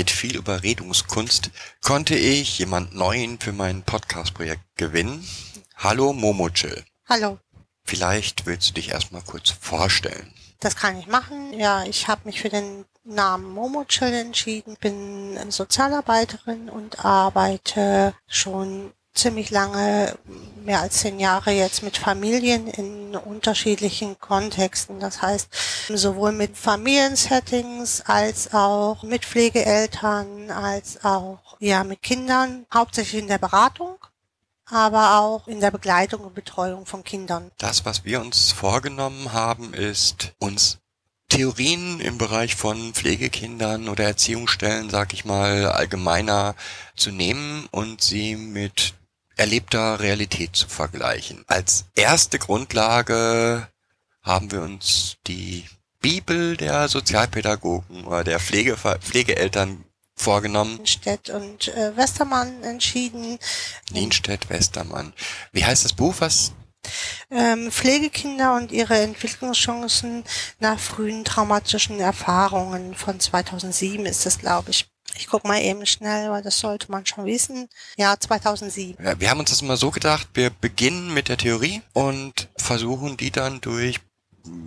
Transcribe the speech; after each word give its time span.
Mit 0.00 0.10
viel 0.10 0.36
Überredungskunst 0.36 1.50
konnte 1.82 2.14
ich 2.16 2.58
jemand 2.58 2.94
Neuen 2.94 3.38
für 3.38 3.52
mein 3.52 3.82
Podcast-Projekt 3.82 4.62
gewinnen. 4.76 5.22
Hallo 5.76 6.14
Momochill. 6.14 6.86
Hallo, 7.06 7.38
Vielleicht 7.84 8.46
willst 8.46 8.70
du 8.70 8.72
dich 8.72 8.88
erstmal 8.88 9.20
kurz 9.20 9.50
vorstellen. 9.50 10.32
das 10.60 10.74
kann 10.74 10.98
ich 10.98 11.06
machen. 11.06 11.52
Ja, 11.52 11.84
ich 11.84 12.08
habe 12.08 12.22
mich 12.24 12.40
für 12.40 12.48
den 12.48 12.86
Namen 13.04 13.50
Momo 13.52 13.84
Chill 13.84 14.14
entschieden. 14.14 14.78
Bin 14.80 15.38
Sozialarbeiterin 15.50 16.70
und 16.70 17.04
arbeite 17.04 18.14
schon 18.26 18.94
ziemlich 19.20 19.50
lange, 19.50 20.16
mehr 20.64 20.80
als 20.80 20.98
zehn 20.98 21.20
Jahre 21.20 21.52
jetzt 21.52 21.82
mit 21.82 21.96
Familien 21.96 22.66
in 22.66 23.16
unterschiedlichen 23.16 24.18
Kontexten. 24.18 25.00
Das 25.00 25.22
heißt, 25.22 25.48
sowohl 25.88 26.32
mit 26.32 26.56
Familiensettings 26.56 28.02
als 28.02 28.52
auch 28.52 29.02
mit 29.02 29.24
Pflegeeltern, 29.24 30.50
als 30.50 31.04
auch 31.04 31.56
ja 31.60 31.84
mit 31.84 32.02
Kindern, 32.02 32.66
hauptsächlich 32.72 33.22
in 33.22 33.28
der 33.28 33.38
Beratung, 33.38 33.96
aber 34.66 35.18
auch 35.18 35.48
in 35.48 35.60
der 35.60 35.70
Begleitung 35.70 36.20
und 36.20 36.34
Betreuung 36.34 36.86
von 36.86 37.04
Kindern. 37.04 37.50
Das, 37.58 37.84
was 37.84 38.04
wir 38.04 38.20
uns 38.20 38.52
vorgenommen 38.52 39.32
haben, 39.32 39.74
ist 39.74 40.32
uns 40.38 40.78
Theorien 41.28 42.00
im 42.00 42.18
Bereich 42.18 42.56
von 42.56 42.92
Pflegekindern 42.92 43.88
oder 43.88 44.04
Erziehungsstellen, 44.04 44.90
sag 44.90 45.12
ich 45.12 45.24
mal, 45.24 45.66
allgemeiner 45.66 46.56
zu 46.96 47.12
nehmen 47.12 47.68
und 47.70 48.02
sie 48.02 48.34
mit 48.36 48.94
erlebter 49.40 50.00
Realität 50.00 50.54
zu 50.54 50.68
vergleichen. 50.68 51.44
Als 51.46 51.86
erste 51.94 52.38
Grundlage 52.38 53.68
haben 54.22 54.52
wir 54.52 54.60
uns 54.60 55.16
die 55.26 55.64
Bibel 56.00 56.56
der 56.56 56.88
Sozialpädagogen 56.88 58.04
oder 58.04 58.22
der 58.22 58.38
Pflege, 58.38 58.76
Pflegeeltern 58.76 59.84
vorgenommen. 60.14 60.86
Stedt 60.86 61.30
und 61.30 61.68
äh, 61.68 61.96
Westermann 61.96 62.62
entschieden. 62.62 63.38
Nienstedt, 63.90 64.50
Westermann. 64.50 65.14
Wie 65.52 65.64
heißt 65.64 65.84
das 65.84 65.94
Buch, 65.94 66.14
was 66.18 66.52
Ähm, 67.30 67.70
Pflegekinder 67.70 68.56
und 68.56 68.72
ihre 68.72 68.98
Entwicklungschancen 68.98 70.24
nach 70.60 70.78
frühen 70.78 71.24
traumatischen 71.24 72.00
Erfahrungen 72.00 72.94
von 72.94 73.20
2007 73.20 74.06
ist 74.06 74.24
es, 74.26 74.38
glaube 74.38 74.70
ich. 74.70 74.90
Ich 75.16 75.26
guck 75.26 75.44
mal 75.44 75.60
eben 75.60 75.84
schnell, 75.86 76.30
weil 76.30 76.42
das 76.42 76.58
sollte 76.58 76.90
man 76.90 77.06
schon 77.06 77.26
wissen. 77.26 77.68
Ja, 77.96 78.18
2007. 78.18 79.04
Ja, 79.04 79.20
wir 79.20 79.30
haben 79.30 79.40
uns 79.40 79.50
das 79.50 79.62
immer 79.62 79.76
so 79.76 79.90
gedacht, 79.90 80.28
wir 80.34 80.50
beginnen 80.50 81.12
mit 81.12 81.28
der 81.28 81.36
Theorie 81.36 81.82
und 81.92 82.48
versuchen 82.56 83.16
die 83.16 83.30
dann 83.30 83.60
durch 83.60 84.00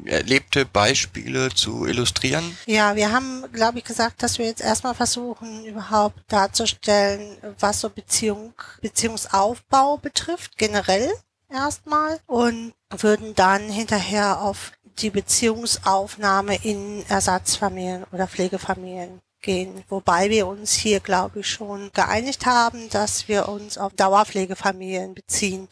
erlebte 0.06 0.66
Beispiele 0.66 1.50
zu 1.50 1.86
illustrieren. 1.86 2.58
Ja, 2.66 2.96
wir 2.96 3.12
haben, 3.12 3.46
glaube 3.52 3.80
ich, 3.80 3.84
gesagt, 3.84 4.22
dass 4.22 4.38
wir 4.38 4.46
jetzt 4.46 4.62
erstmal 4.62 4.94
versuchen, 4.94 5.66
überhaupt 5.66 6.20
darzustellen, 6.28 7.38
was 7.60 7.82
so 7.82 7.90
Beziehung, 7.90 8.54
Beziehungsaufbau 8.82 9.98
betrifft, 9.98 10.58
generell 10.58 11.12
erstmal, 11.50 12.20
und 12.28 12.74
würden 12.90 13.34
dann 13.36 13.70
hinterher 13.70 14.42
auf 14.42 14.72
die 15.00 15.10
Beziehungsaufnahme 15.10 16.56
in 16.64 17.04
Ersatzfamilien 17.10 18.06
oder 18.12 18.28
Pflegefamilien 18.28 19.22
gehen. 19.44 19.84
Wobei 19.90 20.32
wir 20.32 20.48
uns 20.48 20.74
hier, 20.74 21.00
glaube 21.00 21.42
ich, 21.42 21.48
schon 21.48 21.92
geeinigt 21.94 22.48
haben, 22.48 22.90
dass 22.90 23.28
wir 23.28 23.48
uns 23.48 23.78
auf 23.78 23.94
Dauerpflegefamilien 23.94 25.14
beziehen. 25.14 25.68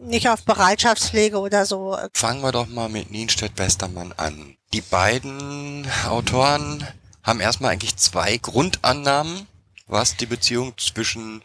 Nicht 0.00 0.28
auf 0.28 0.42
Bereitschaftspflege 0.44 1.38
oder 1.38 1.66
so. 1.66 1.96
Fangen 2.14 2.42
wir 2.42 2.52
doch 2.52 2.66
mal 2.66 2.88
mit 2.88 3.10
Nienstedt-Westermann 3.10 4.12
an. 4.16 4.56
Die 4.72 4.80
beiden 4.80 5.86
Autoren 6.08 6.86
haben 7.22 7.40
erstmal 7.40 7.72
eigentlich 7.72 7.96
zwei 7.96 8.38
Grundannahmen, 8.38 9.46
was 9.86 10.16
die 10.16 10.26
Beziehung 10.26 10.72
zwischen 10.78 11.42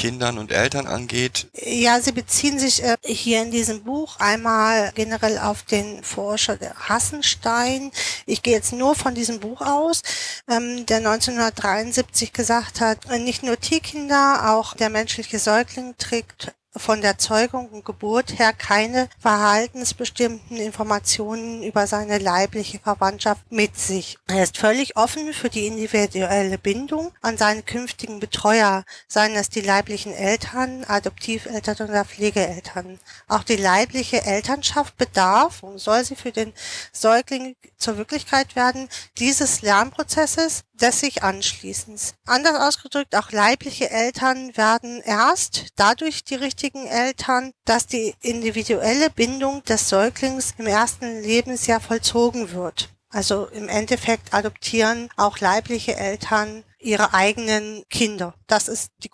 Kindern 0.00 0.38
und 0.38 0.50
Eltern 0.50 0.86
angeht. 0.86 1.48
Ja, 1.62 2.00
sie 2.00 2.12
beziehen 2.12 2.58
sich 2.58 2.82
äh, 2.82 2.96
hier 3.04 3.42
in 3.42 3.50
diesem 3.50 3.84
Buch 3.84 4.16
einmal 4.18 4.92
generell 4.94 5.38
auf 5.38 5.62
den 5.64 6.02
Forscher 6.02 6.56
Hassenstein. 6.88 7.92
Ich 8.24 8.42
gehe 8.42 8.54
jetzt 8.54 8.72
nur 8.72 8.94
von 8.94 9.14
diesem 9.14 9.40
Buch 9.40 9.60
aus, 9.60 10.00
ähm, 10.48 10.86
der 10.86 10.98
1973 10.98 12.32
gesagt 12.32 12.80
hat, 12.80 13.10
äh, 13.10 13.18
nicht 13.18 13.42
nur 13.42 13.60
Tierkinder, 13.60 14.54
auch 14.54 14.72
der 14.72 14.88
menschliche 14.88 15.38
Säugling 15.38 15.94
trägt 15.98 16.54
von 16.76 17.00
der 17.00 17.18
Zeugung 17.18 17.68
und 17.70 17.84
Geburt 17.84 18.38
her 18.38 18.52
keine 18.52 19.08
verhaltensbestimmten 19.18 20.56
Informationen 20.56 21.62
über 21.62 21.86
seine 21.86 22.18
leibliche 22.18 22.78
Verwandtschaft 22.78 23.42
mit 23.50 23.76
sich. 23.76 24.18
Er 24.28 24.42
ist 24.42 24.56
völlig 24.56 24.96
offen 24.96 25.32
für 25.32 25.48
die 25.48 25.66
individuelle 25.66 26.58
Bindung 26.58 27.12
an 27.22 27.36
seine 27.36 27.62
künftigen 27.62 28.20
Betreuer, 28.20 28.84
seien 29.08 29.34
es 29.34 29.48
die 29.48 29.60
leiblichen 29.60 30.12
Eltern, 30.12 30.84
Adoptiveltern 30.84 31.88
oder 31.88 32.04
Pflegeeltern. 32.04 32.98
Auch 33.26 33.42
die 33.42 33.56
leibliche 33.56 34.22
Elternschaft 34.22 34.96
bedarf 34.96 35.62
und 35.62 35.78
soll 35.78 36.04
sie 36.04 36.16
für 36.16 36.32
den 36.32 36.52
Säugling 36.92 37.56
zur 37.76 37.96
Wirklichkeit 37.96 38.54
werden, 38.54 38.88
dieses 39.18 39.62
Lernprozesses 39.62 40.62
des 40.80 41.00
sich 41.00 41.22
Anschließens. 41.22 42.14
Anders 42.26 42.56
ausgedrückt, 42.56 43.14
auch 43.16 43.32
leibliche 43.32 43.90
Eltern 43.90 44.56
werden 44.56 45.00
erst 45.04 45.66
dadurch 45.76 46.24
die 46.24 46.36
richtigen 46.36 46.86
Eltern, 46.86 47.52
dass 47.64 47.86
die 47.86 48.14
individuelle 48.20 49.10
Bindung 49.10 49.62
des 49.64 49.88
Säuglings 49.88 50.54
im 50.58 50.66
ersten 50.66 51.22
Lebensjahr 51.22 51.80
vollzogen 51.80 52.52
wird. 52.52 52.90
Also 53.08 53.46
im 53.46 53.68
Endeffekt 53.68 54.32
adoptieren 54.32 55.08
auch 55.16 55.38
leibliche 55.38 55.96
Eltern 55.96 56.64
ihre 56.78 57.12
eigenen 57.12 57.82
Kinder. 57.90 58.34
Das 58.46 58.68
ist 58.68 58.92
die 59.02 59.08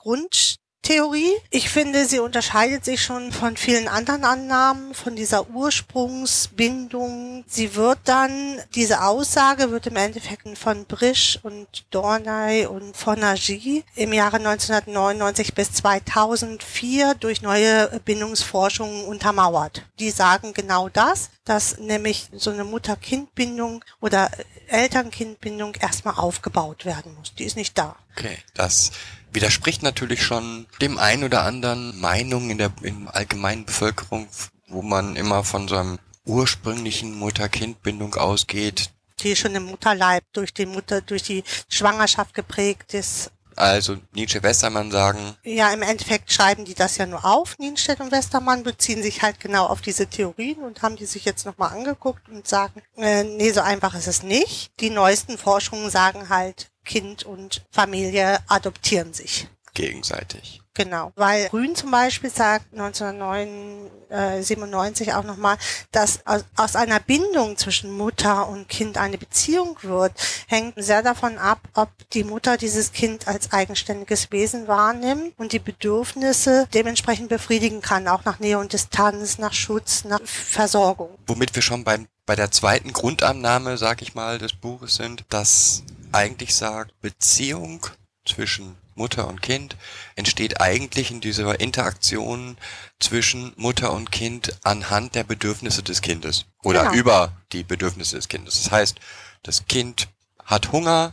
Grundtheorie. 0.86 1.32
Ich 1.50 1.68
finde, 1.68 2.06
sie 2.06 2.20
unterscheidet 2.20 2.84
sich 2.84 3.02
schon 3.02 3.32
von 3.32 3.56
vielen 3.56 3.88
anderen 3.88 4.24
Annahmen, 4.24 4.94
von 4.94 5.16
dieser 5.16 5.50
Ursprungsbindung. 5.50 7.42
Sie 7.48 7.74
wird 7.74 7.98
dann, 8.04 8.60
diese 8.74 9.02
Aussage 9.02 9.72
wird 9.72 9.88
im 9.88 9.96
Endeffekt 9.96 10.46
von 10.56 10.84
Brisch 10.84 11.40
und 11.42 11.66
Dornay 11.90 12.66
und 12.66 12.96
Fonagy 12.96 13.84
im 13.96 14.12
Jahre 14.12 14.36
1999 14.36 15.54
bis 15.54 15.72
2004 15.72 17.14
durch 17.14 17.42
neue 17.42 18.00
Bindungsforschungen 18.04 19.06
untermauert. 19.06 19.82
Die 19.98 20.10
sagen 20.10 20.52
genau 20.52 20.88
das, 20.88 21.30
dass 21.44 21.78
nämlich 21.78 22.28
so 22.32 22.50
eine 22.50 22.64
Mutter-Kind-Bindung 22.64 23.84
oder 24.00 24.30
Eltern-Kind-Bindung 24.68 25.74
erstmal 25.80 26.14
aufgebaut 26.14 26.84
werden 26.84 27.14
muss. 27.16 27.34
Die 27.34 27.44
ist 27.44 27.56
nicht 27.56 27.76
da. 27.76 27.96
Okay, 28.16 28.38
das 28.54 28.92
widerspricht 29.36 29.82
natürlich 29.82 30.24
schon 30.24 30.66
dem 30.80 30.98
ein 30.98 31.22
oder 31.22 31.44
anderen 31.44 32.00
Meinung 32.00 32.50
in 32.50 32.58
der 32.58 32.72
in 32.82 33.06
allgemeinen 33.06 33.66
Bevölkerung, 33.66 34.26
wo 34.66 34.82
man 34.82 35.14
immer 35.14 35.44
von 35.44 35.68
so 35.68 35.76
einem 35.76 35.98
ursprünglichen 36.24 37.16
Mutter-Kind-Bindung 37.16 38.14
ausgeht. 38.14 38.90
Die 39.20 39.36
schon 39.36 39.54
im 39.54 39.64
Mutterleib 39.64 40.24
durch 40.32 40.52
die 40.52 40.66
Mutter, 40.66 41.02
durch 41.02 41.22
die 41.22 41.44
Schwangerschaft 41.68 42.34
geprägt 42.34 42.94
ist. 42.94 43.30
Also 43.56 43.96
Nietzsche 44.12 44.42
Westermann 44.42 44.90
sagen, 44.90 45.18
Ja, 45.42 45.72
im 45.72 45.82
Endeffekt 45.82 46.32
schreiben 46.32 46.64
die 46.64 46.74
das 46.74 46.96
ja 46.96 47.06
nur 47.06 47.24
auf. 47.24 47.58
Nienstedt 47.58 48.00
und 48.00 48.12
Westermann 48.12 48.62
beziehen 48.62 49.02
sich 49.02 49.22
halt 49.22 49.40
genau 49.40 49.66
auf 49.66 49.80
diese 49.80 50.06
Theorien 50.06 50.58
und 50.58 50.82
haben 50.82 50.96
die 50.96 51.06
sich 51.06 51.24
jetzt 51.24 51.46
nochmal 51.46 51.72
angeguckt 51.72 52.28
und 52.28 52.46
sagen, 52.46 52.82
äh, 52.96 53.24
nee, 53.24 53.52
so 53.52 53.60
einfach 53.60 53.94
ist 53.94 54.08
es 54.08 54.22
nicht. 54.22 54.72
Die 54.80 54.90
neuesten 54.90 55.38
Forschungen 55.38 55.90
sagen 55.90 56.28
halt, 56.28 56.70
Kind 56.86 57.24
und 57.24 57.62
Familie 57.70 58.38
adoptieren 58.48 59.12
sich. 59.12 59.48
gegenseitig. 59.74 60.62
Genau, 60.76 61.12
weil 61.16 61.48
Grün 61.48 61.74
zum 61.74 61.90
Beispiel 61.90 62.28
sagt 62.28 62.66
1997 62.74 65.14
auch 65.14 65.24
nochmal, 65.24 65.56
dass 65.90 66.20
aus, 66.26 66.76
einer 66.76 67.00
Bindung 67.00 67.56
zwischen 67.56 67.96
Mutter 67.96 68.46
und 68.46 68.68
Kind 68.68 68.98
eine 68.98 69.16
Beziehung 69.16 69.78
wird, 69.80 70.12
hängt 70.46 70.74
sehr 70.76 71.02
davon 71.02 71.38
ab, 71.38 71.60
ob 71.72 71.88
die 72.10 72.24
Mutter 72.24 72.58
dieses 72.58 72.92
Kind 72.92 73.26
als 73.26 73.54
eigenständiges 73.54 74.30
Wesen 74.32 74.68
wahrnimmt 74.68 75.32
und 75.38 75.52
die 75.52 75.60
Bedürfnisse 75.60 76.68
dementsprechend 76.74 77.30
befriedigen 77.30 77.80
kann, 77.80 78.06
auch 78.06 78.26
nach 78.26 78.38
Nähe 78.38 78.58
und 78.58 78.74
Distanz, 78.74 79.38
nach 79.38 79.54
Schutz, 79.54 80.04
nach 80.04 80.20
Versorgung. 80.24 81.16
Womit 81.26 81.54
wir 81.54 81.62
schon 81.62 81.84
beim, 81.84 82.06
bei 82.26 82.36
der 82.36 82.50
zweiten 82.50 82.92
Grundannahme, 82.92 83.78
sag 83.78 84.02
ich 84.02 84.14
mal, 84.14 84.36
des 84.36 84.52
Buches 84.52 84.96
sind, 84.96 85.24
das 85.30 85.84
eigentlich 86.16 86.54
sagt, 86.54 86.98
Beziehung 87.00 87.86
zwischen 88.24 88.76
Mutter 88.94 89.28
und 89.28 89.42
Kind 89.42 89.76
entsteht 90.16 90.60
eigentlich 90.60 91.10
in 91.10 91.20
dieser 91.20 91.60
Interaktion 91.60 92.56
zwischen 92.98 93.52
Mutter 93.56 93.92
und 93.92 94.10
Kind 94.10 94.56
anhand 94.64 95.14
der 95.14 95.24
Bedürfnisse 95.24 95.82
des 95.82 96.00
Kindes 96.00 96.46
oder 96.62 96.84
Genau. 96.84 96.94
über 96.94 97.32
die 97.52 97.62
Bedürfnisse 97.62 98.16
des 98.16 98.28
Kindes. 98.28 98.62
Das 98.62 98.72
heißt, 98.72 98.96
das 99.42 99.66
Kind 99.66 100.08
hat 100.44 100.72
Hunger, 100.72 101.12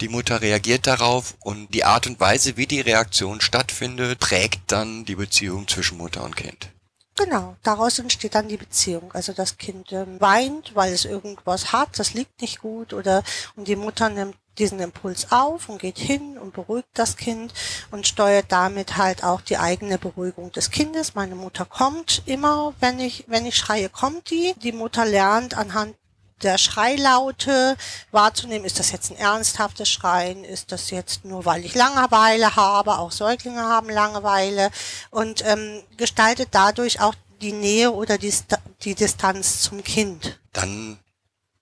die 0.00 0.08
Mutter 0.08 0.40
reagiert 0.40 0.86
darauf 0.86 1.34
und 1.40 1.74
die 1.74 1.84
Art 1.84 2.06
und 2.06 2.20
Weise, 2.20 2.56
wie 2.56 2.66
die 2.66 2.80
Reaktion 2.80 3.40
stattfindet, 3.40 4.20
prägt 4.20 4.70
dann 4.70 5.04
die 5.04 5.16
Beziehung 5.16 5.66
zwischen 5.66 5.98
Mutter 5.98 6.22
und 6.22 6.36
Kind. 6.36 6.70
Genau, 7.16 7.56
daraus 7.62 7.98
entsteht 7.98 8.34
dann 8.34 8.48
die 8.48 8.58
Beziehung. 8.58 9.10
Also 9.12 9.32
das 9.32 9.56
Kind 9.56 9.90
ähm, 9.92 10.20
weint, 10.20 10.74
weil 10.74 10.92
es 10.92 11.06
irgendwas 11.06 11.72
hat, 11.72 11.98
das 11.98 12.12
liegt 12.12 12.42
nicht 12.42 12.60
gut 12.60 12.92
oder 12.92 13.22
und 13.56 13.68
die 13.68 13.76
Mutter 13.76 14.10
nimmt 14.10 14.36
diesen 14.58 14.80
Impuls 14.80 15.32
auf 15.32 15.68
und 15.68 15.80
geht 15.80 15.98
hin 15.98 16.38
und 16.38 16.54
beruhigt 16.54 16.88
das 16.94 17.16
Kind 17.16 17.52
und 17.90 18.06
steuert 18.06 18.46
damit 18.50 18.96
halt 18.96 19.24
auch 19.24 19.40
die 19.40 19.58
eigene 19.58 19.98
Beruhigung 19.98 20.52
des 20.52 20.70
Kindes. 20.70 21.14
Meine 21.14 21.34
Mutter 21.34 21.64
kommt 21.64 22.22
immer, 22.26 22.74
wenn 22.80 23.00
ich 23.00 23.24
wenn 23.28 23.46
ich 23.46 23.56
schreie, 23.56 23.88
kommt 23.88 24.30
die. 24.30 24.54
Die 24.62 24.72
Mutter 24.72 25.04
lernt 25.04 25.56
anhand 25.56 25.96
der 26.42 26.58
Schreilaute 26.58 27.76
wahrzunehmen, 28.10 28.64
ist 28.66 28.78
das 28.78 28.92
jetzt 28.92 29.10
ein 29.10 29.16
ernsthaftes 29.16 29.88
Schreien, 29.88 30.44
ist 30.44 30.70
das 30.72 30.90
jetzt 30.90 31.24
nur, 31.24 31.44
weil 31.44 31.64
ich 31.64 31.74
Langeweile 31.74 32.56
habe, 32.56 32.98
auch 32.98 33.12
Säuglinge 33.12 33.62
haben 33.62 33.88
Langeweile 33.88 34.70
und 35.10 35.44
ähm, 35.46 35.82
gestaltet 35.96 36.48
dadurch 36.52 37.00
auch 37.00 37.14
die 37.40 37.52
Nähe 37.52 37.90
oder 37.92 38.18
die, 38.18 38.32
die 38.82 38.94
Distanz 38.94 39.62
zum 39.62 39.82
Kind. 39.82 40.38
Dann, 40.52 40.98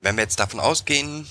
wenn 0.01 0.17
wir 0.17 0.23
jetzt 0.23 0.41
davon 0.41 0.61
ausgehen, 0.61 1.29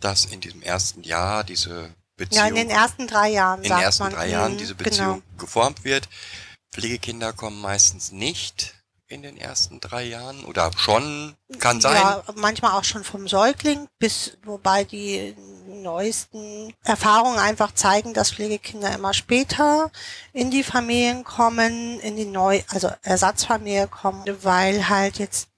dass 0.00 0.24
in 0.26 0.40
diesem 0.40 0.62
ersten 0.62 1.02
Jahr 1.02 1.44
diese 1.44 1.94
Beziehung 2.16 2.42
Ja, 2.42 2.48
in 2.48 2.54
den 2.56 2.70
ersten 2.70 3.06
drei 3.06 3.30
Jahren, 3.30 3.62
in 3.62 3.70
den 3.70 3.78
ersten 3.78 4.02
man. 4.04 4.12
drei 4.12 4.28
Jahren 4.28 4.52
Mhm, 4.52 4.58
diese 4.58 4.74
genau. 4.74 4.88
Beziehung 4.90 5.22
geformt 5.38 5.84
wird. 5.84 6.08
Pflegekinder 6.72 7.32
kommen 7.32 7.60
meistens 7.60 8.12
nicht 8.12 8.74
in 9.12 9.22
den 9.22 9.36
ersten 9.36 9.78
drei 9.80 10.04
Jahren 10.04 10.44
oder 10.44 10.70
schon, 10.76 11.36
kann 11.58 11.80
sein. 11.80 11.96
Ja, 11.96 12.24
manchmal 12.34 12.72
auch 12.72 12.84
schon 12.84 13.04
vom 13.04 13.28
Säugling 13.28 13.88
bis, 13.98 14.38
wobei 14.44 14.84
die 14.84 15.36
neuesten 15.66 16.72
Erfahrungen 16.82 17.38
einfach 17.38 17.72
zeigen, 17.72 18.14
dass 18.14 18.32
Pflegekinder 18.32 18.94
immer 18.94 19.14
später 19.14 19.90
in 20.32 20.50
die 20.50 20.62
Familien 20.62 21.24
kommen, 21.24 22.00
in 22.00 22.16
die 22.16 22.24
neu, 22.24 22.62
also 22.68 22.90
Ersatzfamilie 23.02 23.88
kommen, 23.88 24.24
weil 24.42 24.88
halt 24.88 25.18
jetzt 25.18 25.48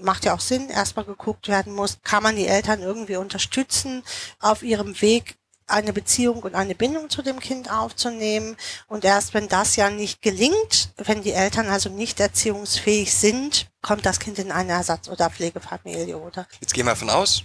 macht 0.00 0.24
ja 0.24 0.34
auch 0.34 0.40
Sinn, 0.40 0.70
erstmal 0.70 1.04
geguckt 1.04 1.48
werden 1.48 1.72
muss, 1.72 1.98
kann 2.02 2.22
man 2.22 2.36
die 2.36 2.46
Eltern 2.46 2.82
irgendwie 2.82 3.16
unterstützen, 3.16 4.02
auf 4.40 4.62
ihrem 4.62 5.00
Weg 5.00 5.36
eine 5.66 5.92
Beziehung 5.92 6.42
und 6.42 6.54
eine 6.54 6.74
Bindung 6.74 7.10
zu 7.10 7.22
dem 7.22 7.40
Kind 7.40 7.70
aufzunehmen. 7.70 8.56
Und 8.86 9.04
erst 9.04 9.34
wenn 9.34 9.48
das 9.48 9.76
ja 9.76 9.90
nicht 9.90 10.22
gelingt, 10.22 10.92
wenn 10.96 11.22
die 11.22 11.32
Eltern 11.32 11.68
also 11.68 11.88
nicht 11.88 12.20
erziehungsfähig 12.20 13.14
sind, 13.14 13.68
kommt 13.82 14.04
das 14.06 14.20
Kind 14.20 14.38
in 14.38 14.52
eine 14.52 14.72
Ersatz- 14.72 15.08
oder 15.08 15.30
Pflegefamilie, 15.30 16.18
oder? 16.18 16.46
Jetzt 16.60 16.74
gehen 16.74 16.86
wir 16.86 16.92
davon 16.92 17.10
aus, 17.10 17.44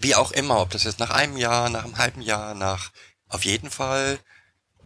wie 0.00 0.14
auch 0.14 0.32
immer, 0.32 0.60
ob 0.60 0.70
das 0.70 0.84
jetzt 0.84 0.98
nach 0.98 1.10
einem 1.10 1.36
Jahr, 1.36 1.70
nach 1.70 1.84
einem 1.84 1.98
halben 1.98 2.22
Jahr, 2.22 2.54
nach 2.54 2.90
auf 3.28 3.44
jeden 3.44 3.70
Fall, 3.70 4.18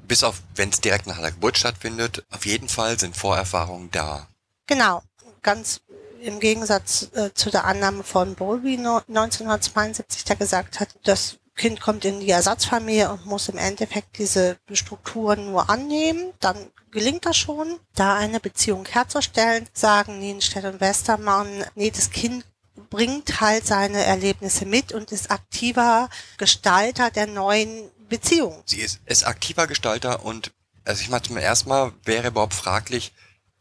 bis 0.06 0.22
auf, 0.22 0.42
wenn 0.54 0.68
es 0.68 0.80
direkt 0.80 1.06
nach 1.06 1.18
der 1.18 1.32
Geburt 1.32 1.58
stattfindet, 1.58 2.24
auf 2.30 2.44
jeden 2.44 2.68
Fall 2.68 2.98
sind 2.98 3.16
Vorerfahrungen 3.16 3.90
da. 3.90 4.28
Genau, 4.66 5.02
ganz 5.42 5.80
im 6.20 6.40
Gegensatz 6.40 7.10
äh, 7.14 7.32
zu 7.34 7.50
der 7.50 7.64
Annahme 7.64 8.02
von 8.02 8.34
Bowlby 8.34 8.78
no, 8.78 9.02
1972, 9.08 10.24
der 10.24 10.36
gesagt 10.36 10.80
hat, 10.80 10.88
das 11.04 11.38
Kind 11.56 11.80
kommt 11.80 12.04
in 12.04 12.20
die 12.20 12.30
Ersatzfamilie 12.30 13.10
und 13.10 13.26
muss 13.26 13.48
im 13.48 13.58
Endeffekt 13.58 14.18
diese 14.18 14.56
Strukturen 14.72 15.46
nur 15.46 15.70
annehmen, 15.70 16.32
dann 16.40 16.56
gelingt 16.90 17.26
das 17.26 17.36
schon, 17.36 17.78
da 17.94 18.16
eine 18.16 18.40
Beziehung 18.40 18.86
herzustellen, 18.86 19.68
sagen 19.72 20.18
Nienstedt 20.18 20.64
und 20.64 20.80
Westermann, 20.80 21.64
nee, 21.74 21.90
das 21.90 22.10
Kind 22.10 22.44
bringt 22.90 23.40
halt 23.40 23.66
seine 23.66 24.04
Erlebnisse 24.04 24.66
mit 24.66 24.92
und 24.92 25.12
ist 25.12 25.30
aktiver 25.30 26.08
Gestalter 26.38 27.10
der 27.10 27.26
neuen 27.26 27.90
Beziehung. 28.08 28.62
Sie 28.66 28.80
ist, 28.80 29.00
ist 29.06 29.26
aktiver 29.26 29.66
Gestalter 29.66 30.24
und, 30.24 30.52
also 30.84 31.02
ich 31.02 31.08
meine, 31.08 31.22
zum 31.22 31.36
ersten 31.36 31.68
Mal 31.68 31.92
wäre 32.04 32.28
überhaupt 32.28 32.54
fraglich, 32.54 33.12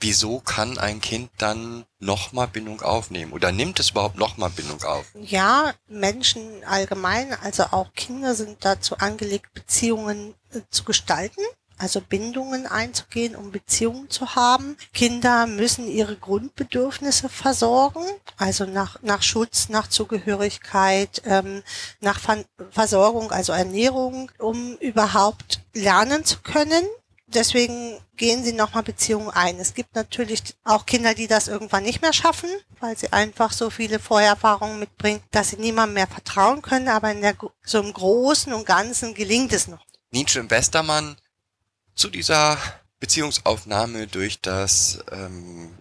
wieso 0.04 0.40
kann 0.42 0.78
ein 0.78 1.02
Kind 1.02 1.32
dann 1.38 1.86
nochmal 2.00 2.48
Bindung 2.48 2.82
aufnehmen? 2.82 3.32
Oder 3.32 3.52
nimmt 3.52 3.80
es 3.80 3.92
überhaupt 3.92 4.18
nochmal 4.18 4.50
Bindung 4.50 4.84
auf? 4.84 5.06
Ja, 5.16 5.74
Menschen 5.88 6.64
allgemein, 6.66 7.34
also 7.42 7.64
auch 7.72 7.94
Kinder 7.94 8.36
sind 8.36 8.58
dazu 8.66 8.98
angelegt, 8.98 9.54
Beziehungen 9.54 10.36
äh, 10.54 10.60
zu 10.70 10.84
gestalten, 10.84 11.42
also 11.78 12.02
Bindungen 12.02 12.68
einzugehen, 12.68 13.36
um 13.36 13.52
Beziehungen 13.52 14.10
zu 14.10 14.36
haben. 14.36 14.78
Kinder 14.94 15.48
müssen 15.48 15.88
ihre 15.88 16.18
Grundbedürfnisse 16.18 17.30
versorgen, 17.30 18.04
also 18.38 18.66
nach, 18.66 19.02
nach 19.02 19.24
Schutz, 19.24 19.70
nach 19.70 19.88
Zugehörigkeit, 19.88 21.22
ähm, 21.26 21.64
nach 22.02 22.20
Ver 22.20 22.44
Versorgung, 22.72 23.32
also 23.32 23.54
Ernährung, 23.54 24.32
um 24.38 24.78
überhaupt 24.78 25.62
lernen 25.74 26.26
zu 26.26 26.40
können. 26.42 26.84
Deswegen 27.28 28.00
gehen 28.16 28.44
sie 28.44 28.54
nochmal 28.54 28.84
Beziehungen 28.84 29.30
ein. 29.30 29.58
Es 29.58 29.74
gibt 29.74 29.96
natürlich 29.96 30.42
auch 30.64 30.86
Kinder, 30.86 31.14
die 31.14 31.28
das 31.28 31.48
irgendwann 31.48 31.84
nicht 31.84 32.02
mehr 32.02 32.14
schaffen, 32.14 32.50
weil 32.80 32.98
sie 32.98 33.12
einfach 33.12 33.54
so 33.54 33.70
viele 33.70 34.00
Vorerfahrungen 34.00 34.80
mitbringen, 34.80 35.22
dass 35.32 35.50
sie 35.50 35.58
niemandem 35.58 35.96
mehr 35.96 36.08
vertrauen 36.08 36.62
können. 36.62 36.90
Aber 36.90 37.12
in 37.12 37.22
der, 37.22 37.36
so 37.64 37.80
im 37.80 37.94
Großen 37.94 38.54
und 38.54 38.66
Ganzen 38.66 39.14
gelingt 39.14 39.54
es 39.54 39.68
noch. 39.68 39.86
Nietzsche 40.12 40.40
und 40.40 40.52
Westermann 40.52 41.16
zu 41.96 42.10
dieser 42.10 42.58
Beziehungsaufnahme 43.00 44.08
durch 44.08 44.42
das 44.42 45.00
ähm, 45.12 45.72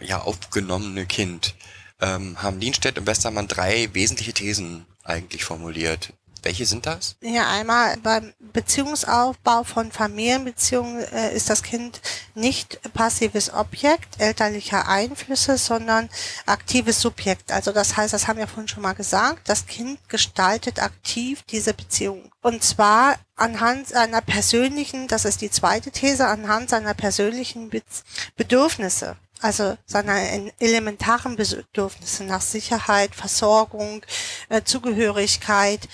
ja, 0.00 0.20
aufgenommene 0.20 1.06
Kind 1.06 1.54
ähm, 2.00 2.42
haben 2.42 2.58
Nienstedt 2.58 2.98
und 2.98 3.06
Westermann 3.06 3.48
drei 3.48 3.88
wesentliche 3.92 4.32
Thesen 4.32 4.86
eigentlich 5.04 5.44
formuliert. 5.44 6.12
Welche 6.42 6.66
sind 6.66 6.86
das? 6.86 7.16
Ja, 7.20 7.48
einmal 7.48 7.96
beim 7.98 8.32
Beziehungsaufbau 8.40 9.62
von 9.62 9.92
Familienbeziehungen 9.92 11.04
äh, 11.12 11.34
ist 11.34 11.48
das 11.48 11.62
Kind 11.62 12.00
nicht 12.34 12.80
passives 12.92 13.52
Objekt 13.52 14.20
elterlicher 14.20 14.88
Einflüsse, 14.88 15.56
sondern 15.56 16.08
aktives 16.46 17.00
Subjekt. 17.00 17.52
Also 17.52 17.70
das 17.70 17.96
heißt, 17.96 18.12
das 18.12 18.26
haben 18.26 18.38
wir 18.38 18.48
vorhin 18.48 18.68
schon 18.68 18.82
mal 18.82 18.94
gesagt, 18.94 19.48
das 19.48 19.66
Kind 19.66 20.00
gestaltet 20.08 20.82
aktiv 20.82 21.42
diese 21.48 21.74
Beziehung. 21.74 22.30
Und 22.40 22.64
zwar 22.64 23.16
anhand 23.36 23.88
seiner 23.88 24.20
persönlichen, 24.20 25.06
das 25.06 25.24
ist 25.24 25.42
die 25.42 25.50
zweite 25.50 25.92
These, 25.92 26.26
anhand 26.26 26.70
seiner 26.70 26.94
persönlichen 26.94 27.70
Be 27.70 27.82
Bedürfnisse 28.36 29.16
also 29.42 29.76
seiner 29.86 30.14
elementaren 30.60 31.36
Bedürfnisse 31.36 32.24
nach 32.24 32.40
Sicherheit, 32.40 33.14
Versorgung, 33.14 34.02
äh, 34.48 34.62
Zugehörigkeit, 34.62 35.88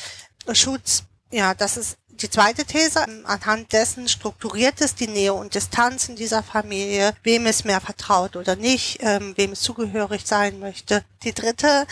Schutz. 0.54 1.04
Ja, 1.30 1.54
das 1.54 1.76
ist 1.76 1.98
die 2.22 2.30
zweite 2.30 2.64
These. 2.64 3.04
Anhand 3.24 3.72
dessen 3.72 4.08
strukturiert 4.08 4.80
es 4.80 4.94
die 4.94 5.06
Nähe 5.06 5.32
und 5.34 5.54
Distanz 5.54 6.08
in 6.08 6.16
dieser 6.16 6.42
Familie, 6.42 7.14
wem 7.22 7.46
es 7.46 7.64
mehr 7.64 7.80
vertraut 7.80 8.36
oder 8.36 8.56
nicht, 8.56 8.98
ähm, 9.02 9.34
wem 9.36 9.52
es 9.52 9.60
zugehörig 9.60 10.26
sein 10.26 10.58
möchte. 10.58 11.04
Die 11.22 11.32
dritte 11.32 11.86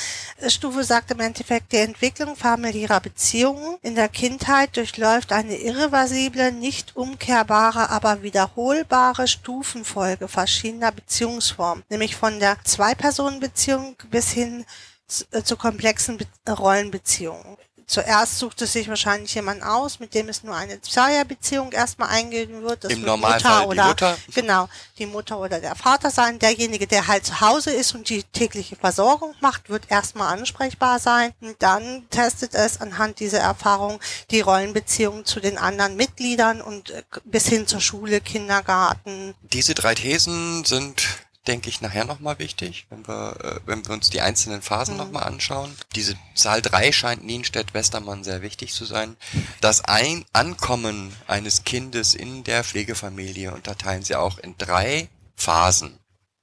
Stufe 0.49 0.85
sagt 0.85 1.11
im 1.11 1.21
Endeffekt, 1.21 1.73
die 1.73 1.79
Entwicklung 1.79 2.37
familiärer 2.37 3.01
Beziehungen 3.01 3.79
in 3.83 3.95
der 3.95 4.09
Kindheit 4.09 4.77
durchläuft 4.77 5.33
eine 5.33 5.57
irreversible, 5.57 6.53
nicht 6.53 6.97
umkehrbare, 6.97 7.91
aber 7.91 8.23
wiederholbare 8.23 9.29
Stufenfolge 9.29 10.29
verschiedener 10.29 10.93
Beziehungsformen, 10.93 11.85
nämlich 11.89 12.17
von 12.17 12.41
der 12.41 12.57
Zwei-Personen-Beziehung 12.65 13.97
bis 14.11 14.31
hin 14.31 14.65
zu, 15.07 15.25
äh, 15.31 15.43
zu 15.43 15.57
komplexen 15.57 16.19
Be 16.19 16.27
Rollenbeziehungen 16.49 17.57
zuerst 17.87 18.39
sucht 18.39 18.63
es 18.63 18.73
sich 18.73 18.89
wahrscheinlich 18.89 19.35
jemand 19.35 19.63
aus, 19.63 20.01
mit 20.01 20.15
dem 20.15 20.29
es 20.29 20.43
nur 20.43 20.55
eine 20.55 20.81
Zweierbeziehung 20.81 21.73
erstmal 21.73 22.09
eingehen 22.09 22.63
wird. 22.63 22.85
Das 22.85 22.93
Im 22.93 22.99
wird 22.99 23.07
Normalfall 23.07 23.53
Mutter 23.53 23.61
die 23.63 23.69
oder, 23.69 23.87
Mutter. 23.89 24.19
Genau, 24.35 24.69
die 24.99 25.07
Mutter 25.07 25.39
oder 25.39 25.61
der 25.61 25.75
Vater 25.77 26.11
sein. 26.11 26.39
Derjenige, 26.39 26.87
der 26.87 27.07
halt 27.07 27.27
zu 27.27 27.41
Hause 27.41 27.71
ist 27.71 27.95
und 27.95 28.09
die 28.09 28.25
tägliche 28.25 28.77
Versorgung 28.77 29.35
macht, 29.41 29.69
wird 29.69 29.91
erstmal 29.91 30.37
ansprechbar 30.37 30.99
sein. 30.99 31.33
Und 31.41 31.57
dann 31.61 32.09
testet 32.11 32.55
es 32.55 32.81
anhand 32.81 33.21
dieser 33.21 33.39
Erfahrung 33.39 34.01
die 34.31 34.41
Rollenbeziehung 34.41 35.25
zu 35.25 35.41
den 35.41 35.57
anderen 35.57 35.97
Mitgliedern 35.97 36.61
und 36.61 36.91
äh, 36.91 37.03
bis 37.25 37.47
hin 37.47 37.67
zur 37.67 37.81
Schule, 37.81 38.21
Kindergarten. 38.21 39.35
Diese 39.53 39.75
drei 39.75 39.95
Thesen 39.95 40.65
sind 40.65 41.07
denke 41.47 41.69
ich, 41.69 41.81
nachher 41.81 42.05
nochmal 42.05 42.39
wichtig, 42.39 42.87
wenn 42.91 43.07
wir, 43.07 43.37
äh, 43.43 43.61
wenn 43.67 43.87
wir 43.87 43.93
uns 43.95 44.11
die 44.11 44.21
einzelnen 44.21 44.63
Phasen 44.63 44.95
Mhm. 44.95 44.99
nochmal 45.01 45.25
anschauen. 45.25 45.75
Diese 45.95 46.15
Zahl 46.35 46.63
3 46.63 46.93
scheint 46.93 47.25
Nienstedt-Westermann 47.25 48.25
sehr 48.25 48.43
wichtig 48.43 48.73
zu 48.73 48.85
sein. 48.85 49.17
Das 49.61 49.85
Ein 49.85 50.25
Ankommen 50.33 51.15
eines 51.27 51.65
Kindes 51.65 52.15
in 52.15 52.45
der 52.45 52.65
Pflegefamilie 52.65 53.53
unterteilen 53.53 54.03
sie 54.03 54.17
auch 54.17 54.39
in 54.39 54.57
drei 54.59 55.09
Phasen. 55.37 55.99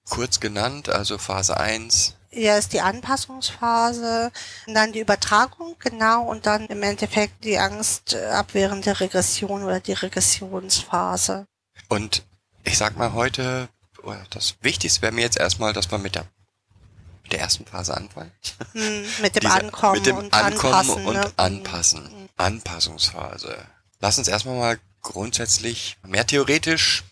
Kurz 0.09 0.39
genannt, 0.39 0.89
also 0.89 1.17
Phase 1.17 1.57
1, 1.57 2.15
Ja, 2.35 2.57
ist 2.57 2.73
die 2.73 2.81
Anpassungsphase, 2.81 4.31
dann 4.65 4.91
die 4.91 4.99
Übertragung, 5.01 5.75
genau, 5.77 6.23
und 6.23 6.47
dann 6.47 6.65
im 6.65 6.81
Endeffekt 6.81 7.43
die 7.43 7.59
angstabwehrende 7.59 8.99
Regression 8.99 9.63
oder 9.63 9.79
die 9.79 9.93
Regressionsphase. 9.93 11.45
Und 11.89 12.23
ich 12.63 12.77
sag 12.77 12.97
mal 12.97 13.13
heute, 13.13 13.69
das 14.29 14.55
Wichtigste 14.61 15.01
wäre 15.01 15.11
mir 15.11 15.21
jetzt 15.21 15.37
erstmal, 15.37 15.73
dass 15.73 15.89
wir 15.91 15.97
mit 15.97 16.15
der, 16.15 16.25
mit 17.23 17.31
der 17.31 17.39
ersten 17.39 17.65
Phase 17.65 17.95
anfangen. 17.95 18.31
Hm, 18.73 19.05
mit 19.21 19.35
dem 19.35 19.41
Diese- 19.41 19.53
Ankommen 19.53 19.93
mit 19.93 20.05
dem 20.05 20.17
und 20.17 20.33
Ankommen 20.33 20.73
Anpassen. 20.73 21.05
und 21.05 21.13
ne? 21.15 21.31
Anpassen. 21.37 22.05
Hm. 22.05 22.29
Anpassungsphase. 22.37 23.57
Lass 23.99 24.17
uns 24.17 24.27
erstmal 24.27 24.57
mal 24.57 24.79
grundsätzlich 25.01 25.97
mehr 26.05 26.25
theoretisch 26.27 27.03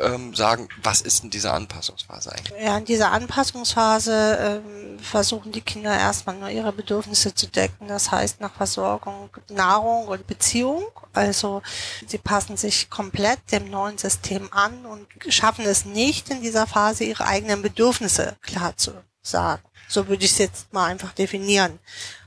ähm, 0.00 0.34
sagen, 0.34 0.68
was 0.82 1.00
ist 1.00 1.22
denn 1.22 1.30
diese 1.30 1.52
Anpassungsphase 1.52 2.32
eigentlich? 2.32 2.62
Ja, 2.62 2.78
in 2.78 2.84
dieser 2.84 3.12
Anpassungsphase 3.12 4.62
ähm, 4.64 4.98
versuchen 4.98 5.52
die 5.52 5.60
Kinder 5.60 5.96
erstmal 5.96 6.36
nur 6.36 6.48
ihre 6.48 6.72
Bedürfnisse 6.72 7.34
zu 7.34 7.46
decken. 7.46 7.88
Das 7.88 8.10
heißt 8.10 8.40
nach 8.40 8.52
Versorgung, 8.52 9.30
Nahrung 9.48 10.08
und 10.08 10.26
Beziehung. 10.26 10.84
Also 11.12 11.62
sie 12.06 12.18
passen 12.18 12.56
sich 12.56 12.90
komplett 12.90 13.40
dem 13.52 13.70
neuen 13.70 13.98
System 13.98 14.52
an 14.52 14.86
und 14.86 15.06
schaffen 15.28 15.64
es 15.64 15.84
nicht 15.84 16.30
in 16.30 16.42
dieser 16.42 16.66
Phase 16.66 17.04
ihre 17.04 17.26
eigenen 17.26 17.62
Bedürfnisse 17.62 18.36
klar 18.42 18.76
zu 18.76 18.92
sagen. 19.22 19.62
So 19.88 20.06
würde 20.06 20.24
ich 20.24 20.32
es 20.32 20.38
jetzt 20.38 20.72
mal 20.72 20.86
einfach 20.86 21.12
definieren. 21.12 21.80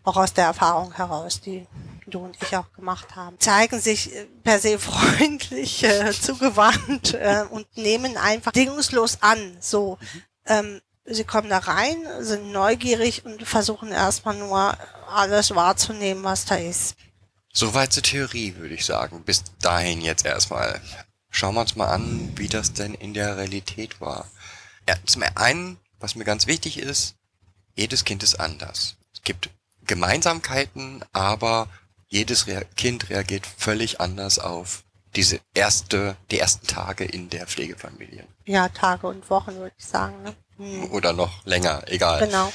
Auch 0.04 0.18
aus 0.18 0.34
der 0.34 0.46
Erfahrung 0.46 0.94
heraus, 0.94 1.40
die 1.40 1.66
du 2.08 2.20
und 2.20 2.38
ich 2.42 2.56
auch 2.56 2.72
gemacht 2.74 3.16
haben. 3.16 3.40
Zeigen 3.40 3.80
sich 3.80 4.16
äh, 4.16 4.26
per 4.44 4.60
se 4.60 4.80
freundlich, 4.80 5.84
äh, 5.84 6.12
zugewandt 6.12 7.14
äh, 7.14 7.46
und 7.50 7.68
nehmen 7.78 8.18
einfach 8.18 8.52
bedingungslos 8.52 9.20
an. 9.22 9.58
So, 9.60 9.98
ähm, 10.46 10.82
sie 11.06 11.24
kommen 11.24 11.50
da 11.50 11.60
rein, 11.60 11.98
sind 12.20 12.52
neugierig 12.52 13.26
und 13.26 13.44
versuchen 13.44 13.92
erstmal 13.92 14.36
nur 14.36 14.78
alles 15.10 15.54
wahrzunehmen, 15.56 16.24
was 16.24 16.46
da 16.46 16.56
ist. 16.56 16.96
Soweit 17.52 17.94
zur 17.94 18.04
Theorie, 18.04 18.56
würde 18.58 18.74
ich 18.74 18.86
sagen. 18.86 19.24
Bis 19.24 19.44
dahin 19.62 20.02
jetzt 20.02 20.26
erstmal. 20.26 20.82
Schauen 21.30 21.56
wir 21.56 21.62
uns 21.62 21.76
mal 21.76 21.88
an, 21.88 22.32
wie 22.36 22.48
das 22.48 22.74
denn 22.74 22.94
in 22.94 23.14
der 23.14 23.38
Realität 23.38 24.02
war. 24.02 24.28
Ja, 24.88 24.96
zum 25.06 25.24
einen, 25.36 25.78
was 26.00 26.16
mir 26.16 26.26
ganz 26.26 26.48
wichtig 26.48 26.78
ist, 26.78 27.16
jedes 27.76 28.06
Kind 28.06 28.24
ist 28.24 28.40
anders. 28.40 28.98
Es 29.14 29.22
gibt 29.24 29.50
Gemeinsamkeiten, 29.86 31.04
aber 31.12 31.70
jedes 32.14 32.48
Rea 32.48 32.62
Kind 32.76 33.10
reagiert 33.10 33.46
völlig 33.46 34.00
anders 34.00 34.40
auf 34.40 34.84
diese 35.16 35.40
erste, 35.54 36.16
die 36.32 36.40
ersten 36.40 36.68
Tage 36.68 37.04
in 37.06 37.30
der 37.30 37.48
Pflegefamilie. 37.48 38.26
Ja, 38.46 38.70
Tage 38.70 39.08
und 39.08 39.30
Wochen 39.30 39.56
würde 39.56 39.76
ich 39.78 39.86
sagen. 39.86 40.24
Ne? 40.24 40.36
Hm. 40.58 40.92
Oder 40.92 41.14
noch 41.14 41.46
länger, 41.46 41.84
egal. 41.88 42.20
Genau. 42.26 42.52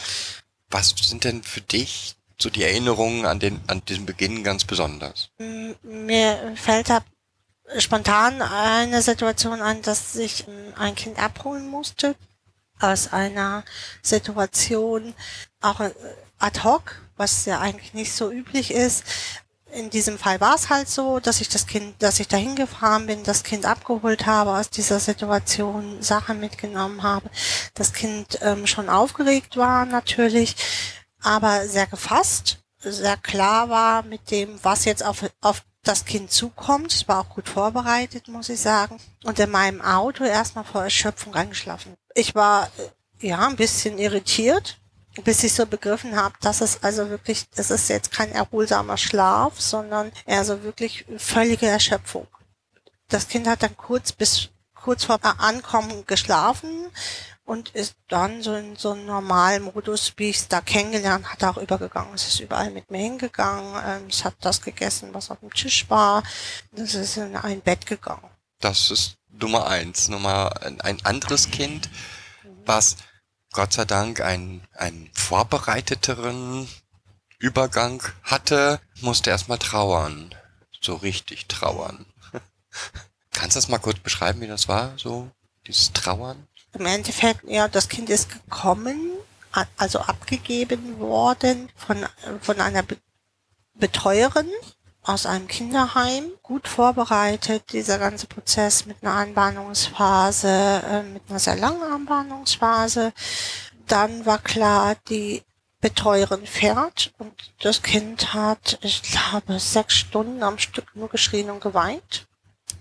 Was 0.71 0.91
sind 0.91 1.25
denn 1.25 1.43
für 1.43 1.61
dich 1.61 2.17
so 2.41 2.51
die 2.51 2.63
Erinnerungen 2.63 3.27
an 3.27 3.41
den, 3.41 3.61
an 3.67 3.83
diesen 3.87 4.07
Beginn 4.07 4.45
ganz 4.45 4.65
besonders? 4.65 5.31
M- 5.39 5.75
Mir 5.83 6.55
fällt 6.57 6.89
da 6.91 7.03
spontan 7.79 8.43
eine 8.43 9.03
Situation 9.03 9.61
ein, 9.61 9.83
dass 9.83 10.15
ich 10.17 10.47
ähm, 10.47 10.73
ein 10.77 10.95
Kind 10.95 11.19
abholen 11.19 11.69
musste 11.69 12.15
aus 12.81 13.13
einer 13.13 13.65
Situation, 14.03 15.15
auch 15.61 15.81
äh, 15.81 15.91
ad 16.39 16.61
hoc, 16.63 17.03
was 17.17 17.45
ja 17.45 17.61
eigentlich 17.61 17.95
nicht 17.95 18.13
so 18.13 18.31
üblich 18.31 18.71
ist. 18.71 19.05
In 19.73 19.91
diesem 19.91 20.19
Fall 20.19 20.41
war 20.41 20.55
es 20.55 20.71
halt 20.71 20.89
so, 20.89 21.21
dass 21.21 21.41
ich 21.41 21.49
das 21.49 21.67
Kind, 21.67 22.03
dass 22.03 22.21
ich 22.21 22.29
dahin 22.29 22.57
gefahren 22.57 23.07
bin, 23.07 23.23
das 23.23 23.43
Kind 23.43 23.67
abgeholt 23.67 24.27
habe, 24.27 24.53
aus 24.53 24.71
dieser 24.71 24.99
Situation 24.99 26.03
Sachen 26.03 26.41
mitgenommen 26.41 27.03
habe, 27.03 27.31
das 27.75 27.93
Kind 27.93 28.39
ähm, 28.43 28.67
schon 28.67 28.89
aufgeregt 28.89 29.57
war 29.57 29.85
natürlich, 29.85 30.57
aber 31.21 31.69
sehr 31.69 31.87
gefasst, 31.87 32.59
sehr 32.81 33.17
klar 33.17 33.69
war 33.69 34.03
mit 34.05 34.31
dem, 34.31 34.59
was 34.63 34.85
jetzt 34.85 35.05
auf, 35.05 35.25
auf 35.41 35.63
das 35.83 36.05
Kind 36.05 36.31
zukommt. 36.31 36.93
Es 36.93 37.09
war 37.09 37.21
auch 37.21 37.29
gut 37.29 37.49
vorbereitet, 37.49 38.29
muss 38.29 38.49
ich 38.49 38.61
sagen. 38.61 38.99
Und 39.25 39.39
in 39.39 39.51
meinem 39.51 39.81
Auto 39.81 40.25
erstmal 40.25 40.65
vor 40.65 40.85
Erschöpfung 40.85 41.35
eingeschlafen. 41.35 41.95
Ich 42.15 42.35
war 42.35 42.71
äh, 43.21 43.27
ja 43.27 43.47
ein 43.47 43.57
bisschen 43.57 43.99
irritiert, 43.99 44.79
bis 45.25 45.45
ich 45.45 45.53
so 45.53 45.67
begriffen 45.67 46.17
habe, 46.17 46.35
dass 46.41 46.61
es 46.61 46.83
also 46.83 47.11
wirklich, 47.11 47.47
es 47.57 47.71
ist 47.71 47.89
jetzt 47.89 48.13
kein 48.13 48.33
erholsamer 48.33 48.97
Schlaf, 48.97 49.61
sondern 49.61 50.13
eher 50.27 50.45
so 50.45 50.63
wirklich 50.63 51.05
völlige 51.17 51.67
Erschöpfung. 51.67 52.27
Das 53.09 53.29
Kind 53.29 53.47
hat 53.47 53.63
dann 53.63 53.77
kurz 53.77 54.13
bis 54.13 54.51
kurz 54.75 55.05
vor 55.05 55.19
Ankommen 55.23 56.05
geschlafen 56.07 56.91
und 57.45 57.71
ist 57.71 57.97
dann 58.09 58.43
so 58.43 58.55
in 58.55 58.77
so 58.77 58.93
einen 58.93 59.07
normalen 59.07 59.63
Modus, 59.65 60.13
wie 60.17 60.31
ich 60.31 60.37
es 60.37 60.49
da 60.49 60.61
kennengelernt 60.61 61.33
hatte, 61.33 61.49
auch 61.49 61.57
übergegangen. 61.57 62.15
Es 62.15 62.29
ist 62.29 62.41
überall 62.41 62.71
mit 62.71 62.91
mir 62.91 62.99
hingegangen. 62.99 63.75
Ähm, 63.87 64.07
es 64.09 64.25
hat 64.25 64.35
das 64.43 64.61
gegessen, 64.61 65.11
was 65.13 65.31
auf 65.31 65.41
dem 65.41 65.53
Tisch 65.53 65.89
war. 65.89 66.23
Es 66.77 66.95
ist 66.95 67.17
in 67.17 67.35
ein 67.37 67.63
Bett 67.63 67.87
gegangen. 67.87 68.31
Das 68.61 68.91
ist 68.91 69.17
Nummer 69.31 69.67
eins. 69.67 70.09
Nummer 70.09 70.53
ein 70.63 71.05
anderes 71.05 71.51
Kind, 71.51 71.89
was 72.67 72.97
Gott 73.53 73.73
sei 73.73 73.85
Dank 73.85 74.21
einen, 74.21 74.63
einen 74.75 75.11
vorbereiteteren 75.15 76.69
Übergang 77.39 78.03
hatte, 78.23 78.81
musste 79.01 79.31
erstmal 79.31 79.59
trauern. 79.59 80.35
So 80.81 80.95
richtig 80.97 81.47
trauern. 81.47 82.07
Kannst 83.33 83.57
du 83.57 83.59
das 83.59 83.69
mal 83.69 83.79
kurz 83.79 83.99
beschreiben, 84.01 84.41
wie 84.41 84.47
das 84.47 84.69
war? 84.69 84.93
So, 84.97 85.31
dieses 85.67 85.93
Trauern? 85.93 86.47
Im 86.73 86.87
Endeffekt, 86.87 87.45
ja, 87.45 87.69
das 87.69 87.89
Kind 87.89 88.11
ist 88.11 88.29
gekommen, 88.31 89.13
also 89.77 90.01
abgegeben 90.01 90.99
worden 90.99 91.71
von, 91.77 92.07
von 92.41 92.61
einer 92.61 92.83
Be 92.83 92.97
Betreuerin 93.75 94.51
aus 95.09 95.25
einem 95.25 95.49
Kinderheim, 95.49 96.31
gut 96.43 96.69
vorbereitet, 96.69 97.73
dieser 97.73 97.99
ganze 97.99 98.27
Prozess 98.27 98.85
mit 98.85 98.99
einer 99.03 99.15
Anbahnungsphase, 99.15 100.83
äh, 100.85 101.03
mit 101.03 101.23
einer 101.31 101.39
sehr 101.39 101.57
langen 101.57 101.83
Anbahnungsphase. 101.83 103.13
Dann 103.87 104.27
war 104.27 104.39
klar, 104.39 104.97
die 105.09 105.43
Betreuerin 105.81 106.47
fährt 106.47 107.13
und 107.19 107.33
das 107.63 107.83
Kind 107.83 108.35
hat, 108.35 108.79
ich 108.83 109.01
glaube, 109.03 109.59
sechs 109.59 109.95
Stunden 109.95 110.43
am 110.43 110.59
Stück 110.59 110.95
nur 110.95 111.09
geschrien 111.09 111.49
und 111.51 111.61
geweint. 111.61 112.27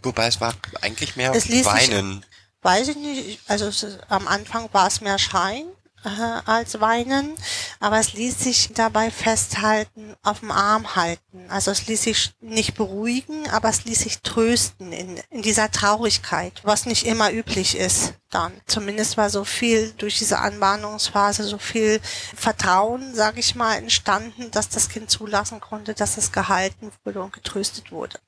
Wobei 0.03 0.27
es 0.27 0.41
war 0.41 0.53
eigentlich 0.81 1.15
mehr 1.15 1.34
Es 1.34 1.48
ließ 1.48 1.63
sich- 1.63 1.91
Weinen. 1.91 2.25
Weiß 2.62 2.89
ich 2.89 2.98
nicht, 2.98 3.39
also 3.48 3.67
es 3.67 3.86
am 4.10 4.27
Anfang 4.27 4.67
war 4.74 4.88
es 4.88 5.00
mehr 5.00 5.19
Schreien 5.19 5.67
äh, 6.03 6.09
als 6.45 6.79
Weinen, 6.79 7.33
aber 7.79 7.99
es 7.99 8.13
ließ 8.13 8.39
sich 8.39 8.69
dabei 8.73 9.11
festhalten, 9.11 10.15
auf 10.23 10.39
dem 10.39 10.51
Arm 10.51 10.95
halten. 10.95 11.45
Also 11.49 11.71
es 11.71 11.87
ließ 11.87 12.03
sich 12.03 12.31
nicht 12.41 12.75
beruhigen, 12.75 13.49
aber 13.49 13.69
es 13.69 13.85
ließ 13.85 13.99
sich 13.99 14.21
trösten 14.21 14.91
in, 14.91 15.19
in 15.29 15.41
dieser 15.41 15.71
Traurigkeit, 15.71 16.61
was 16.63 16.85
nicht 16.85 17.05
immer 17.05 17.31
üblich 17.31 17.77
ist 17.77 18.13
dann. 18.29 18.53
Zumindest 18.65 19.17
war 19.17 19.29
so 19.29 19.43
viel 19.43 19.93
durch 19.98 20.17
diese 20.17 20.39
Anbahnungsphase, 20.39 21.43
so 21.43 21.57
viel 21.57 22.00
Vertrauen, 22.36 23.15
sage 23.15 23.39
ich 23.39 23.55
mal, 23.55 23.75
entstanden, 23.75 24.51
dass 24.51 24.69
das 24.69 24.89
Kind 24.89 25.10
zulassen 25.10 25.60
konnte, 25.60 25.93
dass 25.93 26.17
es 26.17 26.31
gehalten 26.31 26.91
wurde 27.03 27.22
und 27.22 27.34
getröstet 27.34 27.91
wurde. 27.91 28.19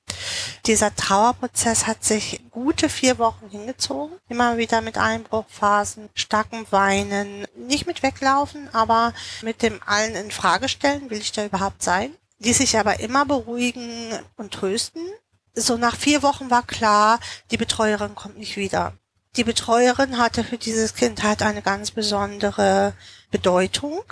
Dieser 0.66 0.96
Trauerprozess 0.96 1.88
hat 1.88 2.04
sich 2.04 2.42
gute 2.52 2.90
vier 2.90 3.18
Wochen 3.18 3.50
hingezogen. 3.50 4.18
Immer 4.28 4.58
wieder 4.58 4.82
mit 4.82 4.98
Einbruchphasen, 4.98 6.10
starkem 6.14 6.66
Weinen, 6.72 7.46
nicht 7.56 7.88
mit 7.88 8.04
weglaufen, 8.04 8.70
aber 8.74 9.14
mit 9.42 9.62
dem 9.62 9.82
allen 9.86 10.16
in 10.16 10.32
Frage 10.32 10.70
stellen, 10.70 11.10
will 11.10 11.20
ich 11.20 11.32
da 11.32 11.46
überhaupt 11.46 11.84
sein? 11.84 12.14
Ließ 12.40 12.58
sich 12.60 12.78
aber 12.78 13.00
immer 13.00 13.26
beruhigen 13.26 14.18
und 14.38 14.54
trösten. 14.54 15.06
So 15.56 15.78
nach 15.78 15.96
vier 15.96 16.24
Wochen 16.24 16.50
war 16.50 16.64
klar, 16.64 17.20
die 17.52 17.58
Betreuerin 17.58 18.16
kommt 18.16 18.38
nicht 18.38 18.56
wieder. 18.56 18.94
Die 19.36 19.44
Betreuerin 19.44 20.18
hatte 20.18 20.44
für 20.44 20.58
dieses 20.58 20.96
Kind 20.96 21.24
halt 21.24 21.42
eine 21.42 21.62
ganz 21.62 21.92
besondere 21.92 22.94
Bedeutung 23.32 24.04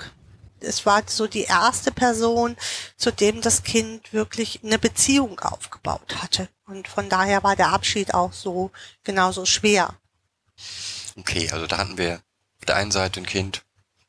es 0.59 0.85
war 0.85 1.03
so 1.05 1.27
die 1.27 1.43
erste 1.43 1.91
Person, 1.91 2.55
zu 2.95 3.11
dem 3.11 3.41
das 3.41 3.63
Kind 3.63 4.13
wirklich 4.13 4.61
eine 4.63 4.79
Beziehung 4.79 5.39
aufgebaut 5.39 6.15
hatte. 6.21 6.49
Und 6.65 6.87
von 6.87 7.09
daher 7.09 7.43
war 7.43 7.55
der 7.55 7.69
Abschied 7.69 8.13
auch 8.13 8.33
so 8.33 8.71
genauso 9.03 9.45
schwer. 9.45 9.95
Okay, 11.15 11.49
also 11.51 11.67
da 11.67 11.77
hatten 11.77 11.97
wir 11.97 12.21
auf 12.59 12.65
der 12.65 12.75
einen 12.75 12.91
Seite 12.91 13.19
ein 13.19 13.25
Kind, 13.25 13.63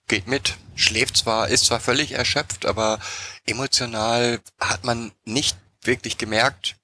geht 0.06 0.26
mit, 0.26 0.56
schläft 0.74 1.16
zwar, 1.16 1.48
ist 1.48 1.66
zwar 1.66 1.80
völlig 1.80 2.12
erschöpft, 2.12 2.66
aber 2.66 2.98
emotional 3.44 4.40
hat 4.58 4.84
man 4.84 5.12
nicht 5.24 5.56
wirklich 5.82 6.18
gemerkt, 6.18 6.76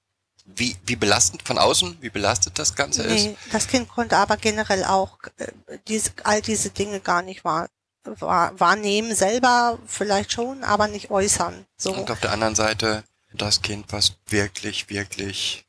wie, 0.45 0.75
wie 0.85 0.95
belastend 0.95 1.43
von 1.43 1.57
außen, 1.57 1.97
wie 2.01 2.09
belastet 2.09 2.57
das 2.59 2.75
Ganze 2.75 3.03
ist. 3.03 3.25
Nee, 3.25 3.37
das 3.51 3.67
Kind 3.67 3.89
konnte 3.89 4.17
aber 4.17 4.37
generell 4.37 4.83
auch 4.85 5.17
äh, 5.37 5.47
diese, 5.87 6.11
all 6.23 6.41
diese 6.41 6.69
Dinge 6.69 6.99
gar 6.99 7.21
nicht 7.21 7.43
wahr, 7.43 7.67
wahr, 8.03 8.57
wahrnehmen, 8.59 9.15
selber 9.15 9.79
vielleicht 9.87 10.31
schon, 10.31 10.63
aber 10.63 10.87
nicht 10.87 11.09
äußern. 11.09 11.65
So 11.77 11.93
Und 11.93 12.11
auf 12.11 12.19
der 12.19 12.31
anderen 12.31 12.55
Seite 12.55 13.03
das 13.33 13.61
Kind, 13.61 13.91
was 13.91 14.13
wirklich, 14.27 14.89
wirklich 14.89 15.65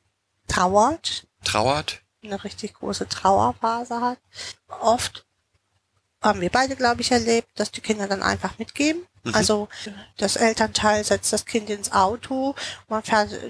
trauert, 0.46 1.26
trauert. 1.42 2.02
eine 2.22 2.44
richtig 2.44 2.74
große 2.74 3.08
Trauerphase 3.08 4.00
hat. 4.00 4.18
Oft 4.68 5.25
haben 6.26 6.40
wir 6.40 6.50
beide, 6.50 6.76
glaube 6.76 7.00
ich, 7.00 7.12
erlebt, 7.12 7.48
dass 7.54 7.70
die 7.70 7.80
Kinder 7.80 8.06
dann 8.08 8.22
einfach 8.22 8.58
mitgeben. 8.58 9.06
Mhm. 9.24 9.34
Also 9.34 9.68
das 10.16 10.36
Elternteil 10.36 11.04
setzt 11.04 11.32
das 11.32 11.46
Kind 11.46 11.70
ins 11.70 11.92
Auto, 11.92 12.54
man 12.88 13.02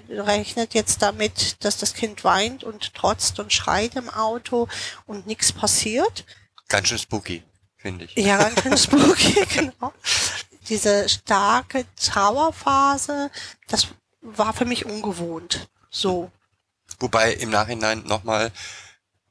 rechnet 0.09 0.75
jetzt 0.75 1.03
damit, 1.03 1.65
dass 1.65 1.77
das 1.79 1.95
Kind 1.95 2.25
weint 2.25 2.65
und 2.65 2.95
trotzt 2.95 3.39
und 3.41 3.53
schreit 3.53 3.97
im 3.97 4.09
Auto 4.09 4.69
und 5.07 5.27
nichts 5.27 5.53
passiert. 5.53 6.25
Ganz 6.69 6.89
schön 6.89 6.99
spooky, 6.99 7.43
finde 7.77 8.07
ich. 8.07 8.17
Ja, 8.17 8.39
ganz 8.39 8.63
schön 8.63 8.79
spooky, 8.79 9.45
genau. 9.55 9.93
Diese 10.69 11.09
starke 11.09 11.85
Trauerphase, 11.97 13.31
das 13.69 13.89
war 14.21 14.53
für 14.53 14.65
mich 14.65 14.85
ungewohnt. 14.85 15.69
So. 15.91 16.31
Wobei 16.99 17.33
im 17.35 17.51
Nachhinein 17.51 18.03
nochmal, 18.05 18.51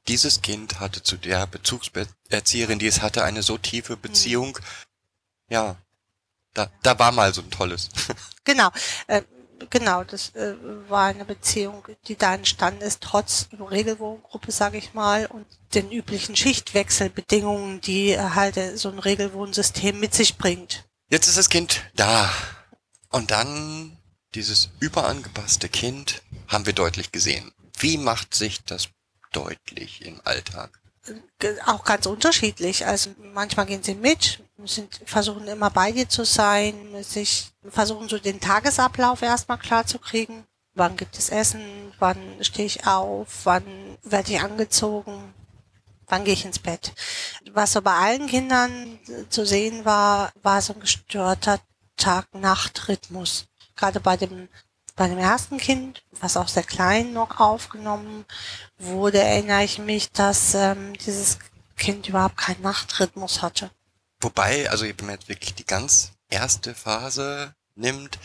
dieses 0.08 0.42
Kind 0.42 0.80
hatte 0.80 1.02
zu 1.02 1.16
der 1.16 1.46
Bezugserzieherin, 1.46 2.78
die 2.78 2.86
es 2.86 3.02
hatte, 3.02 3.24
eine 3.24 3.42
so 3.42 3.58
tiefe 3.58 3.96
Beziehung. 3.96 4.58
Ja, 5.48 5.76
da, 6.54 6.70
da 6.82 6.98
war 6.98 7.12
mal 7.12 7.34
so 7.34 7.42
ein 7.42 7.50
tolles. 7.50 7.88
Genau, 8.48 8.70
äh, 9.08 9.22
genau, 9.70 10.04
das 10.04 10.32
äh, 10.36 10.54
war 10.88 11.06
eine 11.06 11.24
Beziehung, 11.24 11.82
die 12.06 12.14
da 12.14 12.32
entstanden 12.32 12.80
ist, 12.82 13.00
trotz 13.00 13.48
Regelwohngruppe, 13.58 14.52
sage 14.52 14.78
ich 14.78 14.94
mal, 14.94 15.26
und 15.26 15.46
den 15.74 15.90
üblichen 15.90 16.36
Schichtwechselbedingungen, 16.36 17.80
die 17.80 18.12
äh, 18.12 18.20
halt 18.20 18.56
äh, 18.56 18.76
so 18.76 18.88
ein 18.88 19.00
Regelwohnsystem 19.00 19.98
mit 19.98 20.14
sich 20.14 20.38
bringt. 20.38 20.84
Jetzt 21.10 21.26
ist 21.26 21.38
das 21.38 21.50
Kind 21.50 21.82
da. 21.96 22.30
Und 23.10 23.32
dann 23.32 23.96
dieses 24.36 24.70
überangepasste 24.78 25.68
Kind 25.68 26.22
haben 26.46 26.66
wir 26.66 26.72
deutlich 26.72 27.10
gesehen. 27.10 27.52
Wie 27.78 27.98
macht 27.98 28.32
sich 28.32 28.62
das 28.62 28.88
deutlich 29.36 30.04
im 30.04 30.20
Alltag? 30.24 30.70
Ge- 31.38 31.60
Auch 31.66 31.84
ganz 31.84 32.06
unterschiedlich. 32.06 32.86
Also 32.86 33.10
manchmal 33.32 33.66
gehen 33.66 33.82
sie 33.82 33.94
mit, 33.94 34.42
sind, 34.64 35.00
versuchen 35.04 35.46
immer 35.46 35.70
bei 35.70 35.92
dir 35.92 36.08
zu 36.08 36.24
sein, 36.24 36.74
sich 37.04 37.52
versuchen 37.68 38.08
so 38.08 38.18
den 38.18 38.40
Tagesablauf 38.40 39.22
erstmal 39.22 39.58
klar 39.58 39.86
zu 39.86 39.98
kriegen. 39.98 40.44
Wann 40.74 40.96
gibt 40.96 41.16
es 41.18 41.30
Essen? 41.30 41.62
Wann 41.98 42.18
stehe 42.40 42.66
ich 42.66 42.86
auf? 42.86 43.28
Wann 43.44 43.64
werde 44.02 44.32
ich 44.32 44.40
angezogen? 44.40 45.32
Wann 46.08 46.24
gehe 46.24 46.34
ich 46.34 46.44
ins 46.44 46.58
Bett? 46.58 46.92
Was 47.52 47.72
so 47.72 47.82
bei 47.82 47.94
allen 47.94 48.26
Kindern 48.26 48.98
äh, 49.08 49.28
zu 49.28 49.44
sehen 49.46 49.84
war, 49.84 50.32
war 50.42 50.60
so 50.62 50.72
ein 50.74 50.80
gestörter 50.80 51.60
Tag-Nacht-Rhythmus. 51.96 53.46
Gerade 53.74 54.00
bei 54.00 54.16
dem, 54.16 54.48
bei 54.96 55.08
dem 55.08 55.18
ersten 55.18 55.58
Kind, 55.58 56.02
was 56.20 56.36
auch 56.36 56.48
sehr 56.48 56.62
klein 56.64 57.12
noch 57.12 57.38
aufgenommen 57.38 58.24
wurde, 58.78 59.20
erinnere 59.20 59.62
ich 59.62 59.78
mich, 59.78 60.10
dass 60.10 60.54
ähm, 60.54 60.94
dieses 60.94 61.38
Kind 61.76 62.08
überhaupt 62.08 62.38
keinen 62.38 62.62
Nachtrhythmus 62.62 63.42
hatte. 63.42 63.70
Wobei, 64.20 64.68
also 64.70 64.86
wenn 64.86 64.96
man 65.02 65.16
jetzt 65.16 65.28
wirklich 65.28 65.54
die 65.54 65.66
ganz 65.66 66.12
erste 66.30 66.74
Phase 66.74 67.54
nimmt, 67.74 68.18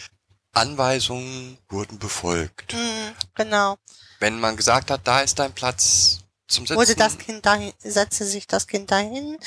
Anweisungen 0.53 1.57
wurden 1.69 1.99
befolgt. 1.99 2.73
Mhm, 2.73 3.15
genau. 3.35 3.77
Wenn 4.19 4.39
man 4.39 4.55
gesagt 4.55 4.91
hat, 4.91 5.01
da 5.03 5.21
ist 5.21 5.39
dein 5.39 5.53
Platz 5.53 6.19
zum 6.47 6.65
Sitzen. 6.65 6.79
Wurde 6.79 6.95
das 6.95 7.17
Kind 7.17 7.45
dahin, 7.45 7.73
setzte 7.79 8.25
sich 8.25 8.47
das 8.47 8.67
Kind 8.67 8.91
dahin. 8.91 9.37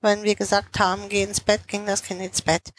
Wenn 0.00 0.22
wir 0.22 0.34
gesagt 0.34 0.78
haben, 0.78 1.08
geh 1.08 1.22
ins 1.22 1.40
Bett, 1.40 1.66
ging 1.68 1.86
das 1.86 2.02
Kind 2.02 2.20
ins 2.20 2.42
Bett. 2.42 2.72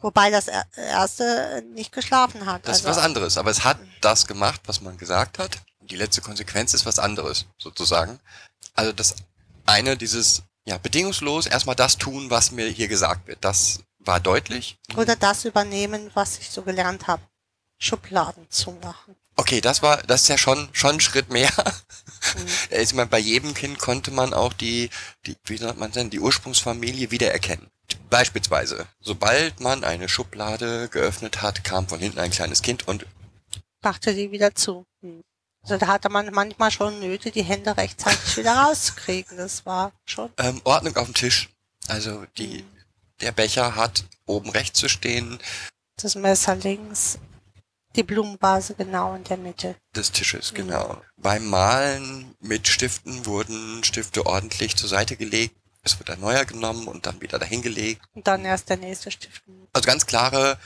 Wobei 0.00 0.30
das 0.30 0.48
er- 0.48 0.66
erste 0.76 1.64
nicht 1.74 1.92
geschlafen 1.92 2.46
hat. 2.46 2.66
Das 2.66 2.80
ist 2.80 2.86
Also, 2.86 2.98
was 2.98 3.04
anderes, 3.04 3.38
aber 3.38 3.50
es 3.50 3.64
hat 3.64 3.78
das 4.00 4.26
gemacht, 4.26 4.60
was 4.66 4.80
man 4.80 4.98
gesagt 4.98 5.38
hat. 5.38 5.58
Die 5.80 5.96
letzte 5.96 6.20
Konsequenz 6.20 6.74
ist 6.74 6.86
was 6.86 6.98
anderes, 6.98 7.46
sozusagen. 7.58 8.20
Also 8.74 8.92
das 8.92 9.14
eine, 9.66 9.96
dieses, 9.96 10.42
ja, 10.64 10.78
bedingungslos 10.78 11.46
erstmal 11.46 11.76
das 11.76 11.96
tun, 11.98 12.30
was 12.30 12.50
mir 12.52 12.68
hier 12.68 12.88
gesagt 12.88 13.26
wird. 13.26 13.38
Das 13.42 13.80
war 13.98 14.20
deutlich. 14.20 14.78
Oder 14.96 15.16
das 15.16 15.44
übernehmen, 15.44 16.10
was 16.14 16.38
ich 16.38 16.50
so 16.50 16.62
gelernt 16.62 17.06
habe. 17.06 17.22
Schubladen 17.78 18.46
zu 18.48 18.72
machen. 18.82 19.16
Okay, 19.36 19.60
das 19.60 19.82
war, 19.82 19.96
das 20.02 20.22
ist 20.22 20.28
ja 20.28 20.38
schon, 20.38 20.68
schon 20.72 20.96
ein 20.96 21.00
Schritt 21.00 21.30
mehr. 21.30 21.50
Mhm. 22.36 22.46
Ich 22.70 22.94
meine, 22.94 23.08
bei 23.08 23.18
jedem 23.18 23.54
Kind 23.54 23.78
konnte 23.78 24.10
man 24.12 24.32
auch 24.34 24.52
die, 24.52 24.88
die, 25.26 25.36
wie 25.44 25.56
sagt 25.56 25.78
man 25.78 25.90
denn, 25.90 26.10
die 26.10 26.20
Ursprungsfamilie 26.20 27.10
wiedererkennen. 27.10 27.68
Beispielsweise, 28.10 28.86
sobald 29.00 29.60
man 29.60 29.84
eine 29.84 30.08
Schublade 30.08 30.88
geöffnet 30.88 31.42
hat, 31.42 31.64
kam 31.64 31.88
von 31.88 31.98
hinten 31.98 32.18
ein 32.18 32.30
kleines 32.30 32.62
Kind 32.62 32.86
und 32.88 33.06
Machte 33.82 34.14
die 34.14 34.30
wieder 34.30 34.54
zu. 34.54 34.86
Mhm. 35.00 35.22
Also 35.62 35.76
da 35.76 35.86
hatte 35.88 36.08
man 36.08 36.32
manchmal 36.32 36.70
schon 36.70 37.00
Nöte, 37.00 37.30
die 37.30 37.42
Hände 37.42 37.76
rechtzeitig 37.76 38.36
wieder 38.36 38.52
rauszukriegen. 38.54 39.36
Das 39.36 39.64
war 39.66 39.92
schon. 40.04 40.30
ähm, 40.38 40.60
Ordnung 40.64 40.96
auf 40.96 41.06
dem 41.06 41.14
Tisch. 41.14 41.48
Also 41.88 42.24
die, 42.38 42.64
der 43.20 43.32
Becher 43.32 43.74
hat 43.76 44.04
oben 44.26 44.50
rechts 44.50 44.78
zu 44.78 44.88
stehen 44.88 45.38
Das 45.96 46.14
Messer 46.14 46.54
links, 46.56 47.18
die 47.96 48.02
Blumenvase 48.02 48.74
genau 48.74 49.14
in 49.14 49.24
der 49.24 49.36
Mitte. 49.36 49.76
des 49.96 50.12
Tisches, 50.12 50.54
genau. 50.54 51.00
Beim 51.16 51.46
Malen 51.46 52.34
mit 52.40 52.68
Stiften 52.68 53.26
wurden 53.26 53.82
Stifte 53.84 54.26
ordentlich 54.26 54.76
zur 54.76 54.88
Seite 54.88 55.16
gelegt. 55.16 55.54
Es 55.82 55.98
wird 55.98 56.10
ein 56.10 56.20
neuer 56.20 56.44
genommen 56.44 56.86
und 56.86 57.06
dann 57.06 57.20
wieder 57.20 57.38
dahingelegt. 57.38 58.02
Und 58.14 58.26
dann 58.26 58.44
erst 58.44 58.68
der 58.68 58.76
nächste 58.76 59.10
Stift. 59.10 59.42
Also 59.72 59.86
ganz 59.86 60.06
klare 60.06 60.58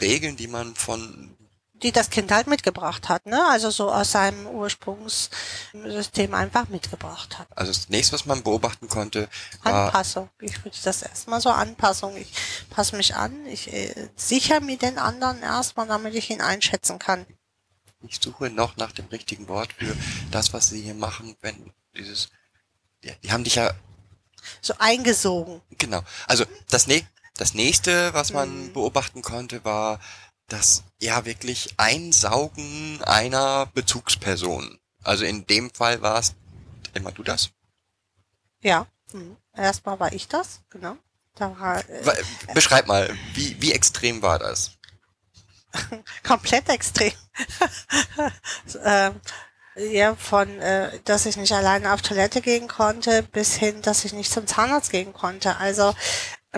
Regeln, 0.00 0.36
die 0.36 0.46
man 0.48 0.74
von 0.74 1.34
Die 1.74 1.92
das 1.92 2.10
Kind 2.10 2.30
halt 2.32 2.48
mitgebracht 2.48 3.08
hat, 3.08 3.24
ne? 3.24 3.40
Also 3.48 3.70
so 3.70 3.90
aus 3.90 4.12
seinem 4.12 4.46
Ursprungssystem 4.46 6.34
einfach 6.34 6.68
mitgebracht 6.68 7.38
hat. 7.38 7.46
Also 7.56 7.72
das 7.72 7.88
nächste, 7.88 8.12
was 8.14 8.26
man 8.26 8.42
beobachten 8.42 8.88
konnte, 8.88 9.28
Anpassung. 9.62 10.28
Ich 10.40 10.62
würde 10.64 10.76
das 10.84 11.00
erstmal 11.02 11.40
so 11.40 11.50
Anpassung. 11.50 12.16
Ich 12.16 12.32
passe 12.68 12.96
mich 12.96 13.14
an, 13.14 13.46
ich 13.46 13.72
äh, 13.72 14.10
sichere 14.16 14.60
mir 14.60 14.76
den 14.76 14.98
anderen 14.98 15.40
erstmal, 15.40 15.86
damit 15.86 16.14
ich 16.14 16.28
ihn 16.30 16.40
einschätzen 16.42 16.98
kann. 16.98 17.24
ich 18.06 18.18
suche 18.20 18.50
noch 18.50 18.76
nach 18.76 18.92
dem 18.92 19.06
richtigen 19.06 19.48
Wort 19.48 19.72
für 19.72 19.96
das, 20.30 20.52
was 20.52 20.68
sie 20.68 20.82
hier 20.82 20.94
machen, 20.94 21.36
wenn 21.40 21.72
dieses, 21.96 22.28
ja, 23.02 23.12
die 23.22 23.32
haben 23.32 23.44
dich 23.44 23.54
ja, 23.54 23.72
So 24.60 24.74
eingesogen. 24.78 25.60
genau. 25.78 26.02
Also 26.26 26.44
das, 26.70 26.86
ne 26.86 27.06
das 27.36 27.54
nächste, 27.54 28.12
was 28.14 28.32
man 28.32 28.66
Mhm. 28.66 28.72
beobachten 28.72 29.22
konnte, 29.22 29.64
war 29.64 30.00
das, 30.48 30.82
ja, 31.00 31.24
wirklich 31.24 31.74
Einsaugen 31.76 33.00
einer 33.04 33.66
Bezugsperson. 33.74 34.78
Also 35.04 35.24
in 35.24 35.46
dem 35.46 35.70
Fall 35.72 36.02
war 36.02 36.18
es, 36.18 36.34
immer 36.94 37.12
du 37.12 37.22
das? 37.22 37.50
Ja. 38.60 38.86
Mhm. 39.12 39.36
Erstmal 39.54 40.00
war 40.00 40.12
ich 40.12 40.26
das, 40.28 40.60
genau. 40.70 40.96
Da 41.34 41.56
war 41.58 41.88
äh, 41.88 42.24
Beschreib 42.54 42.86
mal, 42.88 43.16
wie, 43.34 43.60
wie 43.62 43.72
extrem 43.72 44.20
war 44.22 44.38
das? 44.38 44.72
komplett 46.26 46.68
extrem. 46.68 47.12
ähm, 48.84 49.20
ja, 49.78 50.14
von, 50.16 50.48
äh, 50.60 50.98
dass 51.04 51.26
ich 51.26 51.36
nicht 51.36 51.52
alleine 51.52 51.92
auf 51.92 52.02
Toilette 52.02 52.40
gehen 52.40 52.68
konnte, 52.68 53.22
bis 53.22 53.54
hin, 53.54 53.80
dass 53.82 54.04
ich 54.04 54.12
nicht 54.12 54.30
zum 54.32 54.46
Zahnarzt 54.46 54.90
gehen 54.90 55.12
konnte. 55.12 55.56
Also, 55.56 55.94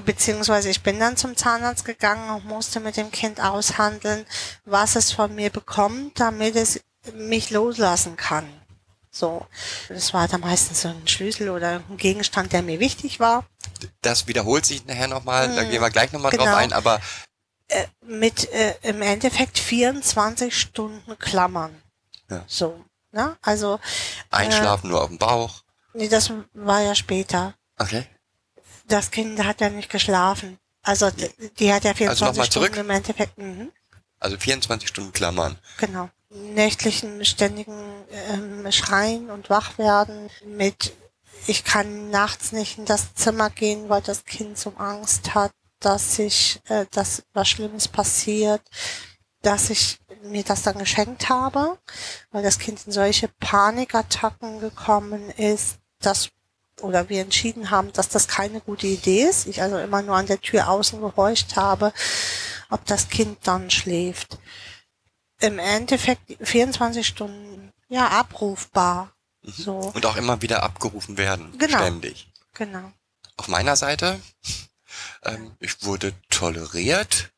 beziehungsweise 0.05 0.71
ich 0.71 0.83
bin 0.83 0.99
dann 0.99 1.17
zum 1.17 1.37
Zahnarzt 1.37 1.85
gegangen 1.85 2.31
und 2.31 2.45
musste 2.47 2.81
mit 2.81 2.97
dem 2.97 3.11
Kind 3.11 3.41
aushandeln, 3.41 4.25
was 4.65 4.97
es 4.97 5.13
von 5.13 5.35
mir 5.35 5.51
bekommt, 5.51 6.19
damit 6.21 6.57
es 6.57 6.81
mich 7.15 7.51
loslassen 7.51 8.17
kann. 8.17 8.49
So, 9.11 9.45
das 9.89 10.15
war 10.15 10.29
dann 10.29 10.41
meistens 10.43 10.83
so 10.83 10.89
ein 10.89 11.09
Schlüssel 11.09 11.51
oder 11.51 11.83
ein 11.89 11.97
Gegenstand, 11.97 12.53
der 12.53 12.63
mir 12.63 12.79
wichtig 12.79 13.19
war. 13.19 13.45
Das 14.03 14.29
wiederholt 14.29 14.65
sich 14.65 14.87
nachher 14.87 15.09
nochmal, 15.09 15.53
da 15.55 15.63
Mhm. 15.65 15.71
gehen 15.71 15.83
wir 15.83 15.91
gleich 15.91 16.13
nochmal 16.13 16.31
drauf 16.31 16.45
Genau. 16.45 16.57
ein, 16.57 16.73
aber 16.73 17.01
mit 18.07 18.49
äh, 18.53 18.75
im 18.83 19.03
Endeffekt 19.03 19.59
24 19.59 20.57
Stunden 20.59 21.19
Klammern. 21.19 21.83
Ja. 22.29 22.45
So, 22.47 22.85
ne? 23.12 23.37
Also, 23.42 23.79
einschlafen 24.31 24.90
nur 24.90 25.03
auf 25.03 25.09
dem 25.09 25.18
Bauch. 25.18 25.62
nee, 25.94 26.09
das 26.09 26.33
war 26.55 26.81
ja 26.81 26.94
später. 26.94 27.55
Okay. 27.79 28.07
Das 28.87 29.11
Kind 29.11 29.42
hat 29.44 29.61
ja 29.61 29.68
nicht 29.70 29.90
geschlafen. 29.90 30.59
Also, 30.83 31.11
die, 31.11 31.29
die 31.59 31.73
hat 31.73 31.85
ja 31.85 31.94
24 31.94 32.20
noch 32.27 32.37
mal 32.37 32.44
Stunden 32.44 32.66
zurück? 32.66 32.77
im 32.85 32.90
Endeffekt, 32.90 33.38
mhm, 33.38 33.73
Also 34.18 34.37
24 34.38 34.88
Stunden 34.88 35.12
Klammern. 35.12 35.57
genau. 35.79 36.09
Nächtlichen, 36.33 37.25
ständigen 37.25 38.05
ähm, 38.12 38.70
Schreien 38.70 39.31
und 39.31 39.51
Wachwerden 39.51 40.31
mit, 40.46 40.92
ich 41.49 41.64
kann 41.64 42.11
nachts 42.11 42.53
nicht 42.53 42.79
in 42.79 42.85
das 42.85 43.14
Zimmer 43.14 43.51
gehen, 43.51 43.88
weil 43.88 44.01
das 44.03 44.25
Kind 44.25 44.57
so 44.57 44.73
Angst 44.77 45.35
hat, 45.35 45.51
dass 45.81 46.18
ich, 46.20 46.61
äh, 46.68 46.87
dass 46.92 47.25
was 47.33 47.49
Schlimmes 47.49 47.88
passiert, 47.88 48.62
dass 49.42 49.70
ich 49.70 49.99
mir 50.23 50.45
das 50.45 50.63
dann 50.63 50.79
geschenkt 50.79 51.29
habe, 51.29 51.79
weil 52.31 52.43
das 52.43 52.59
Kind 52.59 52.87
in 52.87 52.93
solche 52.93 53.29
Panikattacken 53.29 54.61
gekommen 54.61 55.31
ist, 55.31 55.79
dass 56.01 56.31
oder 56.83 57.09
wir 57.09 57.21
entschieden 57.21 57.71
haben, 57.71 57.93
dass 57.93 58.09
das 58.09 58.27
keine 58.27 58.61
gute 58.61 58.87
Idee 58.87 59.25
ist. 59.25 59.47
Ich 59.47 59.61
also 59.61 59.79
immer 59.79 60.03
nur 60.03 60.17
an 60.17 60.27
der 60.27 60.41
Tür 60.41 60.69
außen 60.69 61.01
gehorcht 61.01 61.57
habe, 61.57 61.93
ob 62.71 62.85
das 62.87 63.09
Kind 63.09 63.39
dann 63.43 63.71
schläft. 63.71 64.39
Im 65.41 65.59
Endeffekt 65.59 66.23
24 66.41 67.07
Stunden 67.07 67.73
ja 67.89 68.09
abrufbar. 68.09 69.13
So, 69.43 69.93
Und 69.95 70.05
auch 70.07 70.17
immer 70.17 70.43
wieder 70.43 70.63
abgerufen 70.63 71.17
werden. 71.17 71.57
Genau. 71.59 71.79
Ständig. 71.79 72.29
genau. 72.55 72.93
auf 73.37 73.49
meiner 73.49 73.77
Seite. 73.77 74.21
Ähm, 75.23 75.53
ich 75.61 75.85
wurde 75.85 76.15
toleriert 76.31 77.31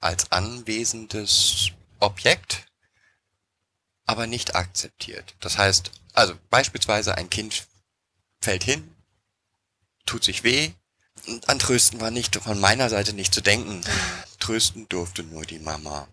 als 0.00 0.32
anwesendes 0.32 1.72
Objekt, 2.00 2.66
aber 4.06 4.26
nicht 4.26 4.54
akzeptiert. 4.56 5.34
Das 5.40 5.58
heißt, 5.58 5.92
also 6.14 6.34
beispielsweise 6.50 7.16
ein 7.16 7.30
Kind 7.30 7.66
fällt 8.40 8.64
hin, 8.64 8.96
tut 10.06 10.24
sich 10.24 10.42
weh, 10.42 10.72
und 11.26 11.48
an 11.48 11.58
Trösten 11.58 12.00
war 12.00 12.10
nicht 12.10 12.36
von 12.36 12.58
meiner 12.58 12.88
Seite 12.88 13.12
nicht 13.12 13.34
zu 13.34 13.40
denken. 13.40 13.82
Trösten 14.38 14.88
durfte 14.88 15.22
nur 15.22 15.44
die 15.44 15.58
Mama. 15.58 16.08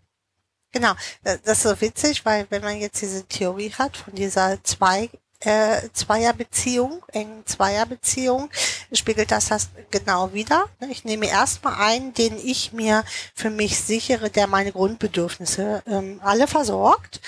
Genau, 0.72 0.94
das 1.24 1.40
ist 1.46 1.64
so 1.64 1.82
witzig, 1.82 2.26
weil 2.26 2.46
wenn 2.50 2.62
man 2.62 2.80
jetzt 2.80 3.02
diese 3.02 3.26
Theorie 3.26 3.72
hat 3.72 3.98
von 3.98 4.14
dieser 4.14 4.64
zwei 4.64 5.10
äh, 5.42 5.90
Zweierbeziehung, 5.94 7.04
engen 7.10 7.46
Zweierbeziehung, 7.46 8.50
spiegelt 8.92 9.32
das 9.32 9.48
das 9.48 9.70
genau 9.92 10.34
wieder. 10.34 10.66
Ich 10.90 11.06
nehme 11.06 11.28
erstmal 11.28 11.76
einen, 11.76 12.14
den 12.14 12.38
ich 12.38 12.74
mir 12.74 13.04
für 13.36 13.50
mich 13.50 13.80
sichere, 13.80 14.30
der 14.30 14.48
meine 14.48 14.72
Grundbedürfnisse 14.72 15.84
ähm, 15.88 16.20
alle 16.24 16.48
versorgt. 16.48 17.22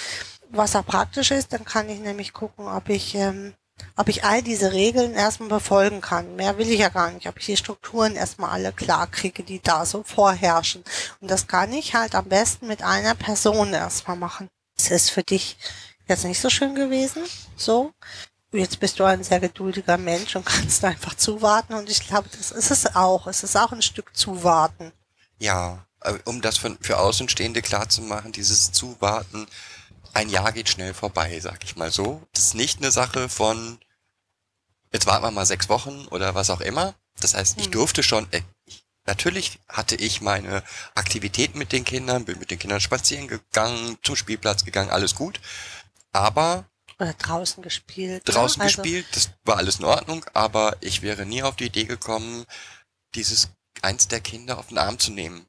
Was 0.49 0.75
auch 0.75 0.85
praktisch 0.85 1.31
ist, 1.31 1.53
dann 1.53 1.63
kann 1.63 1.89
ich 1.89 1.99
nämlich 1.99 2.33
gucken, 2.33 2.67
ob 2.67 2.89
ich 2.89 3.13
ähm, 3.15 3.53
ob 3.95 4.09
ich 4.09 4.23
all 4.23 4.41
diese 4.41 4.73
Regeln 4.73 5.13
erstmal 5.13 5.49
befolgen 5.49 6.01
kann. 6.01 6.35
Mehr 6.35 6.57
will 6.57 6.69
ich 6.69 6.79
ja 6.79 6.89
gar 6.89 7.11
nicht. 7.11 7.27
Ob 7.27 7.37
ich 7.39 7.45
die 7.45 7.57
Strukturen 7.57 8.15
erstmal 8.15 8.51
alle 8.51 8.71
klar 8.71 9.07
kriege, 9.07 9.43
die 9.43 9.61
da 9.61 9.85
so 9.85 10.03
vorherrschen. 10.03 10.83
Und 11.21 11.29
das 11.31 11.47
kann 11.47 11.71
ich 11.73 11.95
halt 11.95 12.15
am 12.15 12.25
besten 12.25 12.67
mit 12.67 12.83
einer 12.83 13.15
Person 13.15 13.73
erstmal 13.73 14.17
machen. 14.17 14.49
Es 14.77 14.91
ist 14.91 15.11
für 15.11 15.23
dich 15.23 15.57
jetzt 16.09 16.25
nicht 16.25 16.41
so 16.41 16.49
schön 16.49 16.75
gewesen, 16.75 17.23
so. 17.55 17.93
Jetzt 18.51 18.79
bist 18.79 18.99
du 18.99 19.03
ein 19.03 19.23
sehr 19.23 19.39
geduldiger 19.39 19.97
Mensch 19.97 20.35
und 20.35 20.45
kannst 20.45 20.83
einfach 20.91 21.15
zuwarten 21.15 21.73
und 21.75 21.89
ich 21.89 22.05
glaube, 22.07 22.29
das 22.35 22.51
ist 22.51 22.71
es 22.71 22.95
auch. 22.95 23.27
Es 23.27 23.43
ist 23.43 23.55
auch 23.55 23.71
ein 23.71 23.81
Stück 23.83 24.15
zuwarten. 24.15 24.91
Ja, 25.37 25.85
äh, 26.01 26.13
um 26.25 26.41
das 26.41 26.57
für, 26.57 26.75
für 26.81 26.97
Außenstehende 26.97 27.61
klar 27.61 27.89
zu 27.89 28.01
machen, 28.01 28.31
dieses 28.31 28.71
Zuwarten, 28.71 29.47
ein 30.13 30.29
Jahr 30.29 30.51
geht 30.51 30.69
schnell 30.69 30.93
vorbei, 30.95 31.39
sag 31.39 31.63
ich 31.63 31.75
mal 31.75 31.91
so. 31.91 32.23
Das 32.33 32.45
ist 32.45 32.55
nicht 32.55 32.79
eine 32.79 32.91
Sache 32.91 33.29
von, 33.29 33.77
jetzt 34.91 35.05
warten 35.05 35.23
wir 35.25 35.31
mal 35.31 35.45
sechs 35.45 35.69
Wochen 35.69 36.07
oder 36.09 36.33
was 36.35 36.49
auch 36.49 36.61
immer. 36.61 36.95
Das 37.19 37.35
heißt, 37.35 37.57
ich 37.59 37.65
Hm. 37.65 37.71
durfte 37.71 38.01
schon, 38.01 38.27
äh, 38.31 38.41
ich, 38.65 38.83
natürlich 39.05 39.59
hatte 39.67 39.95
ich 39.95 40.21
meine 40.21 40.63
Aktivitäten 40.95 41.59
mit 41.59 41.71
den 41.71 41.85
Kindern, 41.85 42.25
bin 42.25 42.39
mit 42.39 42.49
den 42.49 42.59
Kindern 42.59 42.81
spazieren 42.81 43.27
gegangen, 43.27 43.97
zum 44.03 44.15
Spielplatz 44.15 44.65
gegangen, 44.65 44.89
alles 44.89 45.13
gut. 45.15 45.39
Aber 46.11 46.65
Oder 46.99 47.13
draußen 47.13 47.61
gespielt. 47.63 48.27
ne? 48.27 48.33
draußen 48.33 48.61
Also, 48.61 48.81
gespielt, 48.81 49.05
das 49.13 49.29
war 49.45 49.57
alles 49.57 49.79
in 49.79 49.85
Ordnung, 49.85 50.25
aber 50.33 50.77
ich 50.81 51.01
wäre 51.01 51.25
nie 51.25 51.43
auf 51.43 51.55
die 51.55 51.65
Idee 51.65 51.85
gekommen, 51.85 52.45
dieses 53.15 53.49
eins 53.81 54.07
der 54.07 54.19
Kinder 54.19 54.57
auf 54.57 54.67
den 54.67 54.77
Arm 54.77 54.99
zu 54.99 55.11
nehmen. 55.11 55.45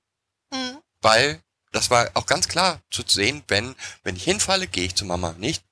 Mhm. 0.52 0.78
Weil 1.00 1.42
das 1.72 1.90
war 1.90 2.10
auch 2.14 2.26
ganz 2.26 2.48
klar 2.48 2.80
zu 2.90 3.02
sehen, 3.06 3.42
wenn, 3.48 3.74
wenn 4.02 4.16
ich 4.16 4.24
hinfalle, 4.24 4.66
gehe 4.66 4.84
ich 4.86 4.94
zu 4.94 5.04
Mama 5.04 5.32
nicht, 5.38 5.64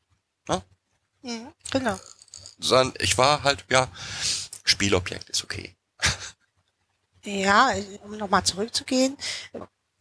Mhm. 1.22 1.53
Genau. 1.72 1.98
sondern 2.61 2.94
ich 3.01 3.18
war 3.18 3.42
halt, 3.42 3.64
ja, 3.68 3.88
Spielobjekt 4.64 5.29
ist 5.31 5.44
okay. 5.44 5.74
Ja, 7.24 7.72
um 8.05 8.16
nochmal 8.16 8.44
zurückzugehen, 8.44 9.18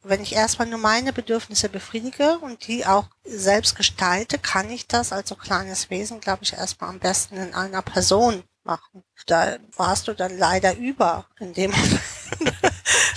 wenn 0.09 0.21
ich 0.21 0.33
erstmal 0.33 0.67
nur 0.67 0.79
meine 0.79 1.13
Bedürfnisse 1.13 1.69
befriedige 1.69 2.39
und 2.39 2.67
die 2.67 2.85
auch 2.85 3.07
selbst 3.23 3.75
gestalte, 3.75 4.37
kann 4.37 4.69
ich 4.69 4.87
das 4.87 5.11
als 5.11 5.29
so 5.29 5.35
kleines 5.35 5.89
Wesen, 5.89 6.19
glaube 6.19 6.43
ich, 6.43 6.53
erstmal 6.53 6.89
am 6.89 6.99
besten 6.99 7.37
in 7.37 7.53
einer 7.53 7.81
Person 7.81 8.43
machen. 8.63 9.03
Da 9.25 9.57
warst 9.75 10.07
du 10.07 10.13
dann 10.13 10.37
leider 10.37 10.75
über 10.77 11.25
in 11.39 11.53
dem 11.53 11.71
Moment. 11.71 12.01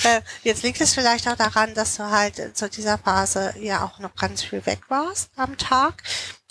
Äh, 0.05 0.23
Jetzt 0.43 0.63
liegt 0.63 0.81
es 0.81 0.95
vielleicht 0.95 1.29
auch 1.29 1.37
daran, 1.37 1.75
dass 1.75 1.97
du 1.97 2.05
halt 2.05 2.57
zu 2.57 2.71
dieser 2.71 2.97
Phase 2.97 3.55
ja 3.61 3.85
auch 3.85 3.99
noch 3.99 4.15
ganz 4.15 4.43
viel 4.43 4.65
weg 4.65 4.81
warst 4.89 5.31
am 5.37 5.59
Tag 5.59 6.03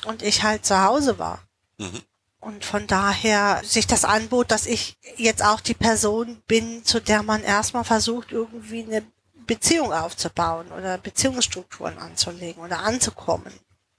und 0.06 0.22
ich 0.22 0.44
halt 0.44 0.66
zu 0.66 0.84
Hause 0.84 1.18
war. 1.18 1.42
Mhm. 1.78 2.04
Und 2.42 2.64
von 2.64 2.88
daher 2.88 3.62
sich 3.66 3.88
das 3.88 4.06
anbot, 4.06 4.52
dass 4.52 4.66
ich 4.66 4.98
jetzt 5.18 5.44
auch 5.44 5.60
die 5.60 5.74
Person 5.74 6.42
bin, 6.48 6.86
zu 6.86 7.02
der 7.02 7.24
man 7.24 7.44
erstmal 7.44 7.84
versucht, 7.84 8.32
irgendwie 8.32 8.84
eine 8.84 9.04
Beziehung 9.50 9.92
aufzubauen 9.92 10.72
oder 10.72 10.98
Beziehungsstrukturen 11.00 11.98
anzulegen 11.98 12.62
oder 12.64 12.80
anzukommen. 12.80 13.52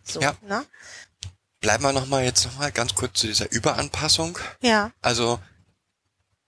So, 0.04 0.20
Ja. 0.20 0.34
ne? 0.42 0.64
Bleiben 1.60 1.82
wir 1.84 1.92
nochmal 1.92 2.24
jetzt 2.24 2.46
nochmal 2.46 2.70
ganz 2.72 2.94
kurz 2.94 3.18
zu 3.20 3.26
dieser 3.26 3.50
Überanpassung. 3.50 4.38
Ja. 4.62 4.92
Also 5.02 5.40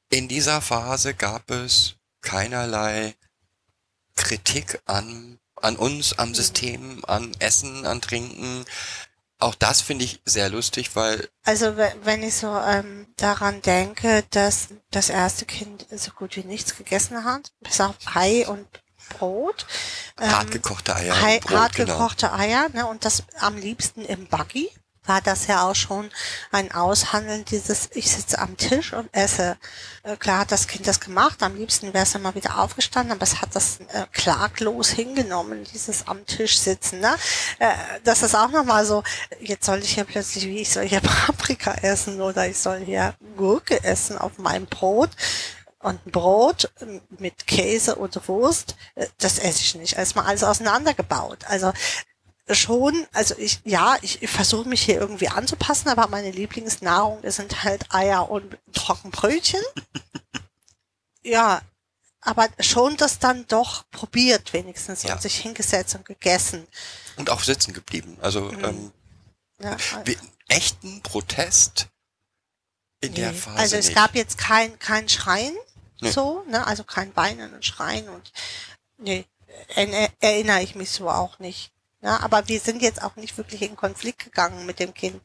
in 0.08 0.28
dieser 0.28 0.62
Phase 0.62 1.14
gab 1.14 1.50
es 1.50 1.96
keinerlei 2.22 3.14
Kritik 4.16 4.80
an, 4.86 5.38
an 5.56 5.76
uns, 5.76 6.18
am 6.18 6.34
System, 6.34 7.04
an 7.06 7.34
Essen, 7.40 7.84
an 7.86 8.00
Trinken. 8.00 8.64
Auch 9.38 9.54
das 9.56 9.80
finde 9.80 10.04
ich 10.04 10.20
sehr 10.24 10.48
lustig, 10.50 10.94
weil 10.94 11.28
Also 11.44 11.76
we- 11.76 11.94
wenn 12.04 12.22
ich 12.22 12.36
so 12.36 12.56
ähm, 12.56 13.06
daran 13.16 13.60
denke, 13.62 14.24
dass 14.30 14.68
das 14.90 15.08
erste 15.08 15.44
Kind 15.46 15.84
so 15.90 16.12
gut 16.12 16.36
wie 16.36 16.44
nichts 16.44 16.76
gegessen 16.76 17.24
hat, 17.24 17.52
bis 17.60 17.80
auf 17.80 17.96
Ei 18.14 18.46
und 18.46 18.66
Brot. 19.12 19.66
Ähm, 20.20 20.30
hart 20.30 20.50
gekochte 20.50 20.94
Eier, 20.94 21.14
Brot, 21.40 21.74
genau. 21.74 21.92
gekochte 21.92 22.32
Eier, 22.32 22.68
ne, 22.72 22.86
und 22.86 23.04
das 23.04 23.24
am 23.40 23.56
liebsten 23.56 24.04
im 24.04 24.26
Buggy. 24.26 24.70
War 25.04 25.20
das 25.20 25.48
ja 25.48 25.68
auch 25.68 25.74
schon 25.74 26.10
ein 26.52 26.70
Aushandeln 26.70 27.44
dieses, 27.44 27.90
ich 27.92 28.08
sitze 28.08 28.38
am 28.38 28.56
Tisch 28.56 28.92
und 28.92 29.08
esse. 29.12 29.56
Äh, 30.04 30.16
klar 30.16 30.38
hat 30.40 30.52
das 30.52 30.68
Kind 30.68 30.86
das 30.86 31.00
gemacht, 31.00 31.42
am 31.42 31.56
liebsten 31.56 31.92
wäre 31.92 32.04
es 32.04 32.12
dann 32.12 32.22
mal 32.22 32.36
wieder 32.36 32.60
aufgestanden, 32.60 33.10
aber 33.10 33.24
es 33.24 33.40
hat 33.40 33.48
das 33.56 33.80
äh, 33.80 34.06
klaglos 34.12 34.90
hingenommen, 34.90 35.64
dieses 35.64 36.06
am 36.06 36.24
Tisch 36.26 36.56
sitzen. 36.56 37.00
Ne? 37.00 37.16
Äh, 37.58 37.72
das 38.04 38.22
ist 38.22 38.36
auch 38.36 38.50
nochmal 38.50 38.86
so, 38.86 39.02
jetzt 39.40 39.66
soll 39.66 39.80
ich 39.80 39.94
hier 39.94 40.04
plötzlich, 40.04 40.46
wie 40.46 40.60
ich 40.60 40.70
soll 40.70 40.86
hier 40.86 41.00
Paprika 41.26 41.74
essen 41.82 42.20
oder 42.20 42.46
ich 42.46 42.58
soll 42.58 42.78
hier 42.78 43.14
Gurke 43.36 43.82
essen 43.82 44.18
auf 44.18 44.38
meinem 44.38 44.66
Brot 44.66 45.10
und 45.82 46.06
ein 46.06 46.10
Brot 46.12 46.70
mit 47.18 47.46
Käse 47.46 47.96
und 47.96 48.26
Wurst, 48.28 48.76
äh, 48.94 49.06
das 49.18 49.38
esse 49.38 49.60
ich 49.60 49.74
nicht. 49.74 49.94
Erstmal 49.94 50.26
alles 50.26 50.44
auseinandergebaut. 50.44 51.44
Also 51.46 51.72
schon, 52.50 53.06
also 53.12 53.34
ich, 53.38 53.60
ja, 53.64 53.96
ich, 54.02 54.22
ich 54.22 54.30
versuche 54.30 54.68
mich 54.68 54.82
hier 54.82 54.98
irgendwie 54.98 55.28
anzupassen, 55.28 55.88
aber 55.88 56.08
meine 56.08 56.30
Lieblingsnahrung 56.30 57.20
sind 57.30 57.62
halt 57.64 57.92
Eier 57.94 58.28
und 58.30 58.58
Trockenbrötchen. 58.72 59.62
ja, 61.22 61.60
aber 62.20 62.48
schon 62.60 62.96
das 62.96 63.18
dann 63.18 63.46
doch 63.48 63.84
probiert 63.90 64.52
wenigstens 64.52 65.02
Ja. 65.02 65.14
und 65.14 65.22
sich 65.22 65.36
hingesetzt 65.36 65.94
und 65.94 66.04
gegessen. 66.04 66.66
Und 67.16 67.30
auch 67.30 67.42
sitzen 67.42 67.72
geblieben. 67.72 68.16
Also 68.20 68.42
Mhm. 68.42 68.64
ähm, 68.64 68.92
Ja, 69.60 69.76
wie, 70.04 70.18
echten 70.48 71.00
Protest 71.02 71.86
in 73.00 73.14
der 73.14 73.32
Nee. 73.32 73.38
Phase 73.38 73.58
Also 73.58 73.76
es 73.76 73.86
nicht. 73.86 73.94
gab 73.96 74.14
jetzt 74.14 74.38
kein, 74.38 74.78
kein 74.78 75.08
Schreien, 75.08 75.56
Nee. 76.02 76.10
so, 76.10 76.44
ne, 76.48 76.66
also 76.66 76.84
kein 76.84 77.14
Weinen 77.16 77.54
und 77.54 77.64
Schreien 77.64 78.08
und, 78.08 78.32
nee, 78.98 79.24
er, 79.74 80.08
erinnere 80.20 80.62
ich 80.62 80.74
mich 80.74 80.90
so 80.90 81.08
auch 81.08 81.38
nicht. 81.38 81.72
Ne? 82.00 82.20
Aber 82.20 82.48
wir 82.48 82.60
sind 82.60 82.82
jetzt 82.82 83.02
auch 83.02 83.16
nicht 83.16 83.36
wirklich 83.38 83.62
in 83.62 83.76
Konflikt 83.76 84.24
gegangen 84.24 84.66
mit 84.66 84.78
dem 84.78 84.94
Kind. 84.94 85.20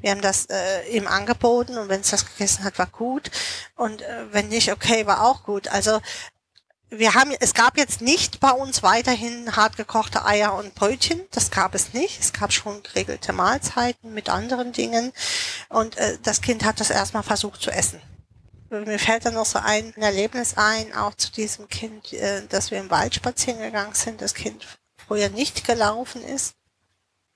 Wir 0.00 0.10
haben 0.10 0.20
das 0.20 0.46
äh, 0.46 0.88
ihm 0.90 1.06
angeboten 1.06 1.78
und 1.78 1.88
wenn 1.88 2.00
es 2.00 2.10
das 2.10 2.26
gegessen 2.26 2.64
hat, 2.64 2.78
war 2.78 2.86
gut. 2.86 3.30
Und 3.76 4.02
äh, 4.02 4.32
wenn 4.32 4.48
nicht, 4.48 4.72
okay, 4.72 5.06
war 5.06 5.24
auch 5.24 5.44
gut. 5.44 5.68
Also 5.68 6.00
wir 6.90 7.14
haben, 7.14 7.32
es 7.40 7.54
gab 7.54 7.78
jetzt 7.78 8.02
nicht 8.02 8.40
bei 8.40 8.50
uns 8.50 8.82
weiterhin 8.82 9.56
hart 9.56 9.76
gekochte 9.76 10.26
Eier 10.26 10.54
und 10.54 10.74
Brötchen. 10.74 11.22
Das 11.30 11.50
gab 11.50 11.74
es 11.74 11.94
nicht. 11.94 12.20
Es 12.20 12.32
gab 12.32 12.52
schon 12.52 12.82
geregelte 12.82 13.32
Mahlzeiten 13.32 14.12
mit 14.12 14.28
anderen 14.28 14.72
Dingen. 14.72 15.12
Und 15.68 15.96
äh, 15.96 16.18
das 16.22 16.42
Kind 16.42 16.64
hat 16.64 16.80
das 16.80 16.90
erstmal 16.90 17.22
versucht 17.22 17.62
zu 17.62 17.70
essen. 17.70 18.02
Mir 18.80 18.98
fällt 18.98 19.26
dann 19.26 19.34
noch 19.34 19.44
so 19.44 19.58
ein 19.58 19.94
Erlebnis 19.96 20.54
ein, 20.56 20.94
auch 20.94 21.14
zu 21.14 21.30
diesem 21.30 21.68
Kind, 21.68 22.12
äh, 22.14 22.46
dass 22.48 22.70
wir 22.70 22.78
im 22.78 22.90
Wald 22.90 23.14
spazieren 23.14 23.60
gegangen 23.60 23.94
sind. 23.94 24.22
Das 24.22 24.32
Kind 24.32 24.66
früher 24.96 25.28
nicht 25.28 25.66
gelaufen 25.66 26.24
ist 26.24 26.54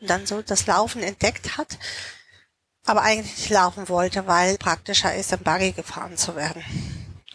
und 0.00 0.08
dann 0.08 0.26
so 0.26 0.40
das 0.40 0.66
Laufen 0.66 1.02
entdeckt 1.02 1.58
hat, 1.58 1.78
aber 2.86 3.02
eigentlich 3.02 3.36
nicht 3.36 3.50
laufen 3.50 3.90
wollte, 3.90 4.26
weil 4.26 4.56
praktischer 4.56 5.14
ist, 5.14 5.32
im 5.32 5.40
Buggy 5.40 5.72
gefahren 5.72 6.16
zu 6.16 6.36
werden. 6.36 6.64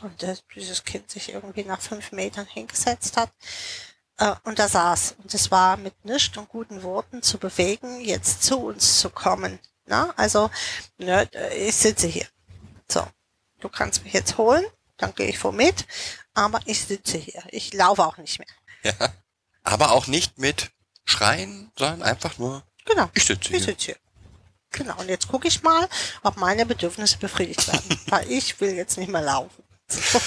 Und 0.01 0.23
dass 0.23 0.43
dieses 0.55 0.83
Kind 0.83 1.11
sich 1.11 1.31
irgendwie 1.31 1.63
nach 1.63 1.79
fünf 1.79 2.11
Metern 2.11 2.47
hingesetzt 2.47 3.17
hat 3.17 3.31
äh, 4.17 4.33
und 4.45 4.57
da 4.57 4.67
saß. 4.67 5.15
Und 5.21 5.31
es 5.31 5.51
war 5.51 5.77
mit 5.77 6.05
nichts 6.05 6.35
und 6.37 6.49
guten 6.49 6.81
Worten 6.81 7.21
zu 7.21 7.37
bewegen, 7.37 8.01
jetzt 8.01 8.41
zu 8.41 8.57
uns 8.57 8.99
zu 8.99 9.11
kommen. 9.11 9.59
Na? 9.85 10.11
Also, 10.17 10.49
ne, 10.97 11.29
ich 11.55 11.75
sitze 11.75 12.07
hier. 12.07 12.25
So, 12.89 13.05
du 13.61 13.69
kannst 13.69 14.03
mich 14.03 14.13
jetzt 14.13 14.37
holen, 14.37 14.65
dann 14.97 15.15
gehe 15.15 15.27
ich 15.29 15.39
vor 15.39 15.51
mit, 15.51 15.85
aber 16.33 16.59
ich 16.65 16.81
sitze 16.83 17.17
hier. 17.17 17.43
Ich 17.49 17.73
laufe 17.73 18.05
auch 18.05 18.17
nicht 18.17 18.39
mehr. 18.39 18.47
Ja. 18.83 19.13
Aber 19.63 19.91
auch 19.91 20.07
nicht 20.07 20.37
mit 20.37 20.71
Schreien, 21.05 21.71
sondern 21.77 22.03
einfach 22.03 22.37
nur, 22.37 22.63
Genau. 22.85 23.09
ich 23.13 23.25
sitze 23.25 23.49
Ich 23.49 23.57
hier. 23.57 23.59
sitze 23.65 23.85
hier. 23.85 23.95
Genau, 24.71 24.97
und 24.99 25.09
jetzt 25.09 25.27
gucke 25.27 25.47
ich 25.47 25.63
mal, 25.63 25.87
ob 26.23 26.37
meine 26.37 26.65
Bedürfnisse 26.65 27.17
befriedigt 27.17 27.67
werden. 27.67 27.99
weil 28.07 28.31
ich 28.31 28.59
will 28.61 28.71
jetzt 28.73 28.97
nicht 28.97 29.09
mehr 29.11 29.21
laufen. 29.21 29.63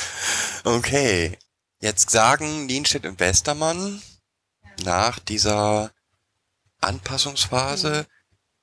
Okay. 0.66 1.38
Jetzt 1.80 2.08
sagen 2.10 2.64
Nienstedt 2.64 3.04
und 3.04 3.20
Westermann, 3.20 4.00
nach 4.82 5.18
dieser 5.18 5.90
Anpassungsphase 6.80 8.06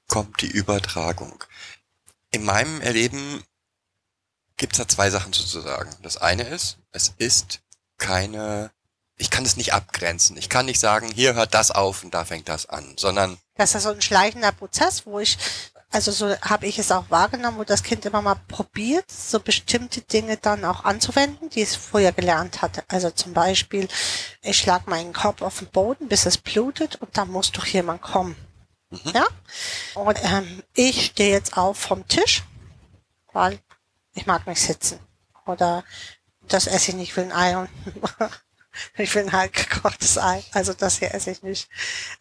kommt 0.08 0.42
die 0.42 0.48
Übertragung. 0.50 1.44
In 2.32 2.44
meinem 2.44 2.82
Erleben 2.82 3.44
gibt's 4.62 4.78
da 4.78 4.88
zwei 4.88 5.10
Sachen 5.10 5.34
sozusagen. 5.34 5.90
Das 6.04 6.18
eine 6.18 6.44
ist, 6.44 6.78
es 6.92 7.16
ist 7.18 7.62
keine, 7.98 8.70
ich 9.18 9.32
kann 9.32 9.44
es 9.44 9.58
nicht 9.58 9.74
abgrenzen. 9.74 10.38
Ich 10.38 10.50
kann 10.50 10.68
nicht 10.68 10.80
sagen, 10.80 11.10
hier 11.12 11.34
hört 11.34 11.56
das 11.56 11.72
auf 11.72 12.04
und 12.04 12.14
da 12.14 12.26
fängt 12.26 12.48
das 12.48 12.68
an, 12.68 12.94
sondern 12.96 13.40
Das 13.56 13.74
ist 13.74 13.84
so 13.84 13.90
ein 13.90 14.04
schleichender 14.04 14.52
Prozess, 14.52 15.08
wo 15.08 15.20
ich, 15.20 15.40
also 15.90 16.12
so 16.12 16.36
habe 16.42 16.68
ich 16.68 16.78
es 16.78 16.92
auch 16.92 17.06
wahrgenommen, 17.10 17.58
wo 17.58 17.64
das 17.64 17.82
Kind 17.82 18.06
immer 18.06 18.22
mal 18.22 18.36
probiert, 18.48 19.10
so 19.10 19.40
bestimmte 19.40 20.02
Dinge 20.02 20.38
dann 20.38 20.64
auch 20.64 20.84
anzuwenden, 20.84 21.50
die 21.50 21.64
es 21.64 21.76
vorher 21.76 22.12
gelernt 22.12 22.62
hatte. 22.62 22.84
Also 22.88 23.10
zum 23.10 23.34
Beispiel, 23.34 23.88
ich 24.44 24.60
schlag 24.60 24.86
meinen 24.86 25.12
Kopf 25.12 25.42
auf 25.42 25.58
den 25.58 25.70
Boden, 25.70 26.08
bis 26.08 26.28
es 26.28 26.38
blutet 26.38 26.98
und 26.98 27.18
da 27.18 27.26
muss 27.26 27.52
doch 27.52 27.66
jemand 27.66 28.04
kommen. 28.04 28.36
Ja? 29.12 29.26
Und 29.96 30.20
ähm, 30.24 30.62
ich 30.76 31.08
stehe 31.08 31.32
jetzt 31.32 31.58
auf 31.58 31.80
vom 31.80 32.08
Tisch, 32.08 32.44
weil 33.34 33.60
ich 34.14 34.26
mag 34.26 34.46
nicht 34.48 34.62
sitzen. 34.62 35.00
Oder 35.46 35.84
das 36.48 36.68
esse 36.68 36.92
ich 36.92 36.98
nicht, 36.98 37.10
ich 37.10 37.18
will 37.18 37.26
ein 37.26 37.32
Ei 37.32 37.58
und 37.58 37.70
ich 38.98 39.14
will 39.16 39.24
ein 39.24 39.32
halb 39.32 39.54
gekochtes 39.54 40.18
Ei. 40.18 40.44
Also 40.54 40.74
das 40.74 41.00
hier 41.00 41.14
esse 41.14 41.32
ich 41.32 41.44
nicht. 41.44 41.70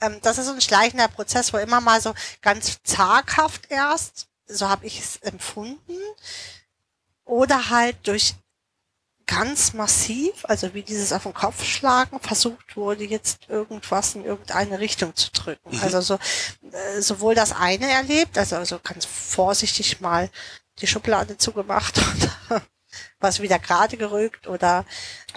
Ähm, 0.00 0.18
das 0.22 0.38
ist 0.38 0.46
so 0.46 0.52
ein 0.52 0.60
schleichender 0.60 1.08
Prozess, 1.08 1.52
wo 1.52 1.58
immer 1.58 1.80
mal 1.80 2.00
so 2.00 2.14
ganz 2.42 2.82
zaghaft 2.82 3.70
erst, 3.70 4.28
so 4.46 4.68
habe 4.68 4.86
ich 4.86 5.00
es 5.00 5.16
empfunden, 5.18 5.98
oder 7.24 7.70
halt 7.70 7.96
durch 8.06 8.34
ganz 9.30 9.74
massiv, 9.74 10.32
also 10.42 10.74
wie 10.74 10.82
dieses 10.82 11.12
auf 11.12 11.22
den 11.22 11.34
Kopf 11.34 11.64
schlagen, 11.64 12.18
versucht 12.18 12.76
wurde, 12.76 13.04
jetzt 13.04 13.48
irgendwas 13.48 14.16
in 14.16 14.24
irgendeine 14.24 14.80
Richtung 14.80 15.14
zu 15.14 15.30
drücken. 15.30 15.76
Mhm. 15.76 15.82
Also 15.82 16.00
so 16.00 16.14
äh, 16.72 17.00
sowohl 17.00 17.36
das 17.36 17.52
eine 17.52 17.88
erlebt, 17.88 18.36
also, 18.36 18.56
also 18.56 18.80
ganz 18.82 19.04
vorsichtig 19.04 20.00
mal 20.00 20.28
die 20.80 20.86
Schublade 20.86 21.36
zugemacht 21.36 21.98
und 21.98 22.62
was 23.20 23.40
wieder 23.40 23.58
gerade 23.58 23.96
gerückt 23.96 24.46
oder 24.46 24.84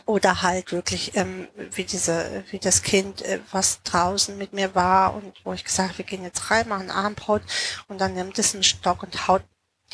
oder 0.05 0.41
halt 0.41 0.71
wirklich 0.71 1.15
ähm, 1.15 1.47
wie 1.71 1.83
diese 1.83 2.43
wie 2.49 2.59
das 2.59 2.81
Kind 2.81 3.21
äh, 3.21 3.39
was 3.51 3.83
draußen 3.83 4.37
mit 4.37 4.53
mir 4.53 4.75
war 4.75 5.13
und 5.15 5.33
wo 5.43 5.53
ich 5.53 5.63
gesagt 5.63 5.89
habe, 5.89 5.97
wir 5.99 6.05
gehen 6.05 6.23
jetzt 6.23 6.49
rein 6.51 6.67
machen 6.67 6.89
Armbrot 6.89 7.41
und 7.87 7.99
dann 7.99 8.13
nimmt 8.13 8.37
es 8.39 8.53
einen 8.53 8.63
Stock 8.63 9.03
und 9.03 9.27
haut 9.27 9.43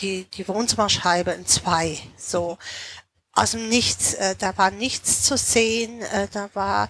die 0.01 0.25
die 0.25 0.47
Wohnzimmerscheibe 0.47 1.31
in 1.31 1.45
zwei 1.45 1.99
so. 2.17 2.57
Aus 3.33 3.51
dem 3.51 3.69
Nichts 3.69 4.13
äh, 4.15 4.35
da 4.35 4.57
war 4.57 4.71
nichts 4.71 5.23
zu 5.23 5.37
sehen 5.37 6.01
äh, 6.01 6.27
da 6.31 6.49
war 6.53 6.89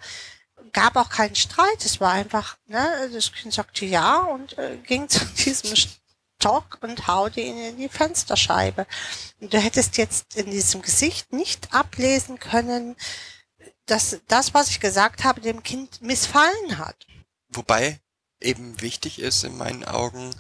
gab 0.71 0.95
auch 0.95 1.09
keinen 1.09 1.35
Streit 1.35 1.83
es 1.83 1.99
war 1.99 2.11
einfach 2.11 2.57
ne 2.67 3.09
das 3.13 3.31
Kind 3.33 3.53
sagte 3.53 3.85
ja 3.85 4.19
und 4.19 4.57
äh, 4.57 4.77
ging 4.77 5.09
zu 5.09 5.25
diesem 5.25 5.75
Stock 6.39 6.77
und 6.81 7.07
haute 7.07 7.41
ihn 7.41 7.57
in 7.57 7.77
die 7.77 7.89
Fensterscheibe. 7.89 8.87
Und 9.41 9.53
du 9.53 9.59
hättest 9.59 9.97
jetzt 9.97 10.37
in 10.37 10.49
diesem 10.49 10.81
Gesicht 10.81 11.33
nicht 11.33 11.73
ablesen 11.73 12.39
können, 12.39 12.95
dass 13.85 14.21
das, 14.27 14.53
was 14.53 14.69
ich 14.69 14.79
gesagt 14.79 15.25
habe, 15.25 15.41
dem 15.41 15.63
Kind 15.63 16.01
missfallen 16.01 16.77
hat. 16.77 17.05
Wobei 17.49 17.99
eben 18.39 18.79
wichtig 18.79 19.19
ist 19.19 19.43
in 19.43 19.57
meinen 19.57 19.83
Augen, 19.83 20.33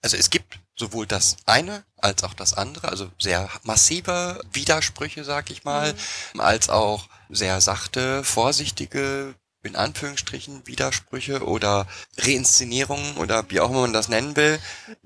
also 0.00 0.16
es 0.16 0.30
gibt 0.30 0.60
sowohl 0.76 1.06
das 1.06 1.36
eine 1.44 1.84
als 1.98 2.24
auch 2.24 2.34
das 2.34 2.54
andere, 2.54 2.88
also 2.88 3.10
sehr 3.18 3.50
massive 3.64 4.40
Widersprüche, 4.52 5.24
sag 5.24 5.50
ich 5.50 5.64
mal, 5.64 5.94
als 6.38 6.70
auch 6.70 7.08
sehr 7.28 7.60
sachte, 7.60 8.24
vorsichtige, 8.24 9.34
in 9.64 9.76
Anführungsstrichen 9.76 10.66
Widersprüche 10.66 11.44
oder 11.44 11.86
Reinszenierungen 12.18 13.16
oder 13.16 13.44
wie 13.50 13.60
auch 13.60 13.70
immer 13.70 13.82
man 13.82 13.92
das 13.92 14.08
nennen 14.08 14.36
will. 14.36 14.58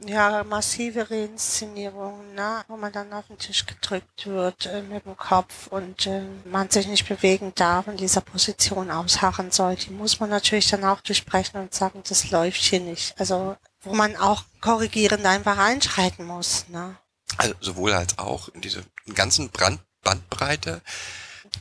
Ja, 0.05 0.45
massive 0.45 1.11
Reinszenierungen, 1.11 2.35
ne? 2.35 2.65
wo 2.69 2.77
man 2.77 2.93
dann 2.93 3.13
auf 3.13 3.27
den 3.29 3.39
Tisch 3.39 3.67
gedrückt 3.67 4.27
wird 4.27 4.67
äh, 4.67 4.83
mit 4.83 5.05
dem 5.05 5.17
Kopf 5.17 5.69
und 5.69 6.07
äh, 6.07 6.23
man 6.45 6.71
sich 6.71 6.87
nicht 6.87 7.09
bewegen 7.09 7.53
darf 7.55 7.87
und 7.87 8.01
dieser 8.01 8.21
Position 8.21 8.91
ausharren 8.91 9.51
soll. 9.51 9.77
Die 9.77 9.91
muss 9.91 10.21
man 10.21 10.31
natürlich 10.31 10.69
dann 10.69 10.85
auch 10.85 11.01
durchbrechen 11.01 11.61
und 11.61 11.75
sagen, 11.75 12.03
das 12.09 12.31
läuft 12.31 12.61
hier 12.61 12.81
nicht. 12.81 13.15
Also 13.19 13.57
wo 13.83 13.95
man 13.95 14.17
auch 14.17 14.43
korrigierend 14.61 15.25
einfach 15.25 15.57
einschreiten 15.57 16.27
muss. 16.27 16.67
Ne? 16.69 16.97
Also 17.37 17.55
sowohl 17.61 17.93
als 17.93 18.19
auch 18.19 18.49
in 18.49 18.61
diese 18.61 18.83
ganzen 19.15 19.51
Brand 19.51 19.81
Bandbreite. 20.03 20.81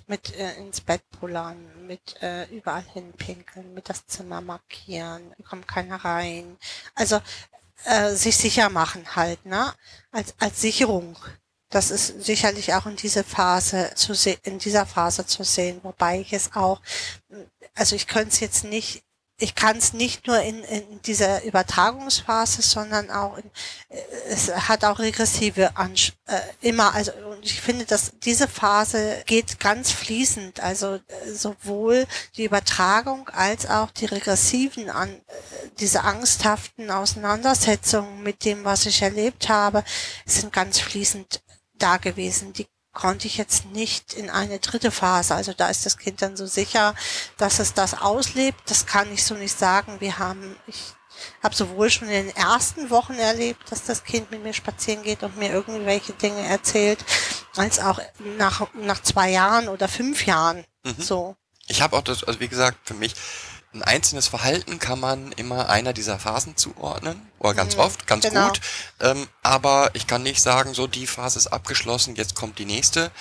Mit 0.06 0.36
äh, 0.36 0.56
ins 0.56 0.82
Bett 0.82 1.02
pullern, 1.20 1.88
mit 1.88 2.22
äh, 2.22 2.46
überall 2.46 2.84
hinpinkeln, 2.94 3.74
mit 3.74 3.90
das 3.90 4.06
Zimmer 4.06 4.42
markieren, 4.42 5.34
kommt 5.48 5.68
keiner 5.68 5.98
rein. 5.98 6.58
Also 6.96 7.20
äh, 7.86 8.12
sich 8.12 8.38
sicher 8.38 8.70
machen 8.70 9.16
halt, 9.16 9.46
ne? 9.46 9.74
Als, 10.12 10.36
als 10.40 10.62
Sicherung. 10.62 11.18
Das 11.70 11.92
ist 11.92 12.24
sicherlich 12.24 12.74
auch 12.74 12.86
in 12.86 12.96
diese 12.96 13.24
Phase 13.24 13.92
zu 13.96 14.14
se 14.14 14.38
in 14.44 14.58
dieser 14.58 14.86
Phase 14.86 15.26
zu 15.26 15.44
sehen, 15.44 15.82
wobei 15.84 16.22
ich 16.22 16.32
es 16.32 16.56
auch, 16.56 16.82
also 17.76 17.96
ich 17.96 18.08
könnte 18.08 18.30
es 18.30 18.40
jetzt 18.40 18.64
nicht, 18.64 19.04
ich 19.40 19.54
kann 19.54 19.78
es 19.78 19.94
nicht 19.94 20.26
nur 20.26 20.40
in, 20.42 20.64
in 20.64 21.02
dieser 21.04 21.44
Übertragungsphase, 21.44 22.64
sondern 22.64 23.12
auch 23.12 23.38
in, 23.38 23.46
äh, 23.90 24.02
es 24.30 24.50
hat 24.68 24.84
auch 24.84 24.98
regressive 24.98 25.78
Ansch 25.78 26.14
äh, 26.26 26.40
immer, 26.62 26.94
also 26.96 27.12
und 27.14 27.46
ich 27.46 27.62
finde, 27.62 27.86
dass 27.86 28.14
diese 28.24 28.48
Phase 28.48 29.22
geht 29.28 29.60
ganz 29.60 29.92
fließend, 29.92 30.60
also 30.60 30.96
äh, 30.96 31.32
sowohl 31.32 32.08
die 32.36 32.46
Übertragung 32.46 33.30
als 33.30 33.70
auch 33.70 33.92
die 33.92 34.06
regressiven 34.06 34.90
an 34.90 35.10
äh, 35.10 35.22
diese 35.80 36.04
angsthaften 36.04 36.90
Auseinandersetzungen 36.90 38.24
mit 38.24 38.44
dem, 38.44 38.64
was 38.66 38.88
ich 38.88 39.04
erlebt 39.04 39.50
habe, 39.50 39.84
sind 40.26 40.52
ganz 40.52 40.80
fließend 40.80 41.42
da 41.76 41.98
gewesen. 41.98 42.54
Die 42.54 42.68
konnte 42.98 43.28
ich 43.28 43.38
jetzt 43.38 43.66
nicht 43.66 44.14
in 44.14 44.32
eine 44.32 44.58
dritte 44.58 44.90
Phase. 44.90 45.36
Also 45.36 45.54
da 45.54 45.70
ist 45.70 45.86
das 45.86 46.00
Kind 46.00 46.24
dann 46.24 46.36
so 46.36 46.48
sicher, 46.48 46.96
dass 47.38 47.60
es 47.60 47.76
das 47.76 47.94
auslebt. 47.94 48.60
Das 48.66 48.88
kann 48.88 49.14
ich 49.14 49.24
so 49.24 49.36
nicht 49.36 49.58
sagen. 49.58 49.98
Wir 50.00 50.18
haben, 50.18 50.56
ich 50.66 50.96
habe 51.44 51.54
sowohl 51.54 51.92
schon 51.92 52.08
in 52.08 52.26
den 52.26 52.36
ersten 52.36 52.90
Wochen 52.90 53.14
erlebt, 53.14 53.72
dass 53.72 53.84
das 53.84 54.04
Kind 54.04 54.32
mit 54.32 54.42
mir 54.42 54.54
spazieren 54.54 55.04
geht 55.04 55.22
und 55.22 55.38
mir 55.38 55.52
irgendwelche 55.52 56.14
Dinge 56.14 56.42
erzählt, 56.48 56.98
als 57.56 57.80
auch 57.80 58.00
nach, 58.40 58.68
nach 58.74 59.04
zwei 59.04 59.30
Jahren 59.30 59.68
oder 59.68 59.88
fünf 59.88 60.26
Jahren. 60.26 60.66
So. 60.98 61.36
Ich 61.68 61.84
habe 61.84 61.98
auch 61.98 62.02
das, 62.02 62.24
also 62.24 62.40
wie 62.40 62.48
gesagt, 62.48 62.80
für 62.84 62.96
mich 62.96 63.14
ein 63.78 63.84
einzelnes 63.84 64.28
Verhalten 64.28 64.80
kann 64.80 65.00
man 65.00 65.32
immer 65.34 65.70
einer 65.70 65.94
dieser 65.94 66.20
Phasen 66.20 66.58
zuordnen. 66.58 67.22
Oder 67.40 67.54
ganz 67.54 67.76
Mhm, 67.76 67.82
oft, 67.82 68.08
ganz 68.08 68.28
genau. 68.28 68.48
gut. 68.48 68.62
Ähm, 69.00 69.28
aber 69.44 69.92
ich 69.94 70.08
kann 70.08 70.24
nicht 70.24 70.42
sagen, 70.42 70.74
so 70.74 70.88
die 70.88 71.08
Phase 71.08 71.40
ist 71.40 71.48
abgeschlossen, 71.48 72.16
jetzt 72.16 72.36
kommt 72.36 72.60
die 72.60 72.66
nächste, 72.66 73.12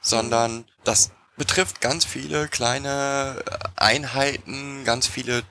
sondern 0.00 0.64
das 0.84 1.10
betrifft 1.36 1.80
ganz 1.80 2.04
viele 2.04 2.48
kleine 2.48 3.42
Einheiten, 3.76 4.84
ganz 4.84 5.06
viele, 5.06 5.42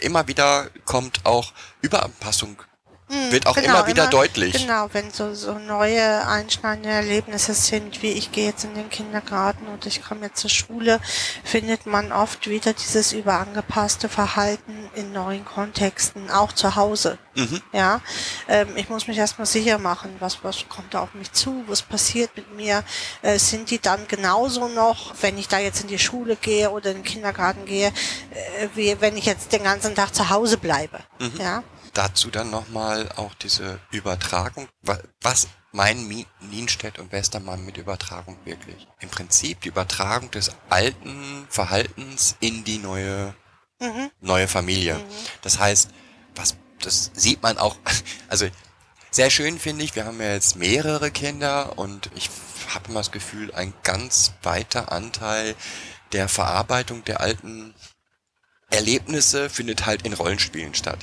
immer 0.00 0.28
wieder 0.28 0.68
kommt 0.84 1.26
auch 1.26 1.52
Überanpassung, 1.82 2.56
Mhm, 3.10 3.32
wird 3.32 3.46
auch 3.46 3.56
immer 3.56 3.86
wieder 3.88 4.06
deutlich. 4.06 4.52
Genau, 4.52 4.88
wenn 4.92 5.10
so, 5.10 5.34
so 5.34 5.58
neue 5.58 6.26
einschneidende 6.28 6.90
Erlebnisse 6.90 7.54
sind, 7.54 8.02
wie 8.02 8.12
ich 8.12 8.30
gehe 8.30 8.46
jetzt 8.46 8.62
in 8.62 8.74
den 8.74 8.88
Kindergarten 8.88 9.66
und 9.66 9.84
ich 9.84 10.02
komme 10.02 10.26
jetzt 10.26 10.40
zur 10.40 10.50
Schule, 10.50 11.00
findet 11.42 11.86
man 11.86 12.12
oft 12.12 12.48
wieder 12.48 12.72
dieses 12.72 13.12
überangepasste 13.12 14.08
Verhalten 14.08 14.88
in 14.94 15.12
neuen 15.12 15.44
Kontexten, 15.44 16.30
auch 16.30 16.52
zu 16.52 16.76
Hause. 16.76 17.18
Mhm. 17.34 17.60
Ja, 17.72 18.00
ähm, 18.48 18.76
ich 18.76 18.88
muss 18.88 19.08
mich 19.08 19.18
erstmal 19.18 19.46
sicher 19.46 19.78
machen, 19.78 20.14
was, 20.20 20.44
was 20.44 20.68
kommt 20.68 20.94
da 20.94 21.00
auf 21.00 21.14
mich 21.14 21.32
zu, 21.32 21.64
was 21.66 21.82
passiert 21.82 22.30
mit 22.36 22.54
mir. 22.54 22.84
Äh, 23.22 23.38
sind 23.38 23.70
die 23.70 23.80
dann 23.80 24.06
genauso 24.06 24.68
noch, 24.68 25.14
wenn 25.20 25.36
ich 25.36 25.48
da 25.48 25.58
jetzt 25.58 25.80
in 25.82 25.88
die 25.88 25.98
Schule 25.98 26.36
gehe 26.36 26.70
oder 26.70 26.90
in 26.90 26.98
den 26.98 27.04
Kindergarten 27.04 27.64
gehe, 27.64 27.88
äh, 27.88 28.68
wie 28.74 28.96
wenn 29.00 29.16
ich 29.16 29.26
jetzt 29.26 29.52
den 29.52 29.64
ganzen 29.64 29.96
Tag 29.96 30.14
zu 30.14 30.30
Hause 30.30 30.58
bleibe? 30.58 31.00
Ja. 31.38 31.64
Dazu 31.94 32.30
dann 32.30 32.50
nochmal 32.50 33.10
auch 33.16 33.34
diese 33.34 33.80
Übertragung. 33.90 34.68
Wa- 34.82 34.98
Was 35.22 35.48
meinen 35.72 36.26
Nienstedt 36.40 36.98
und 36.98 37.12
Westermann 37.12 37.64
mit 37.64 37.76
Übertragung 37.76 38.36
wirklich? 38.44 38.86
Im 39.00 39.08
Prinzip 39.08 39.60
die 39.62 39.68
Übertragung 39.68 40.30
des 40.30 40.50
alten 40.68 41.46
Verhaltens 41.48 42.36
in 42.40 42.64
die 42.64 42.78
neue, 42.78 43.34
Mhm. 43.80 44.10
neue 44.20 44.46
Familie. 44.48 45.00
Das 45.42 45.58
heißt, 45.58 45.90
was, 46.34 46.56
das 46.82 47.10
sieht 47.14 47.42
man 47.42 47.58
auch, 47.58 47.76
also 48.28 48.46
sehr 49.10 49.30
schön 49.30 49.58
finde 49.58 49.84
ich, 49.84 49.96
wir 49.96 50.04
haben 50.04 50.20
ja 50.20 50.32
jetzt 50.34 50.54
mehrere 50.56 51.10
Kinder 51.10 51.76
und 51.78 52.10
ich 52.14 52.30
habe 52.74 52.88
immer 52.90 53.00
das 53.00 53.10
Gefühl, 53.10 53.52
ein 53.54 53.72
ganz 53.82 54.32
weiter 54.42 54.92
Anteil 54.92 55.56
der 56.12 56.28
Verarbeitung 56.28 57.04
der 57.04 57.20
alten 57.20 57.74
Erlebnisse 58.70 59.50
findet 59.50 59.86
halt 59.86 60.02
in 60.02 60.12
Rollenspielen 60.12 60.74
statt. 60.74 60.98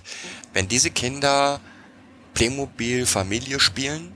Wenn 0.54 0.68
diese 0.68 0.90
Kinder 0.90 1.60
Playmobil 2.34 3.06
Familie 3.06 3.60
spielen, 3.60 4.16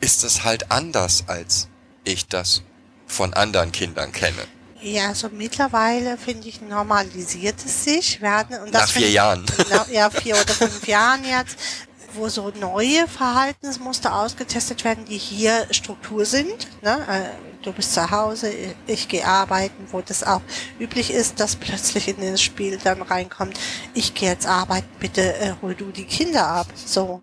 ist 0.00 0.24
das 0.24 0.44
halt 0.44 0.70
anders, 0.70 1.24
als 1.26 1.68
ich 2.04 2.26
das 2.28 2.62
von 3.06 3.34
anderen 3.34 3.72
Kindern 3.72 4.12
kenne. 4.12 4.46
Ja, 4.80 5.14
so 5.14 5.28
mittlerweile 5.28 6.18
finde 6.18 6.48
ich 6.48 6.60
normalisiert 6.60 7.56
es 7.64 7.84
sich. 7.84 8.20
Wir 8.20 8.32
hatten, 8.32 8.54
und 8.54 8.74
das 8.74 8.82
Nach 8.82 8.90
vier 8.90 9.10
Jahren. 9.10 9.44
Na, 9.70 9.86
ja, 9.90 10.10
vier 10.10 10.34
oder 10.36 10.52
fünf 10.52 10.86
Jahren 10.86 11.24
jetzt, 11.24 11.56
wo 12.14 12.28
so 12.28 12.52
neue 12.60 13.08
Verhaltensmuster 13.08 14.14
ausgetestet 14.14 14.84
werden, 14.84 15.04
die 15.04 15.18
hier 15.18 15.66
Struktur 15.70 16.24
sind. 16.24 16.68
Ne? 16.82 16.98
Du 17.66 17.72
bist 17.72 17.94
zu 17.94 18.08
Hause, 18.12 18.52
ich, 18.86 19.08
gehe 19.08 19.26
arbeiten, 19.26 19.88
wo 19.90 20.00
das 20.00 20.22
auch 20.22 20.40
üblich 20.78 21.10
ist, 21.12 21.40
dass 21.40 21.56
plötzlich 21.56 22.06
in 22.06 22.20
das 22.20 22.40
Spiel 22.40 22.78
dann 22.82 23.02
reinkommt, 23.02 23.58
ich 23.92 24.14
gehe 24.14 24.28
jetzt 24.30 24.46
arbeiten, 24.46 24.86
bitte 25.00 25.34
äh, 25.40 25.52
hol 25.60 25.74
du 25.74 25.86
die 25.90 26.04
Kinder 26.04 26.46
ab. 26.46 26.68
So. 26.76 27.22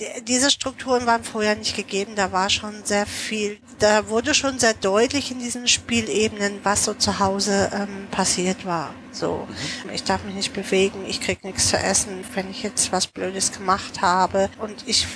Die- 0.00 0.24
Diese 0.24 0.50
Strukturen 0.50 1.04
waren 1.06 1.22
vorher 1.22 1.54
nicht 1.54 1.76
gegeben, 1.76 2.16
da 2.16 2.32
war 2.32 2.48
schon 2.48 2.82
sehr 2.84 3.04
viel, 3.04 3.58
da 3.78 4.08
wurde 4.08 4.32
schon 4.34 4.58
sehr 4.58 4.72
deutlich 4.72 5.30
in 5.30 5.38
diesen 5.38 5.68
Spielebenen, 5.68 6.60
was 6.62 6.84
so 6.86 6.94
zu 6.94 7.18
Hause 7.18 7.70
ähm, 7.74 8.08
passiert 8.10 8.64
war. 8.64 8.94
So, 9.12 9.46
ich 9.92 10.02
darf 10.02 10.24
mich 10.24 10.34
nicht 10.34 10.54
bewegen, 10.54 11.04
ich 11.06 11.20
krieg 11.20 11.44
nichts 11.44 11.68
zu 11.68 11.76
essen, 11.76 12.24
wenn 12.34 12.50
ich 12.50 12.62
jetzt 12.62 12.90
was 12.90 13.06
Blödes 13.06 13.52
gemacht 13.52 14.00
habe. 14.00 14.48
Und 14.58 14.82
ich 14.86 15.06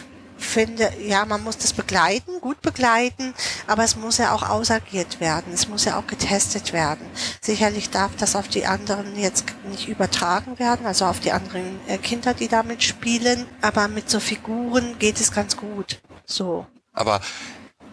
finde, 0.59 0.93
ja, 1.07 1.25
man 1.25 1.45
muss 1.45 1.57
das 1.57 1.73
begleiten, 1.73 2.41
gut 2.41 2.61
begleiten, 2.63 3.33
aber 3.69 3.85
es 3.85 3.95
muss 3.95 4.19
ja 4.19 4.35
auch 4.35 4.43
ausagiert 4.43 5.21
werden, 5.21 5.53
es 5.53 5.69
muss 5.69 5.85
ja 5.85 5.97
auch 5.97 6.07
getestet 6.09 6.73
werden. 6.73 7.07
Sicherlich 7.41 7.91
darf 7.91 8.11
das 8.17 8.35
auf 8.35 8.49
die 8.49 8.67
anderen 8.67 9.17
jetzt 9.17 9.45
nicht 9.71 9.87
übertragen 9.87 10.59
werden, 10.59 10.85
also 10.85 11.05
auf 11.05 11.21
die 11.21 11.31
anderen 11.31 11.79
äh, 11.87 11.97
Kinder, 11.99 12.35
die 12.35 12.49
damit 12.49 12.83
spielen, 12.83 13.47
aber 13.61 13.87
mit 13.87 14.11
so 14.11 14.19
Figuren 14.19 14.99
geht 14.99 15.21
es 15.21 15.31
ganz 15.31 15.57
gut. 15.57 16.01
So. 16.27 16.67
Aber 16.93 17.21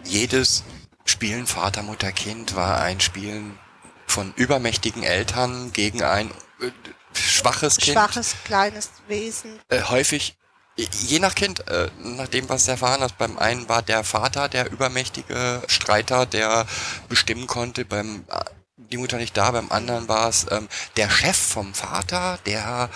jedes 0.04 0.64
Spielen 1.04 1.46
Vater, 1.46 1.84
Mutter, 1.84 2.12
Kind 2.12 2.56
war 2.56 2.82
ein 2.82 3.00
Spielen 3.00 3.60
von 4.08 4.34
übermächtigen 4.38 5.04
Eltern 5.04 5.72
gegen 5.72 6.02
ein 6.02 6.32
äh, 6.62 6.72
schwaches 7.14 7.78
Kind. 7.78 7.96
Schwaches, 7.96 8.36
kleines 8.44 8.90
Wesen. 9.08 9.60
Äh, 9.70 9.84
häufig, 9.84 10.36
je 10.76 11.20
nach 11.20 11.36
Kind, 11.36 11.68
äh, 11.68 11.90
nach 12.00 12.28
dem, 12.28 12.50
was 12.50 12.66
du 12.66 12.72
erfahren 12.72 13.02
hast, 13.02 13.18
beim 13.18 13.38
einen 13.38 13.70
war 13.70 13.82
der 13.82 14.04
Vater 14.04 14.50
der 14.50 14.72
übermächtige 14.72 15.62
Streiter, 15.68 16.26
der 16.26 16.66
bestimmen 17.08 17.48
konnte, 17.48 17.86
beim 17.86 18.26
äh, 18.30 18.44
die 18.78 18.98
Mutter 18.98 19.18
nicht 19.18 19.36
da, 19.38 19.52
beim 19.52 19.72
anderen 19.72 20.08
war 20.08 20.30
es 20.30 20.46
ähm, 20.52 20.68
der 20.98 21.10
Chef 21.10 21.38
vom 21.38 21.74
Vater, 21.74 22.40
der 22.46 22.90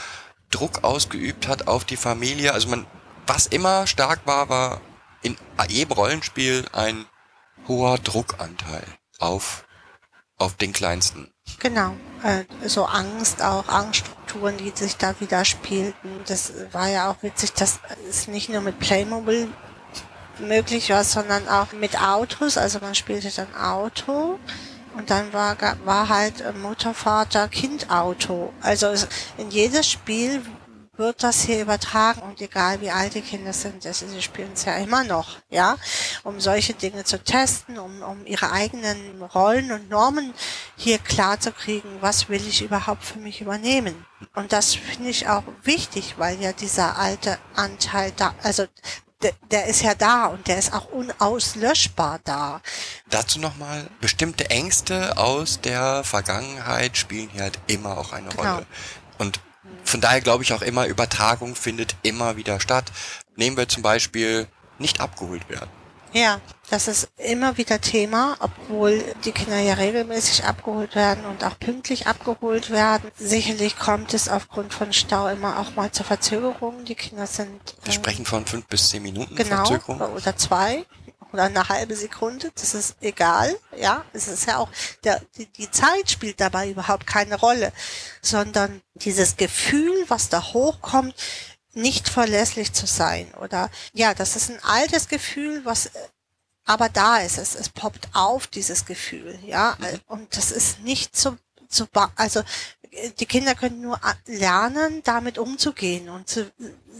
Druck 0.52 0.84
ausgeübt 0.84 1.48
hat 1.48 1.68
auf 1.68 1.86
die 1.86 1.98
Familie. 1.98 2.54
Also 2.54 2.68
man, 2.68 2.86
was 3.26 3.48
immer 3.48 3.88
stark 3.88 4.22
war, 4.26 4.50
war 4.50 4.82
in 5.22 5.38
jedem 5.70 5.94
Rollenspiel 5.94 6.66
ein 6.74 7.06
hoher 7.68 7.98
Druckanteil 7.98 8.86
auf, 9.20 9.66
auf 10.38 10.56
den 10.56 10.74
Kleinsten. 10.74 11.32
Genau, 11.58 11.96
äh, 12.24 12.44
so 12.68 12.86
Angst 12.86 13.42
auch, 13.42 13.68
Angststrukturen, 13.68 14.58
die 14.58 14.72
sich 14.76 14.98
da 14.98 15.20
widerspielten. 15.20 16.12
Das 16.28 16.54
war 16.72 16.88
ja 16.90 17.10
auch 17.10 17.24
witzig, 17.24 17.54
dass 17.54 17.80
es 18.10 18.28
nicht 18.28 18.50
nur 18.50 18.62
mit 18.62 18.80
Playmobil 18.80 19.50
möglich 20.40 20.90
war, 20.90 21.04
sondern 21.04 21.48
auch 21.48 21.72
mit 21.74 22.02
Autos. 22.02 22.58
Also 22.58 22.80
man 22.80 22.96
spielte 22.96 23.30
dann 23.32 23.54
Auto 23.56 24.40
und 24.96 25.10
dann 25.10 25.32
war, 25.34 25.58
war 25.86 26.10
halt 26.10 26.42
äh, 26.42 26.52
Mutter, 26.54 26.94
Vater, 26.94 27.48
Kind 27.48 27.90
Auto. 27.90 28.54
Also 28.62 28.88
in 29.38 29.50
jedes 29.50 29.90
Spiel 29.90 30.42
wird 31.00 31.24
das 31.24 31.42
hier 31.42 31.62
übertragen 31.62 32.22
und 32.22 32.42
egal 32.42 32.82
wie 32.82 32.92
alt 32.92 33.16
die 33.16 33.22
Kinder 33.22 33.54
sind, 33.54 33.86
das, 33.86 34.00
sie 34.00 34.22
spielen 34.22 34.52
es 34.54 34.66
ja 34.66 34.76
immer 34.78 35.04
noch, 35.04 35.38
ja, 35.50 35.78
um 36.24 36.40
solche 36.40 36.74
Dinge 36.74 37.06
zu 37.06 37.24
testen, 37.24 37.80
um, 37.80 38.04
um 38.04 38.26
ihre 38.26 38.52
eigenen 38.52 39.22
Rollen 39.24 39.72
und 39.72 39.90
Normen 39.90 40.34
hier 40.76 41.00
klar 41.00 41.40
zu 41.40 41.52
kriegen, 41.52 41.90
was 42.02 42.30
will 42.30 42.46
ich 42.46 42.62
überhaupt 42.62 43.04
für 43.04 43.18
mich 43.20 43.42
übernehmen. 43.42 44.06
Und 44.36 44.52
das 44.52 44.76
finde 44.76 45.10
ich 45.10 45.28
auch 45.28 45.44
wichtig, 45.64 46.16
weil 46.18 46.40
ja 46.42 46.52
dieser 46.54 46.98
alte 47.00 47.40
Anteil 47.56 48.12
da, 48.16 48.36
also 48.44 48.66
der, 49.22 49.34
der 49.52 49.66
ist 49.68 49.82
ja 49.82 49.96
da 49.96 50.28
und 50.28 50.48
der 50.48 50.60
ist 50.60 50.74
auch 50.74 50.92
unauslöschbar 50.92 52.20
da. 52.24 52.62
Dazu 53.10 53.40
nochmal, 53.40 53.90
bestimmte 54.00 54.50
Ängste 54.50 55.18
aus 55.18 55.60
der 55.62 56.04
Vergangenheit 56.04 56.98
spielen 56.98 57.30
hier 57.32 57.44
halt 57.44 57.60
immer 57.68 57.98
auch 57.98 58.14
eine 58.14 58.30
Genau. 58.30 58.54
Rolle. 58.56 58.66
Und 59.18 59.42
von 59.84 60.02
daher 60.02 60.22
glaube 60.22 60.44
ich 60.44 60.54
auch 60.54 60.62
immer, 60.62 60.88
Übertragung 60.88 61.56
findet 61.56 61.96
immer 62.04 62.38
wieder 62.38 62.60
statt. 62.60 62.92
Nehmen 63.36 63.58
wir 63.58 63.68
zum 63.68 63.84
Beispiel 63.84 64.48
nicht 64.78 65.02
abgeholt 65.02 65.50
werden. 65.50 65.70
Ja, 66.12 66.42
das 66.70 66.88
ist 66.88 67.10
immer 67.18 67.58
wieder 67.58 67.82
Thema, 67.82 68.36
obwohl 68.40 69.04
die 69.26 69.32
Kinder 69.32 69.60
ja 69.60 69.76
regelmäßig 69.76 70.44
abgeholt 70.44 70.96
werden 70.96 71.26
und 71.26 71.44
auch 71.44 71.60
pünktlich 71.60 72.08
abgeholt 72.08 72.72
werden. 72.72 73.12
Sicherlich 73.18 73.78
kommt 73.78 74.14
es 74.14 74.28
aufgrund 74.28 74.74
von 74.74 74.92
Stau 74.92 75.28
immer 75.28 75.60
auch 75.60 75.76
mal 75.76 75.92
zur 75.92 76.06
Verzögerung. 76.06 76.86
Die 76.86 76.96
Kinder 76.96 77.28
sind 77.28 77.60
Wir 77.84 77.92
äh, 77.92 77.96
sprechen 77.96 78.26
von 78.26 78.46
fünf 78.46 78.66
bis 78.66 78.90
zehn 78.90 79.04
Minuten 79.04 79.36
genau 79.36 79.66
Verzögerung. 79.66 80.02
oder 80.02 80.36
zwei 80.36 80.86
oder 81.34 81.44
eine 81.44 81.70
halbe 81.70 81.96
Sekunde. 81.96 82.52
Das 82.56 82.74
ist 82.74 82.96
egal. 83.02 83.58
Ja, 83.78 84.06
es 84.14 84.28
ist 84.28 84.48
ja 84.48 84.58
auch 84.58 84.70
der, 85.04 85.22
die, 85.38 85.46
die 85.46 85.72
Zeit 85.72 86.10
spielt 86.10 86.40
dabei 86.40 86.70
überhaupt 86.70 87.08
keine 87.08 87.36
Rolle, 87.36 87.72
sondern 88.22 88.82
dieses 88.96 89.38
Gefühl, 89.38 90.06
was 90.08 90.30
da 90.30 90.54
hochkommt, 90.54 91.16
nicht 91.74 92.10
verlässlich 92.10 92.74
zu 92.74 92.88
sein 92.88 93.32
oder 93.36 93.70
ja, 93.94 94.14
das 94.14 94.36
ist 94.36 94.50
ein 94.50 94.64
altes 94.64 95.08
Gefühl, 95.08 95.64
was 95.66 95.88
äh, 95.88 96.08
aber 96.66 96.88
da 96.88 97.18
ist 97.18 97.40
es, 97.40 97.56
es 97.56 97.70
poppt 97.70 98.10
auf 98.14 98.46
dieses 98.46 98.86
Gefühl, 98.86 99.40
ja, 99.44 99.76
äh, 99.82 99.98
und 100.06 100.38
das 100.38 100.52
ist 100.52 100.82
nicht 100.82 101.16
zu 101.16 101.38
zu 101.70 101.86
ba- 101.88 102.12
also 102.16 102.44
die 103.20 103.26
Kinder 103.26 103.54
können 103.56 103.82
nur 103.82 104.00
lernen, 104.26 105.02
damit 105.04 105.38
umzugehen 105.38 106.10
und 106.10 106.28
zu, 106.28 106.52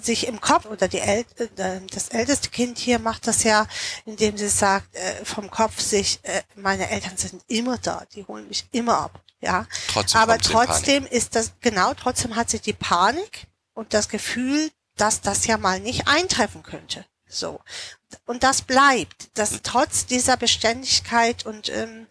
sich 0.02 0.28
im 0.28 0.40
Kopf 0.40 0.66
oder 0.66 0.88
die 0.88 1.00
El 1.00 1.26
äh, 1.38 1.82
das 1.92 2.10
älteste 2.10 2.50
Kind 2.50 2.78
hier 2.78 3.00
macht 3.00 3.28
das 3.28 3.44
ja, 3.44 3.66
indem 4.06 4.38
sie 4.38 4.50
sagt 4.50 4.96
äh, 4.96 5.26
vom 5.26 5.50
Kopf 5.50 5.80
sich, 5.82 6.20
äh, 6.24 6.44
meine 6.56 6.90
Eltern 6.90 7.18
sind 7.18 7.44
immer 7.48 7.78
da, 7.80 8.06
die 8.14 8.24
holen 8.26 8.48
mich 8.48 8.68
immer 8.72 9.00
ab, 9.00 9.22
ja. 9.42 9.66
Trotzdem 9.92 10.22
Aber 10.22 10.38
trotzdem 10.38 11.06
ist 11.08 11.36
das 11.36 11.54
genau, 11.60 11.94
trotzdem 11.96 12.36
hat 12.36 12.50
sie 12.50 12.60
die 12.60 12.74
Panik 12.74 13.48
und 13.74 13.94
das 13.94 14.10
Gefühl, 14.10 14.70
dass 14.96 15.22
das 15.22 15.48
ja 15.48 15.58
mal 15.58 15.80
nicht 15.80 16.08
eintreffen 16.08 16.62
könnte. 16.62 17.06
So. 17.28 17.62
Und 18.26 18.44
das 18.44 18.62
bleibt, 18.64 19.38
dass 19.38 19.62
trotz 19.64 20.06
dieser 20.06 20.36
Beständigkeit 20.38 21.46
und 21.46 21.70
ähm, 21.70 22.08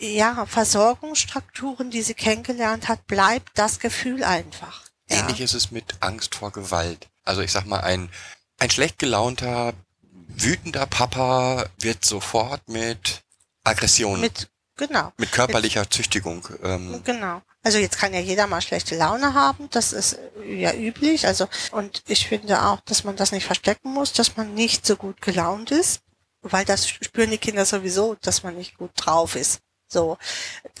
ja, 0.00 0.46
Versorgungsstrukturen, 0.46 1.90
die 1.90 2.02
sie 2.02 2.14
kennengelernt 2.14 2.88
hat, 2.88 3.06
bleibt 3.06 3.50
das 3.54 3.78
Gefühl 3.78 4.24
einfach. 4.24 4.84
Ja. 5.08 5.18
Ähnlich 5.18 5.40
ist 5.40 5.54
es 5.54 5.70
mit 5.70 5.94
Angst 6.00 6.34
vor 6.34 6.52
Gewalt. 6.52 7.08
Also 7.24 7.42
ich 7.42 7.52
sag 7.52 7.66
mal, 7.66 7.80
ein, 7.80 8.10
ein 8.58 8.70
schlecht 8.70 8.98
gelaunter, 8.98 9.74
wütender 10.02 10.86
Papa 10.86 11.66
wird 11.78 12.04
sofort 12.04 12.68
mit 12.68 13.22
Aggression, 13.64 14.20
mit, 14.20 14.48
Mit, 14.78 14.88
genau. 14.88 15.12
körperlicher 15.30 15.88
Züchtigung. 15.90 16.46
Ähm, 16.62 17.02
Genau. 17.04 17.42
Also 17.62 17.78
jetzt 17.78 17.98
kann 17.98 18.14
ja 18.14 18.20
jeder 18.20 18.46
mal 18.46 18.62
schlechte 18.62 18.96
Laune 18.96 19.34
haben, 19.34 19.68
das 19.70 19.92
ist 19.92 20.18
ja 20.42 20.72
üblich. 20.72 21.26
Also 21.26 21.46
und 21.72 22.02
ich 22.08 22.26
finde 22.26 22.62
auch, 22.62 22.80
dass 22.80 23.04
man 23.04 23.16
das 23.16 23.32
nicht 23.32 23.44
verstecken 23.44 23.92
muss, 23.92 24.12
dass 24.14 24.36
man 24.36 24.54
nicht 24.54 24.86
so 24.86 24.96
gut 24.96 25.20
gelaunt 25.20 25.70
ist, 25.70 26.00
weil 26.40 26.64
das 26.64 26.88
spüren 26.88 27.30
die 27.30 27.38
Kinder 27.38 27.66
sowieso, 27.66 28.16
dass 28.22 28.42
man 28.42 28.56
nicht 28.56 28.78
gut 28.78 28.92
drauf 28.94 29.36
ist. 29.36 29.60
So, 29.92 30.18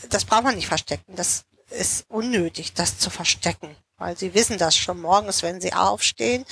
das 0.08 0.24
braucht 0.24 0.44
man 0.44 0.54
nicht 0.54 0.68
verstecken. 0.68 1.16
Das 1.16 1.44
ist 1.70 2.04
unnötig, 2.08 2.74
das 2.74 2.98
zu 2.98 3.10
verstecken, 3.10 3.76
weil 3.98 4.16
sie 4.16 4.34
wissen 4.34 4.58
das 4.58 4.76
schon 4.76 5.00
morgens, 5.00 5.42
wenn 5.42 5.60
sie 5.60 5.72
aufstehen. 5.72 6.44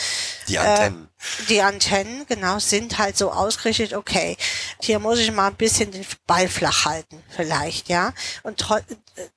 die 0.49 0.59
Antennen. 0.59 1.09
Die 1.49 1.61
Antennen, 1.61 2.27
genau, 2.27 2.59
sind 2.59 2.99
halt 2.99 3.17
so 3.17 3.33
ausgerichtet, 3.33 3.95
okay, 3.95 4.37
hier 4.81 4.99
muss 4.99 5.19
ich 5.19 5.33
mal 5.33 5.49
ein 5.49 5.57
bisschen 5.57 5.91
den 5.91 6.07
Ball 6.27 6.49
flach 6.49 6.85
halten, 6.85 7.23
vielleicht, 7.29 7.89
ja. 7.89 8.13
Und 8.45 8.65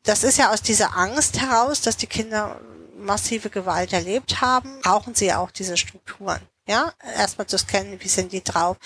das 0.03 0.23
ist 0.23 0.37
ja 0.37 0.51
aus 0.51 0.61
dieser 0.61 0.95
Angst 0.95 1.39
heraus, 1.41 1.81
dass 1.81 1.97
die 1.97 2.07
Kinder 2.07 2.59
massive 2.97 3.49
Gewalt 3.49 3.93
erlebt 3.93 4.41
haben, 4.41 4.81
brauchen 4.81 5.15
sie 5.15 5.25
ja 5.25 5.39
auch 5.39 5.49
diese 5.49 5.77
Strukturen. 5.77 6.39
Ja, 6.67 6.93
erstmal 7.17 7.47
zu 7.47 7.57
scannen, 7.57 7.99
wie 8.01 8.07
sind 8.07 8.31
die 8.31 8.43
drauf, 8.43 8.77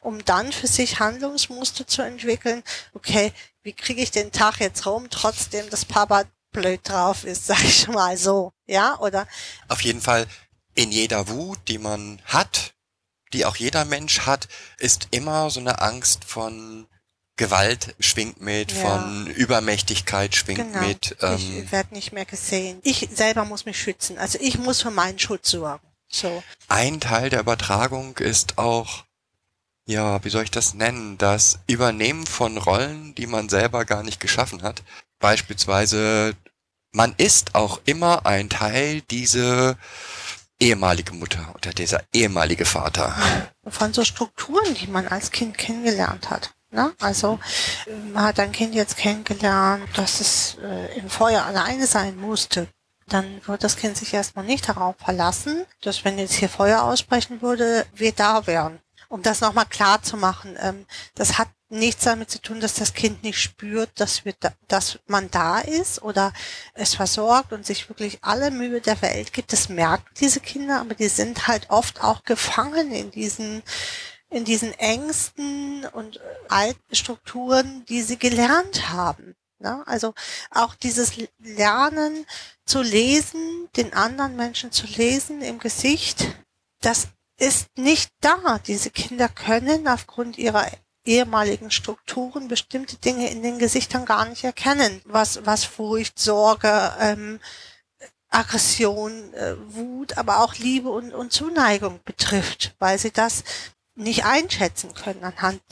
um 0.00 0.24
dann 0.24 0.52
für 0.52 0.66
sich 0.66 0.98
Handlungsmuster 0.98 1.86
zu 1.86 2.02
entwickeln. 2.02 2.62
Okay, 2.92 3.32
wie 3.62 3.72
kriege 3.72 4.02
ich 4.02 4.10
den 4.10 4.32
Tag 4.32 4.58
jetzt 4.60 4.84
rum, 4.86 5.08
trotzdem, 5.10 5.70
dass 5.70 5.84
Papa 5.84 6.24
blöd 6.52 6.80
drauf 6.82 7.24
ist, 7.24 7.46
sag 7.48 7.62
ich 7.62 7.86
mal 7.88 8.16
so. 8.16 8.52
Ja, 8.66 8.98
oder 8.98 9.28
Auf 9.68 9.82
jeden 9.82 10.00
Fall 10.00 10.26
in 10.74 10.90
jeder 10.90 11.28
Wut, 11.28 11.58
die 11.68 11.78
man 11.78 12.20
hat, 12.24 12.74
die 13.32 13.44
auch 13.44 13.56
jeder 13.56 13.84
Mensch 13.84 14.20
hat, 14.20 14.48
ist 14.78 15.08
immer 15.12 15.50
so 15.50 15.60
eine 15.60 15.80
Angst 15.80 16.24
von 16.24 16.88
Gewalt 17.36 17.94
schwingt 18.00 18.40
mit, 18.40 18.72
Ja. 18.72 18.80
von 18.98 19.26
Übermächtigkeit 19.28 20.34
schwingt 20.34 20.58
Genau. 20.72 20.86
mit. 20.86 21.16
Ähm, 21.22 21.62
ich 21.64 21.72
werde 21.72 21.94
nicht 21.94 22.12
mehr 22.12 22.24
gesehen. 22.26 22.80
Ich 22.82 23.08
selber 23.14 23.44
muss 23.44 23.64
mich 23.64 23.80
schützen. 23.80 24.18
Also 24.18 24.38
ich 24.40 24.58
muss 24.58 24.82
für 24.82 24.90
meinen 24.90 25.18
Schutz 25.18 25.50
sorgen. 25.52 25.86
So. 26.10 26.42
ein 26.68 27.00
Teil 27.00 27.30
der 27.30 27.40
Übertragung 27.40 28.18
ist 28.18 28.58
auch 28.58 29.04
ja, 29.90 30.22
wie 30.24 30.30
soll 30.30 30.44
ich 30.44 30.50
das 30.52 30.74
nennen? 30.74 31.18
Das 31.18 31.58
Übernehmen 31.66 32.24
von 32.24 32.56
Rollen, 32.58 33.14
die 33.16 33.26
man 33.26 33.48
selber 33.48 33.84
gar 33.84 34.04
nicht 34.04 34.20
geschaffen 34.20 34.62
hat. 34.62 34.82
Beispielsweise, 35.18 36.36
man 36.92 37.14
ist 37.16 37.56
auch 37.56 37.80
immer 37.86 38.24
ein 38.24 38.48
Teil 38.48 39.02
diese 39.10 39.76
ehemalige 40.60 41.12
Mutter 41.12 41.52
oder 41.54 41.72
dieser 41.72 42.04
ehemalige 42.12 42.66
Vater. 42.66 43.16
Von 43.66 43.92
so 43.92 44.04
Strukturen, 44.04 44.74
die 44.74 44.86
man 44.86 45.08
als 45.08 45.32
Kind 45.32 45.58
kennengelernt 45.58 46.30
hat. 46.30 46.54
Ne? 46.70 46.92
Also 47.00 47.40
man 48.12 48.24
hat 48.24 48.38
ein 48.38 48.52
Kind 48.52 48.74
jetzt 48.74 48.96
kennengelernt, 48.96 49.82
dass 49.94 50.20
es 50.20 50.56
äh, 50.62 50.98
im 50.98 51.10
Feuer 51.10 51.44
alleine 51.44 51.86
sein 51.86 52.16
musste. 52.16 52.68
Dann 53.10 53.40
wird 53.46 53.64
das 53.64 53.76
Kind 53.76 53.96
sich 53.96 54.14
erstmal 54.14 54.44
nicht 54.44 54.68
darauf 54.68 54.96
verlassen, 54.96 55.66
dass 55.82 56.04
wenn 56.04 56.18
jetzt 56.18 56.34
hier 56.34 56.48
Feuer 56.48 56.82
ausbrechen 56.82 57.42
würde, 57.42 57.84
wir 57.94 58.12
da 58.12 58.46
wären. 58.46 58.80
Um 59.08 59.22
das 59.22 59.40
nochmal 59.40 59.66
klar 59.66 60.02
zu 60.02 60.16
machen, 60.16 60.56
ähm, 60.60 60.86
das 61.16 61.36
hat 61.36 61.48
nichts 61.68 62.04
damit 62.04 62.30
zu 62.30 62.40
tun, 62.40 62.60
dass 62.60 62.74
das 62.74 62.94
Kind 62.94 63.22
nicht 63.22 63.40
spürt, 63.40 63.90
dass, 63.96 64.24
wir 64.24 64.34
da, 64.38 64.52
dass 64.68 65.00
man 65.06 65.30
da 65.30 65.58
ist 65.58 66.02
oder 66.02 66.32
es 66.74 66.94
versorgt 66.94 67.52
und 67.52 67.66
sich 67.66 67.88
wirklich 67.88 68.18
alle 68.22 68.50
Mühe 68.50 68.80
der 68.80 69.02
Welt 69.02 69.32
gibt. 69.32 69.52
Das 69.52 69.68
merken 69.68 70.06
diese 70.20 70.40
Kinder, 70.40 70.80
aber 70.80 70.94
die 70.94 71.08
sind 71.08 71.48
halt 71.48 71.70
oft 71.70 72.02
auch 72.02 72.24
gefangen 72.24 72.92
in 72.92 73.10
diesen 73.10 73.62
in 74.32 74.44
diesen 74.44 74.72
Ängsten 74.78 75.84
und 75.86 76.20
alten 76.48 76.94
Strukturen, 76.94 77.84
die 77.88 78.02
sie 78.02 78.16
gelernt 78.16 78.90
haben. 78.90 79.34
Ne? 79.60 79.82
Also 79.86 80.14
auch 80.50 80.74
dieses 80.74 81.12
Lernen 81.38 82.26
zu 82.64 82.82
lesen, 82.82 83.68
den 83.76 83.92
anderen 83.92 84.36
Menschen 84.36 84.72
zu 84.72 84.86
lesen 84.86 85.42
im 85.42 85.58
Gesicht, 85.58 86.34
das 86.80 87.08
ist 87.38 87.68
nicht 87.76 88.10
da. 88.20 88.58
Diese 88.66 88.90
Kinder 88.90 89.28
können 89.28 89.86
aufgrund 89.86 90.38
ihrer 90.38 90.66
ehemaligen 91.04 91.70
Strukturen 91.70 92.48
bestimmte 92.48 92.96
Dinge 92.96 93.30
in 93.30 93.42
den 93.42 93.58
Gesichtern 93.58 94.04
gar 94.04 94.26
nicht 94.26 94.44
erkennen, 94.44 95.00
was, 95.04 95.44
was 95.46 95.64
Furcht, 95.64 96.18
Sorge, 96.18 96.94
ähm, 97.00 97.40
Aggression, 98.28 99.34
äh, 99.34 99.56
Wut, 99.74 100.16
aber 100.16 100.40
auch 100.40 100.54
Liebe 100.54 100.90
und, 100.90 101.12
und 101.12 101.32
Zuneigung 101.32 102.00
betrifft, 102.04 102.74
weil 102.78 102.98
sie 102.98 103.10
das 103.10 103.44
nicht 103.94 104.24
einschätzen 104.24 104.94
können 104.94 105.24
anhand 105.24 105.62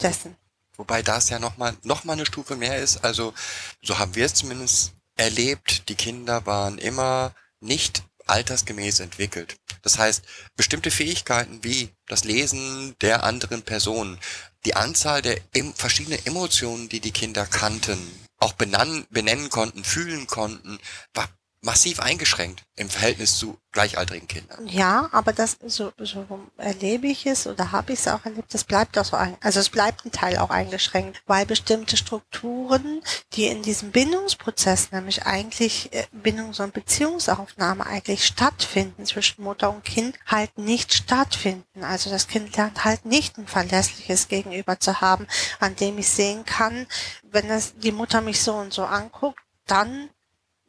dessen. 0.00 0.36
Wobei 0.76 1.02
das 1.02 1.30
ja 1.30 1.38
nochmal 1.38 1.76
noch 1.82 2.04
mal 2.04 2.14
eine 2.14 2.26
Stufe 2.26 2.56
mehr 2.56 2.78
ist. 2.78 3.04
Also 3.04 3.34
so 3.82 3.98
haben 3.98 4.14
wir 4.14 4.26
es 4.26 4.34
zumindest 4.34 4.92
erlebt. 5.16 5.88
Die 5.88 5.94
Kinder 5.94 6.46
waren 6.46 6.78
immer 6.78 7.34
nicht 7.60 8.02
altersgemäß 8.26 9.00
entwickelt. 9.00 9.56
Das 9.82 9.98
heißt, 9.98 10.24
bestimmte 10.56 10.90
Fähigkeiten 10.90 11.62
wie 11.62 11.90
das 12.06 12.24
Lesen 12.24 12.96
der 13.00 13.22
anderen 13.22 13.62
Person, 13.62 14.18
die 14.64 14.74
Anzahl 14.74 15.20
der 15.20 15.38
verschiedenen 15.74 16.24
Emotionen, 16.24 16.88
die 16.88 17.00
die 17.00 17.10
Kinder 17.12 17.44
kannten, 17.44 17.98
auch 18.38 18.54
benennen 18.54 19.50
konnten, 19.50 19.84
fühlen 19.84 20.26
konnten, 20.26 20.78
war 21.12 21.28
massiv 21.64 21.98
eingeschränkt 21.98 22.62
im 22.76 22.90
Verhältnis 22.90 23.38
zu 23.38 23.58
gleichaltrigen 23.72 24.28
Kindern. 24.28 24.66
Ja, 24.66 25.08
aber 25.12 25.32
das 25.32 25.56
so, 25.66 25.92
so 25.98 26.26
erlebe 26.58 27.06
ich 27.06 27.26
es 27.26 27.46
oder 27.46 27.72
habe 27.72 27.92
ich 27.92 28.00
es 28.00 28.08
auch 28.08 28.24
erlebt, 28.24 28.52
das 28.52 28.64
bleibt 28.64 28.98
auch 28.98 29.04
so 29.04 29.16
ein, 29.16 29.36
also 29.40 29.60
es 29.60 29.70
bleibt 29.70 30.04
ein 30.04 30.12
Teil 30.12 30.36
auch 30.38 30.50
eingeschränkt, 30.50 31.22
weil 31.26 31.46
bestimmte 31.46 31.96
Strukturen, 31.96 33.02
die 33.32 33.46
in 33.46 33.62
diesem 33.62 33.90
Bindungsprozess, 33.92 34.92
nämlich 34.92 35.24
eigentlich 35.24 35.92
äh, 35.92 36.06
Bindungs- 36.12 36.60
und 36.60 36.74
Beziehungsaufnahme 36.74 37.86
eigentlich 37.86 38.26
stattfinden 38.26 39.06
zwischen 39.06 39.42
Mutter 39.42 39.70
und 39.70 39.84
Kind, 39.84 40.16
halt 40.26 40.56
nicht 40.58 40.92
stattfinden. 40.92 41.82
Also 41.82 42.10
das 42.10 42.28
Kind 42.28 42.56
lernt 42.56 42.84
halt 42.84 43.06
nicht 43.06 43.38
ein 43.38 43.46
verlässliches 43.46 44.28
Gegenüber 44.28 44.78
zu 44.78 45.00
haben, 45.00 45.26
an 45.60 45.74
dem 45.76 45.98
ich 45.98 46.08
sehen 46.08 46.44
kann, 46.44 46.86
wenn 47.22 47.48
das 47.48 47.74
die 47.76 47.92
Mutter 47.92 48.20
mich 48.20 48.42
so 48.42 48.54
und 48.54 48.72
so 48.72 48.84
anguckt, 48.84 49.40
dann 49.66 50.10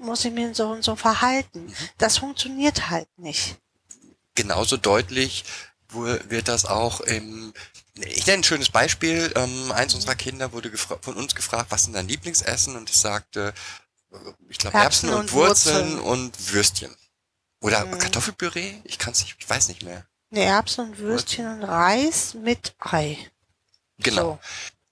muss 0.06 0.26
ich 0.26 0.32
mir 0.32 0.54
so 0.54 0.70
und 0.70 0.84
so 0.84 0.96
verhalten. 0.96 1.66
Mhm. 1.66 1.76
Das 1.98 2.18
funktioniert 2.18 2.90
halt 2.90 3.08
nicht. 3.18 3.58
Genauso 4.36 4.78
deutlich 4.78 5.44
wird 5.90 6.48
das 6.48 6.66
auch 6.66 7.00
im 7.02 7.54
ich 7.98 8.28
nenne 8.28 8.40
ein 8.40 8.44
schönes 8.44 8.70
Beispiel. 8.70 9.32
Ähm, 9.36 9.72
eins 9.72 9.94
mhm. 9.94 9.98
unserer 9.98 10.16
Kinder 10.16 10.52
wurde 10.52 10.72
von 10.78 11.16
uns 11.16 11.34
gefragt, 11.34 11.68
was 11.70 11.84
sind 11.84 11.94
dein 11.94 12.08
Lieblingsessen? 12.08 12.76
Und 12.76 12.90
ich 12.90 12.98
sagte, 12.98 13.54
äh, 14.12 14.18
ich 14.50 14.58
glaube 14.58 14.78
Erbsen, 14.78 15.10
Erbsen, 15.10 15.10
und, 15.10 15.20
und 15.20 15.32
Wurzeln, 15.32 16.00
und 16.00 16.54
Würstchen. 16.54 16.94
Oder 17.62 17.86
mhm. 17.86 17.98
Kartoffelpüree? 17.98 18.82
Ich 18.84 19.00
kann 19.00 19.14
es 19.14 19.22
nicht, 19.22 19.36
ich 19.40 19.50
weiß 19.50 19.70
nicht 19.70 19.84
mehr. 19.84 20.06
Ne, 20.30 20.44
Erbsen 20.44 20.90
und 20.90 20.98
Würstchen 20.98 21.48
und 21.48 21.64
Reis 21.64 22.34
mit 22.34 22.76
Ei. 22.80 23.18
Genau. 24.00 24.22
So. 24.22 24.40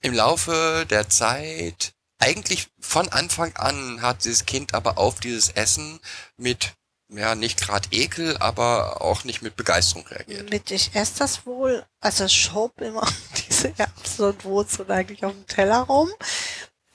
Im 0.02 0.14
Laufe 0.14 0.86
der 0.90 1.10
Zeit 1.10 1.94
eigentlich 2.24 2.70
von 2.80 3.10
Anfang 3.10 3.56
an 3.58 4.02
hat 4.02 4.24
dieses 4.24 4.46
Kind 4.46 4.74
aber 4.74 4.98
auf 4.98 5.20
dieses 5.20 5.50
Essen 5.50 6.00
mit 6.38 6.74
ja, 7.10 7.36
nicht 7.36 7.60
gerade 7.60 7.88
Ekel, 7.92 8.38
aber 8.38 9.02
auch 9.02 9.24
nicht 9.24 9.42
mit 9.42 9.56
Begeisterung 9.56 10.08
reagiert. 10.08 10.50
Mit 10.50 10.72
ich 10.72 10.96
esse 10.96 11.20
das 11.20 11.46
wohl, 11.46 11.86
also 12.00 12.28
schob 12.28 12.82
immer 12.82 13.08
diese 13.50 13.74
Erbsen 13.78 14.26
und 14.26 14.46
Wurzeln 14.46 14.90
eigentlich 14.90 15.24
auf 15.24 15.34
dem 15.34 15.46
Teller 15.46 15.82
rum. 15.82 16.10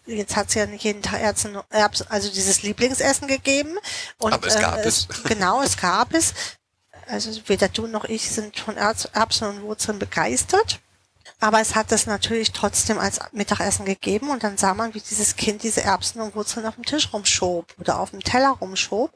Jetzt 0.07 0.35
hat 0.37 0.51
sie 0.51 0.59
ja 0.61 0.66
nicht 0.66 0.83
jeden 0.85 1.03
Tag 1.03 1.20
Erbsen, 1.20 1.59
Erbsen, 1.68 2.07
also 2.09 2.31
dieses 2.31 2.62
Lieblingsessen 2.62 3.29
gegeben. 3.29 3.79
Und, 4.16 4.33
aber 4.33 4.47
es 4.49 4.59
gab 4.59 4.79
äh, 4.79 4.89
es. 4.89 5.07
Genau, 5.24 5.62
es 5.62 5.76
gab 5.76 6.14
es. 6.14 6.33
Also 7.07 7.31
weder 7.47 7.68
du 7.68 7.87
noch 7.87 8.05
ich 8.07 8.31
sind 8.31 8.59
von 8.59 8.76
Erbsen 8.76 9.49
und 9.49 9.62
Wurzeln 9.62 9.99
begeistert. 9.99 10.81
Aber 11.41 11.61
es 11.61 11.76
hat 11.76 11.93
es 11.93 12.07
natürlich 12.07 12.51
trotzdem 12.51 12.99
als 12.99 13.20
Mittagessen 13.30 13.84
gegeben 13.84 14.30
und 14.30 14.43
dann 14.43 14.57
sah 14.57 14.74
man, 14.74 14.93
wie 14.95 15.01
dieses 15.01 15.36
Kind 15.36 15.62
diese 15.62 15.82
Erbsen 15.82 16.20
und 16.20 16.34
Wurzeln 16.34 16.66
auf 16.66 16.74
dem 16.74 16.84
Tisch 16.84 17.12
rumschob 17.12 17.74
oder 17.78 18.01
auf 18.01 18.11
dem 18.11 18.24
Teller 18.24 18.57
rumschob 18.61 19.12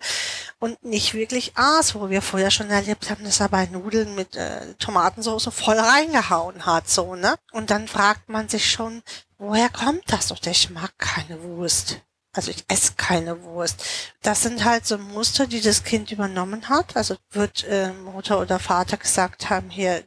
und 0.61 0.85
nicht 0.85 1.15
wirklich 1.15 1.53
aß, 1.57 1.97
wo 1.97 2.11
wir 2.11 2.23
vorher 2.23 2.53
schon 2.53 2.71
erlebt 2.71 3.11
haben, 3.11 3.25
dass 3.25 3.41
er 3.41 3.49
bei 3.49 3.67
Nudeln 3.67 4.15
mit 4.15 4.37
äh, 4.37 4.75
Tomatensauce 4.75 5.49
voll 5.53 5.79
reingehauen 5.79 6.65
hat, 6.65 6.89
so, 6.89 7.17
ne? 7.17 7.35
Und 7.51 7.71
dann 7.71 7.89
fragt 7.89 8.29
man 8.29 8.49
sich 8.49 8.71
schon, 8.71 9.03
woher 9.39 9.69
kommt 9.69 10.05
das? 10.07 10.31
Und 10.31 10.47
ich 10.47 10.71
mag 10.71 10.97
keine 10.99 11.43
Wurst. 11.43 12.01
Also 12.35 12.51
ich 12.51 12.65
esse 12.69 12.93
keine 12.97 13.43
Wurst. 13.43 13.85
Das 14.23 14.43
sind 14.43 14.65
halt 14.65 14.87
so 14.87 14.97
Muster, 14.97 15.47
die 15.47 15.61
das 15.61 15.85
Kind 15.85 16.11
übernommen 16.13 16.69
hat. 16.69 16.97
Also 16.97 17.17
wird 17.31 17.65
äh, 17.65 17.93
Mutter 17.93 18.41
oder 18.41 18.59
Vater 18.59 18.97
gesagt 18.97 19.51
haben, 19.51 19.69
hier, 19.69 20.03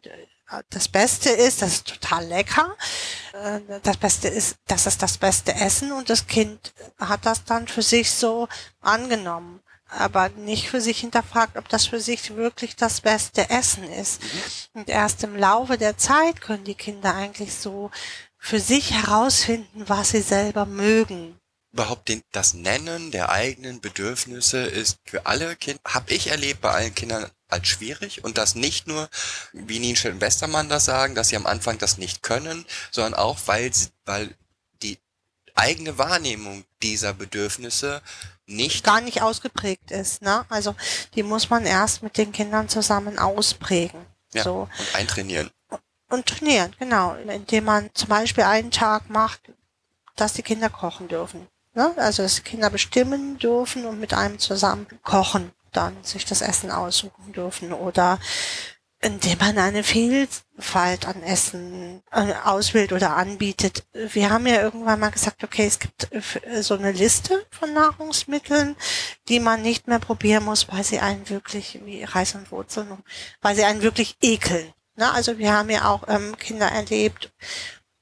das 0.69 0.87
Beste 0.87 1.29
ist, 1.29 1.61
das 1.61 1.73
ist 1.73 1.87
total 1.87 2.25
lecker. 2.25 2.75
Äh, 3.33 3.79
das 3.83 3.97
Beste 3.97 4.27
ist, 4.27 4.57
das 4.67 4.85
ist 4.87 5.01
das 5.01 5.17
beste 5.17 5.53
Essen 5.53 5.91
und 5.91 6.09
das 6.09 6.27
Kind 6.27 6.73
hat 6.99 7.25
das 7.25 7.43
dann 7.43 7.67
für 7.67 7.81
sich 7.81 8.11
so 8.11 8.47
angenommen, 8.81 9.61
aber 9.89 10.29
nicht 10.29 10.69
für 10.69 10.81
sich 10.81 10.99
hinterfragt, 10.99 11.57
ob 11.57 11.69
das 11.69 11.87
für 11.87 11.99
sich 11.99 12.35
wirklich 12.35 12.75
das 12.75 13.01
beste 13.01 13.49
Essen 13.49 13.83
ist. 13.83 14.21
Mhm. 14.21 14.81
Und 14.81 14.89
erst 14.89 15.23
im 15.23 15.35
Laufe 15.35 15.77
der 15.77 15.97
Zeit 15.97 16.41
können 16.41 16.63
die 16.63 16.75
Kinder 16.75 17.13
eigentlich 17.15 17.53
so 17.53 17.91
für 18.37 18.59
sich 18.59 18.91
herausfinden, 18.91 19.83
was 19.87 20.09
sie 20.09 20.21
selber 20.21 20.65
mögen 20.65 21.39
überhaupt 21.75 22.07
den, 22.07 22.23
das 22.31 22.53
Nennen 22.53 23.11
der 23.11 23.29
eigenen 23.29 23.81
Bedürfnisse 23.81 24.59
ist 24.59 24.97
für 25.03 25.25
alle 25.25 25.57
Kinder, 25.57 25.81
habe 25.85 26.13
ich 26.13 26.27
erlebt 26.27 26.61
bei 26.61 26.71
allen 26.71 26.95
Kindern 26.95 27.29
als 27.49 27.67
schwierig 27.67 28.23
und 28.23 28.37
das 28.37 28.55
nicht 28.55 28.87
nur, 28.87 29.09
wie 29.51 29.79
Nienstedt 29.79 30.13
und 30.13 30.21
Westermann 30.21 30.69
das 30.69 30.85
sagen, 30.85 31.15
dass 31.15 31.27
sie 31.27 31.35
am 31.35 31.45
Anfang 31.45 31.77
das 31.77 31.97
nicht 31.97 32.23
können, 32.23 32.65
sondern 32.91 33.13
auch, 33.13 33.39
weil, 33.47 33.71
weil 34.05 34.33
die 34.83 34.97
eigene 35.53 35.97
Wahrnehmung 35.97 36.63
dieser 36.81 37.13
Bedürfnisse 37.13 38.01
nicht 38.45 38.85
gar 38.85 39.01
nicht 39.01 39.21
ausgeprägt 39.21 39.91
ist. 39.91 40.21
Ne? 40.21 40.45
Also 40.47 40.75
die 41.15 41.23
muss 41.23 41.49
man 41.49 41.65
erst 41.65 42.03
mit 42.03 42.17
den 42.17 42.31
Kindern 42.31 42.69
zusammen 42.69 43.19
ausprägen. 43.19 44.05
Ja, 44.33 44.43
so. 44.43 44.69
Und 44.79 44.95
eintrainieren. 44.95 45.51
Und 46.07 46.25
trainieren, 46.25 46.73
genau. 46.79 47.15
Indem 47.15 47.65
man 47.65 47.89
zum 47.93 48.07
Beispiel 48.07 48.45
einen 48.45 48.71
Tag 48.71 49.09
macht, 49.09 49.41
dass 50.15 50.31
die 50.31 50.43
Kinder 50.43 50.69
kochen 50.69 51.09
dürfen. 51.09 51.49
Ne? 51.75 51.93
Also 51.97 52.23
dass 52.23 52.43
Kinder 52.43 52.69
bestimmen 52.69 53.37
dürfen 53.37 53.85
und 53.85 53.99
mit 53.99 54.13
einem 54.13 54.39
zusammen 54.39 54.87
kochen, 55.03 55.51
dann 55.71 55.95
sich 56.03 56.25
das 56.25 56.41
Essen 56.41 56.71
aussuchen 56.71 57.33
dürfen 57.33 57.73
oder 57.73 58.17
indem 59.01 59.37
man 59.37 59.57
eine 59.57 59.83
Vielfalt 59.83 61.05
an 61.05 61.21
Essen 61.21 62.01
äh, 62.11 62.33
auswählt 62.43 62.91
oder 62.91 63.15
anbietet. 63.15 63.85
Wir 63.93 64.31
haben 64.31 64.47
ja 64.47 64.61
irgendwann 64.61 64.99
mal 64.99 65.11
gesagt, 65.11 65.43
okay, 65.43 65.67
es 65.67 65.79
gibt 65.79 66.09
äh, 66.11 66.63
so 66.63 66.75
eine 66.75 66.91
Liste 66.91 67.45
von 67.51 67.73
Nahrungsmitteln, 67.73 68.75
die 69.27 69.39
man 69.39 69.61
nicht 69.61 69.87
mehr 69.87 69.99
probieren 69.99 70.45
muss, 70.45 70.67
weil 70.71 70.83
sie 70.83 70.99
einen 70.99 71.29
wirklich, 71.29 71.81
wie 71.83 72.03
Reis 72.03 72.33
und 72.33 72.51
Wurzeln, 72.51 72.87
weil 73.41 73.55
sie 73.55 73.65
einen 73.65 73.83
wirklich 73.83 74.15
ekeln. 74.21 74.73
Na, 74.95 75.11
also 75.11 75.37
wir 75.37 75.51
haben 75.51 75.69
ja 75.69 75.89
auch 75.89 76.07
ähm, 76.07 76.37
Kinder 76.37 76.67
erlebt 76.67 77.31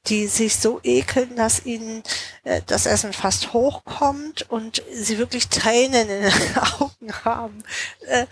die 0.08 0.28
sich 0.28 0.58
so 0.58 0.80
ekeln, 0.84 1.36
dass 1.36 1.66
ihnen 1.66 2.04
äh, 2.44 2.62
das 2.66 2.86
Essen 2.86 3.14
fast 3.14 3.54
hochkommt 3.54 4.50
und 4.50 4.84
sie 4.92 5.18
wirklich 5.18 5.48
Tränen 5.48 6.10
in 6.10 6.24
den 6.24 6.58
Augen 6.80 7.14
haben. 7.24 7.64
Äh, 8.08 8.26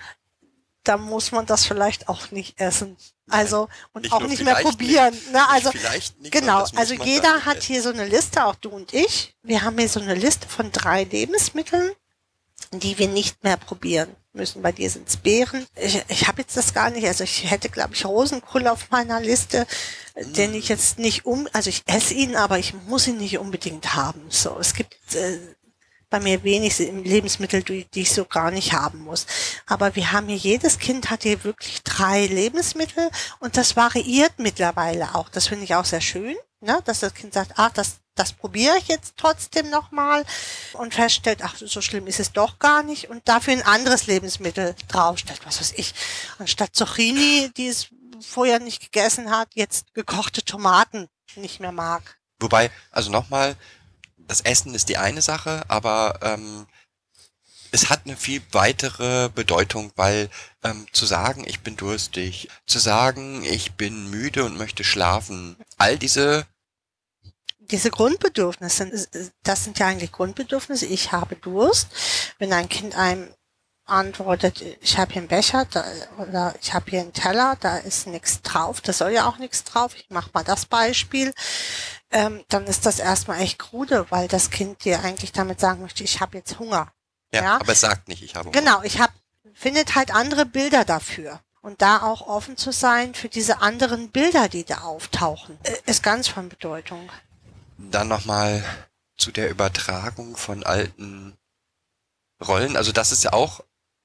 da 0.84 0.98
muss 0.98 1.32
man 1.32 1.46
das 1.46 1.66
vielleicht 1.66 2.10
auch 2.10 2.32
nicht 2.32 2.60
essen. 2.60 2.98
Also 3.30 3.70
und 3.94 4.02
Nicht 4.04 4.12
auch 4.12 4.22
nicht 4.22 4.44
mehr 4.44 4.56
probieren. 4.56 5.16
Ne? 5.32 5.48
Also 5.50 5.72
Vielleicht 5.72 6.20
nicht, 6.20 6.32
genau, 6.32 6.66
also 6.76 6.94
jeder 6.94 7.46
hat 7.46 7.64
hier 7.64 7.82
so 7.82 7.90
eine 7.90 8.06
Liste, 8.06 8.46
auch 8.46 8.56
du 8.56 8.70
und 8.70 8.94
ich. 8.94 9.36
Wir 9.44 9.62
haben 9.62 9.78
hier 9.78 9.88
so 9.88 10.02
eine 10.02 10.16
Liste 10.16 10.48
von 10.50 10.72
drei 10.72 11.06
Lebensmitteln, 11.06 11.92
die 12.74 12.98
wir 12.98 13.08
nicht 13.08 13.44
mehr 13.44 13.58
probieren 13.58 14.14
müssen. 14.34 14.62
Bei 14.62 14.72
dir 14.72 14.90
sind 14.90 15.08
es 15.08 15.18
Beeren. 15.18 15.66
Ich, 15.76 16.04
ich 16.10 16.28
habe 16.28 16.42
jetzt 16.42 16.58
das 16.58 16.74
gar 16.74 16.90
nicht. 16.90 17.08
Also 17.08 17.24
ich 17.24 17.50
hätte, 17.50 17.70
glaube 17.70 17.94
ich, 17.94 18.06
Rosenkohl 18.06 18.68
auf 18.68 18.90
meiner 18.90 19.22
Liste, 19.22 19.66
den 20.16 20.54
ich 20.54 20.70
jetzt 20.70 21.00
nicht 21.00 21.26
um, 21.26 21.48
also 21.54 21.70
ich 21.70 21.84
esse 21.86 22.14
ihn, 22.14 22.36
aber 22.36 22.60
ich 22.60 22.74
muss 22.88 23.08
ihn 23.08 23.18
nicht 23.18 23.38
unbedingt 23.38 23.96
haben. 23.96 24.22
So, 24.30 24.58
es 24.60 24.74
gibt 24.74 25.16
äh, 25.16 25.40
bei 26.12 26.20
mir 26.20 26.44
wenig 26.44 26.78
Lebensmittel, 26.78 27.64
die, 27.64 27.86
die 27.86 28.02
ich 28.02 28.12
so 28.12 28.26
gar 28.26 28.52
nicht 28.52 28.74
haben 28.74 29.00
muss. 29.00 29.26
Aber 29.66 29.96
wir 29.96 30.12
haben 30.12 30.28
hier, 30.28 30.38
jedes 30.38 30.78
Kind 30.78 31.10
hat 31.10 31.24
hier 31.24 31.44
wirklich 31.44 31.82
drei 31.84 32.28
Lebensmittel 32.28 33.10
und 33.40 33.58
das 33.58 33.76
variiert 33.76 34.34
mittlerweile 34.38 35.16
auch. 35.16 35.30
Das 35.30 35.48
finde 35.48 35.64
ich 35.64 35.74
auch 35.74 35.86
sehr 35.86 36.02
schön, 36.02 36.36
ne? 36.60 36.80
dass 36.86 37.00
das 37.00 37.14
Kind 37.14 37.34
sagt, 37.34 37.54
ach, 37.56 37.72
das, 37.72 38.02
das 38.16 38.34
probiere 38.34 38.78
ich 38.78 38.90
jetzt 38.90 39.14
trotzdem 39.16 39.70
nochmal 39.70 40.26
und 40.74 40.94
feststellt, 40.94 41.40
ach, 41.44 41.56
so 41.56 41.82
schlimm 41.82 42.08
ist 42.08 42.20
es 42.20 42.34
doch 42.34 42.60
gar 42.60 42.84
nicht 42.84 43.10
und 43.10 43.28
dafür 43.30 43.54
ein 43.54 43.66
anderes 43.66 44.06
Lebensmittel 44.08 44.76
draufstellt, 44.90 45.40
was 45.46 45.62
weiß 45.62 45.74
ich. 45.78 45.94
Anstatt 46.40 46.76
Zucchini, 46.76 47.52
die 47.56 47.68
es 47.68 47.88
vorher 48.24 48.60
nicht 48.60 48.82
gegessen 48.82 49.32
hat, 49.32 49.50
jetzt 49.54 49.94
gekochte 49.94 50.44
Tomaten 50.44 51.08
nicht 51.36 51.60
mehr 51.60 51.72
mag. 51.72 52.20
Wobei, 52.40 52.72
also 52.92 53.12
nochmal, 53.12 53.56
das 54.18 54.42
Essen 54.42 54.74
ist 54.74 54.90
die 54.90 54.98
eine 54.98 55.22
Sache, 55.22 55.64
aber 55.68 56.20
ähm, 56.22 56.68
es 57.72 57.90
hat 57.90 58.02
eine 58.06 58.18
viel 58.18 58.42
weitere 58.52 59.30
Bedeutung, 59.30 59.92
weil 59.96 60.30
ähm, 60.64 60.86
zu 60.92 61.06
sagen, 61.06 61.46
ich 61.48 61.62
bin 61.62 61.78
durstig, 61.78 62.50
zu 62.66 62.80
sagen, 62.80 63.44
ich 63.44 63.74
bin 63.74 64.10
müde 64.10 64.44
und 64.44 64.58
möchte 64.58 64.84
schlafen, 64.84 65.56
all 65.78 65.98
diese, 65.98 66.46
diese 67.72 67.90
Grundbedürfnisse, 67.90 68.92
das 69.44 69.64
sind 69.64 69.80
ja 69.80 69.88
eigentlich 69.88 70.12
Grundbedürfnisse. 70.12 70.86
Ich 70.86 71.14
habe 71.14 71.38
Durst. 71.38 71.88
Wenn 72.38 72.52
ein 72.52 72.68
Kind 72.68 72.98
einem 72.98 73.34
antwortet, 73.92 74.64
ich 74.82 74.98
habe 74.98 75.14
hier 75.14 75.22
einen 75.22 75.28
Becher 75.28 75.66
da, 75.66 75.84
oder 76.18 76.56
ich 76.62 76.74
habe 76.74 76.90
hier 76.90 77.02
einen 77.02 77.14
Teller, 77.14 77.58
da 77.60 77.78
ist 77.78 78.08
nichts 78.08 78.42
drauf, 78.42 78.82
da 78.82 78.94
soll 78.94 79.12
ja 79.12 79.28
auch 79.28 79.38
nichts 79.38 79.64
drauf. 79.64 79.96
Ich 79.96 80.10
mache 80.10 80.30
mal 80.34 80.44
das 80.44 80.66
Beispiel. 80.66 81.34
Ähm, 82.10 82.44
dann 82.50 82.66
ist 82.66 82.86
das 82.86 83.00
erstmal 83.00 83.42
echt 83.42 83.60
krude, 83.60 84.06
weil 84.10 84.28
das 84.28 84.50
Kind 84.50 84.84
dir 84.84 85.04
eigentlich 85.04 85.32
damit 85.32 85.60
sagen 85.60 85.82
möchte, 85.82 86.04
ich 86.04 86.20
habe 86.22 86.38
jetzt 86.38 86.60
Hunger. 86.60 86.92
ja, 87.34 87.44
Ja. 87.44 87.56
aber 87.56 87.72
es 87.72 87.82
sagt 87.82 88.08
nicht, 88.08 88.24
ich 88.24 88.36
habe 88.36 88.50
Hunger. 88.50 88.60
Genau, 88.60 88.82
ich 88.84 89.00
habe 89.00 89.14
findet 89.54 89.96
halt 89.96 90.14
andere 90.14 90.46
Bilder 90.46 90.86
dafür. 90.86 91.42
Und 91.62 91.82
da 91.84 92.02
auch 92.02 92.22
offen 92.28 92.58
zu 92.58 92.72
sein 92.72 93.14
für 93.14 93.30
diese 93.30 93.62
anderen 93.62 94.10
Bilder, 94.10 94.50
die 94.50 94.64
da 94.64 94.80
auftauchen, 94.80 95.60
äh, 95.64 95.76
ist 95.86 96.02
ganz 96.02 96.28
von 96.28 96.50
Bedeutung. 96.50 97.12
Dann 97.78 98.08
nochmal 98.08 98.64
zu 99.18 99.32
der 99.32 99.50
Übertragung 99.52 100.36
von 100.36 100.64
alten 100.64 101.38
Rollen. 102.44 102.76
Also 102.76 102.92
das 102.92 103.12
ist 103.12 103.24
ja 103.24 103.34
auch 103.34 103.62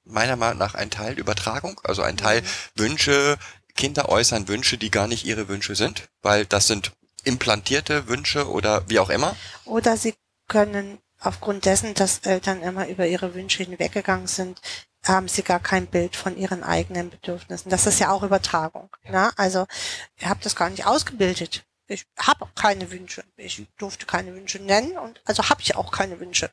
meiner 0.07 0.37
Meinung 0.37 0.59
nach 0.59 0.75
ein 0.75 0.91
Teil 0.91 1.19
Übertragung, 1.19 1.81
also 1.85 2.03
ein 2.03 2.17
Teil 2.17 2.43
Mhm. 2.43 2.47
Wünsche, 2.77 3.39
Kinder 3.75 4.09
äußern 4.09 4.49
Wünsche, 4.49 4.79
die 4.79 4.91
gar 4.91 5.07
nicht 5.07 5.25
ihre 5.27 5.49
Wünsche 5.49 5.75
sind, 5.75 6.09
weil 6.23 6.47
das 6.47 6.67
sind 6.67 6.93
implantierte 7.25 8.09
Wünsche 8.09 8.49
oder 8.49 8.89
wie 8.89 8.99
auch 8.99 9.11
immer. 9.11 9.37
Oder 9.65 9.97
sie 9.97 10.15
können 10.49 10.99
aufgrund 11.21 11.65
dessen, 11.65 11.95
dass 11.95 12.19
Eltern 12.19 12.63
immer 12.63 12.89
über 12.89 13.07
ihre 13.07 13.35
Wünsche 13.35 13.65
hinweggegangen 13.65 14.27
sind, 14.27 14.61
haben 15.05 15.29
sie 15.29 15.43
gar 15.43 15.61
kein 15.61 15.87
Bild 15.87 16.17
von 16.17 16.37
ihren 16.37 16.63
eigenen 16.65 17.11
Bedürfnissen. 17.11 17.71
Das 17.71 17.87
ist 17.87 18.01
ja 18.01 18.11
auch 18.11 18.23
Übertragung. 18.23 18.91
Ne? 19.09 19.31
Also 19.37 19.67
ihr 20.21 20.29
habt 20.29 20.45
das 20.45 20.57
gar 20.57 20.71
nicht 20.71 20.87
ausgebildet. 20.87 21.65
Ich 21.89 22.07
habe 22.19 22.45
auch 22.45 22.55
keine 22.55 22.91
Wünsche. 22.91 23.25
Ich 23.37 23.67
durfte 23.79 24.07
keine 24.07 24.35
Wünsche 24.35 24.59
nennen 24.59 24.99
und 24.99 25.21
also 25.25 25.49
habe 25.49 25.63
ich 25.63 25.77
auch 25.77 25.93
keine 25.93 26.19
Wünsche. 26.19 26.51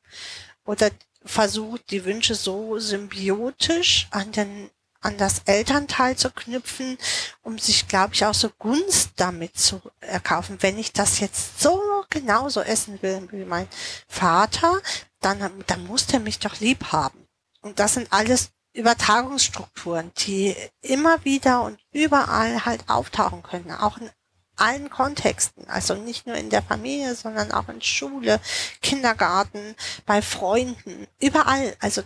Oder 0.65 0.91
versucht 1.25 1.91
die 1.91 2.05
Wünsche 2.05 2.35
so 2.35 2.79
symbiotisch 2.79 4.07
an 4.11 4.31
den 4.31 4.69
an 5.03 5.17
das 5.17 5.41
Elternteil 5.45 6.15
zu 6.15 6.31
knüpfen, 6.31 6.97
um 7.41 7.59
sich, 7.59 7.87
glaube 7.87 8.13
ich, 8.13 8.25
auch 8.25 8.33
so 8.33 8.49
Gunst 8.57 9.11
damit 9.17 9.57
zu 9.57 9.81
erkaufen. 9.99 10.57
Wenn 10.61 10.79
ich 10.79 10.93
das 10.93 11.19
jetzt 11.19 11.59
so 11.59 12.05
genauso 12.09 12.61
essen 12.61 13.01
will 13.01 13.27
wie 13.31 13.43
mein 13.43 13.67
Vater, 14.07 14.81
dann, 15.19 15.63
dann 15.67 15.85
muss 15.85 16.07
der 16.07 16.19
mich 16.19 16.39
doch 16.39 16.59
lieb 16.59 16.91
haben. 16.91 17.27
Und 17.61 17.79
das 17.79 17.95
sind 17.95 18.11
alles 18.11 18.51
Übertragungsstrukturen, 18.73 20.11
die 20.19 20.55
immer 20.81 21.23
wieder 21.25 21.63
und 21.63 21.79
überall 21.91 22.65
halt 22.65 22.89
auftauchen 22.89 23.43
können, 23.43 23.71
auch 23.71 23.97
in 23.97 24.09
allen 24.55 24.89
Kontexten, 24.89 25.67
also 25.67 25.95
nicht 25.95 26.27
nur 26.27 26.35
in 26.35 26.49
der 26.49 26.61
Familie, 26.61 27.15
sondern 27.15 27.51
auch 27.51 27.69
in 27.69 27.81
Schule, 27.81 28.39
Kindergarten, 28.81 29.75
bei 30.05 30.21
Freunden, 30.21 31.07
überall. 31.19 31.75
Also 31.79 32.03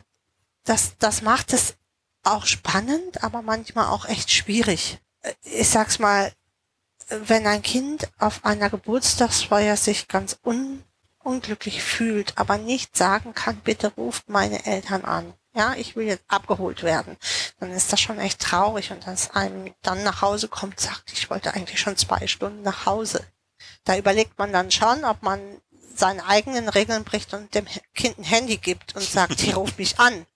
das, 0.63 0.97
das 0.99 1.21
macht 1.21 1.53
es 1.53 1.75
auch 2.23 2.45
spannend, 2.45 3.23
aber 3.23 3.41
manchmal 3.41 3.87
auch 3.87 4.05
echt 4.05 4.31
schwierig. 4.31 4.99
Ich 5.43 5.69
sag's 5.69 5.99
mal, 5.99 6.31
wenn 7.09 7.47
ein 7.47 7.61
Kind 7.61 8.09
auf 8.17 8.43
einer 8.43 8.69
Geburtstagsfeier 8.69 9.77
sich 9.77 10.07
ganz 10.07 10.37
un 10.43 10.83
unglücklich 11.27 11.83
fühlt, 11.83 12.37
aber 12.37 12.57
nicht 12.57 12.95
sagen 12.95 13.33
kann, 13.33 13.57
bitte 13.57 13.93
ruft 13.95 14.29
meine 14.29 14.65
Eltern 14.65 15.03
an. 15.03 15.33
Ja, 15.57 15.73
ich 15.75 15.95
will 15.95 16.05
jetzt 16.05 16.23
abgeholt 16.27 16.83
werden. 16.83 17.17
Dann 17.59 17.71
ist 17.71 17.91
das 17.91 17.99
schon 17.99 18.19
echt 18.19 18.39
traurig 18.39 18.91
und 18.91 19.07
dass 19.07 19.31
einem 19.31 19.73
dann 19.81 20.03
nach 20.03 20.21
Hause 20.21 20.47
kommt, 20.47 20.79
sagt, 20.79 21.11
ich 21.11 21.31
wollte 21.31 21.51
eigentlich 21.55 21.79
schon 21.79 21.97
zwei 21.97 22.27
Stunden 22.27 22.61
nach 22.61 22.85
Hause. 22.85 23.25
Da 23.83 23.97
überlegt 23.97 24.37
man 24.37 24.53
dann 24.53 24.69
schon, 24.69 25.03
ob 25.03 25.23
man 25.23 25.39
seine 25.95 26.25
eigenen 26.27 26.69
Regeln 26.69 27.03
bricht 27.03 27.33
und 27.33 27.55
dem 27.55 27.65
Kind 27.95 28.19
ein 28.19 28.23
Handy 28.23 28.57
gibt 28.57 28.95
und 28.95 29.01
sagt, 29.03 29.39
hier 29.39 29.55
ruf 29.55 29.77
mich 29.77 29.99
an. 29.99 30.25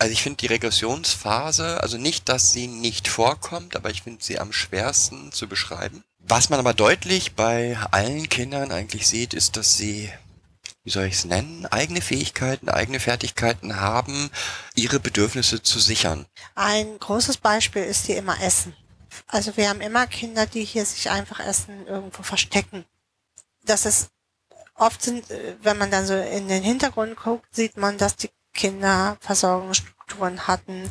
Also 0.00 0.12
ich 0.12 0.22
finde 0.22 0.36
die 0.36 0.46
Regressionsphase, 0.46 1.82
also 1.82 1.98
nicht, 1.98 2.28
dass 2.28 2.52
sie 2.52 2.68
nicht 2.68 3.08
vorkommt, 3.08 3.74
aber 3.74 3.90
ich 3.90 4.02
finde 4.02 4.22
sie 4.22 4.38
am 4.38 4.52
schwersten 4.52 5.32
zu 5.32 5.48
beschreiben. 5.48 6.04
Was 6.20 6.50
man 6.50 6.60
aber 6.60 6.72
deutlich 6.72 7.34
bei 7.34 7.76
allen 7.90 8.28
Kindern 8.28 8.70
eigentlich 8.70 9.08
sieht, 9.08 9.34
ist, 9.34 9.56
dass 9.56 9.76
sie, 9.76 10.08
wie 10.88 10.92
soll 10.92 11.04
ich 11.04 11.16
es 11.16 11.26
nennen, 11.26 11.66
eigene 11.66 12.00
Fähigkeiten, 12.00 12.70
eigene 12.70 12.98
Fertigkeiten 12.98 13.78
haben, 13.78 14.30
ihre 14.74 15.00
Bedürfnisse 15.00 15.62
zu 15.62 15.78
sichern. 15.80 16.24
Ein 16.54 16.98
großes 16.98 17.36
Beispiel 17.36 17.82
ist 17.82 18.06
hier 18.06 18.16
immer 18.16 18.40
Essen. 18.40 18.74
Also 19.26 19.54
wir 19.58 19.68
haben 19.68 19.82
immer 19.82 20.06
Kinder, 20.06 20.46
die 20.46 20.64
hier 20.64 20.86
sich 20.86 21.10
einfach 21.10 21.40
Essen 21.40 21.86
irgendwo 21.86 22.22
verstecken. 22.22 22.86
Das 23.66 23.84
ist 23.84 24.08
oft 24.76 25.02
sind, 25.02 25.30
äh, 25.30 25.56
wenn 25.60 25.76
man 25.76 25.90
dann 25.90 26.06
so 26.06 26.14
in 26.14 26.48
den 26.48 26.62
Hintergrund 26.62 27.16
guckt, 27.16 27.54
sieht 27.54 27.76
man, 27.76 27.98
dass 27.98 28.16
die 28.16 28.30
Kinder 28.54 29.18
Versorgungsstrukturen 29.20 30.46
hatten, 30.46 30.90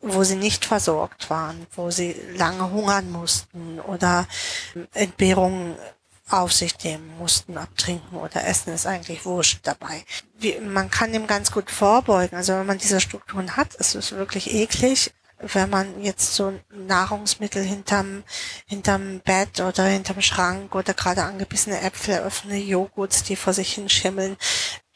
wo 0.00 0.24
sie 0.24 0.34
nicht 0.34 0.64
versorgt 0.64 1.30
waren, 1.30 1.68
wo 1.76 1.92
sie 1.92 2.16
lange 2.34 2.68
hungern 2.72 3.12
mussten 3.12 3.78
oder 3.78 4.26
Entbehrungen 4.92 5.76
auf 6.32 6.52
sich 6.52 6.82
nehmen 6.84 7.16
mussten, 7.18 7.56
abtrinken 7.56 8.18
oder 8.18 8.46
essen 8.46 8.72
ist 8.72 8.86
eigentlich 8.86 9.24
wurscht 9.24 9.60
dabei. 9.64 10.04
Wie, 10.38 10.58
man 10.60 10.90
kann 10.90 11.12
dem 11.12 11.26
ganz 11.26 11.50
gut 11.52 11.70
vorbeugen. 11.70 12.36
Also 12.36 12.54
wenn 12.54 12.66
man 12.66 12.78
diese 12.78 13.00
Strukturen 13.00 13.56
hat, 13.56 13.74
ist 13.74 13.94
es 13.94 14.12
wirklich 14.12 14.52
eklig, 14.52 15.12
wenn 15.40 15.70
man 15.70 16.02
jetzt 16.02 16.34
so 16.34 16.52
Nahrungsmittel 16.70 17.62
hinterm, 17.62 18.24
hinterm 18.66 19.20
Bett 19.20 19.60
oder 19.60 19.84
hinterm 19.84 20.20
Schrank 20.20 20.74
oder 20.74 20.94
gerade 20.94 21.24
angebissene 21.24 21.80
Äpfel, 21.80 22.20
offene 22.26 22.58
Joghurts, 22.58 23.22
die 23.22 23.36
vor 23.36 23.52
sich 23.52 23.72
hinschimmeln, 23.72 24.36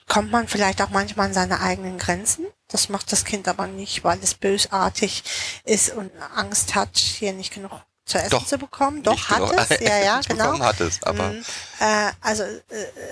kommt 0.07 0.31
man 0.31 0.49
vielleicht 0.49 0.83
auch 0.83 0.91
manchmal 0.91 1.27
an 1.27 1.35
seine 1.35 1.61
eigenen 1.61 1.99
Grenzen. 1.99 2.47
Das 2.69 2.89
macht 2.89 3.11
das 3.13 3.25
Kind 3.25 3.49
aber 3.49 3.67
nicht, 3.67 4.05
weil 4.05 4.19
es 4.23 4.35
bösartig 4.35 5.25
ist 5.65 5.95
und 5.95 6.11
Angst 6.35 6.75
hat, 6.75 6.97
hier 6.99 7.33
nicht 7.33 7.53
genug 7.53 7.73
zu 8.05 8.19
essen 8.19 8.31
Doch. 8.31 8.47
zu 8.47 8.59
bekommen. 8.59 9.03
Doch, 9.03 9.31
hat 9.31 9.39
genug 9.39 9.67
es, 9.69 9.69
ja, 9.81 9.99
ja, 9.99 10.21
genau. 10.27 10.59
hat 10.59 10.81
es, 10.81 11.03
aber 11.03 11.31
Mhm. 11.31 11.45
Äh, 11.81 12.11
also 12.21 12.43
äh, 12.43 12.61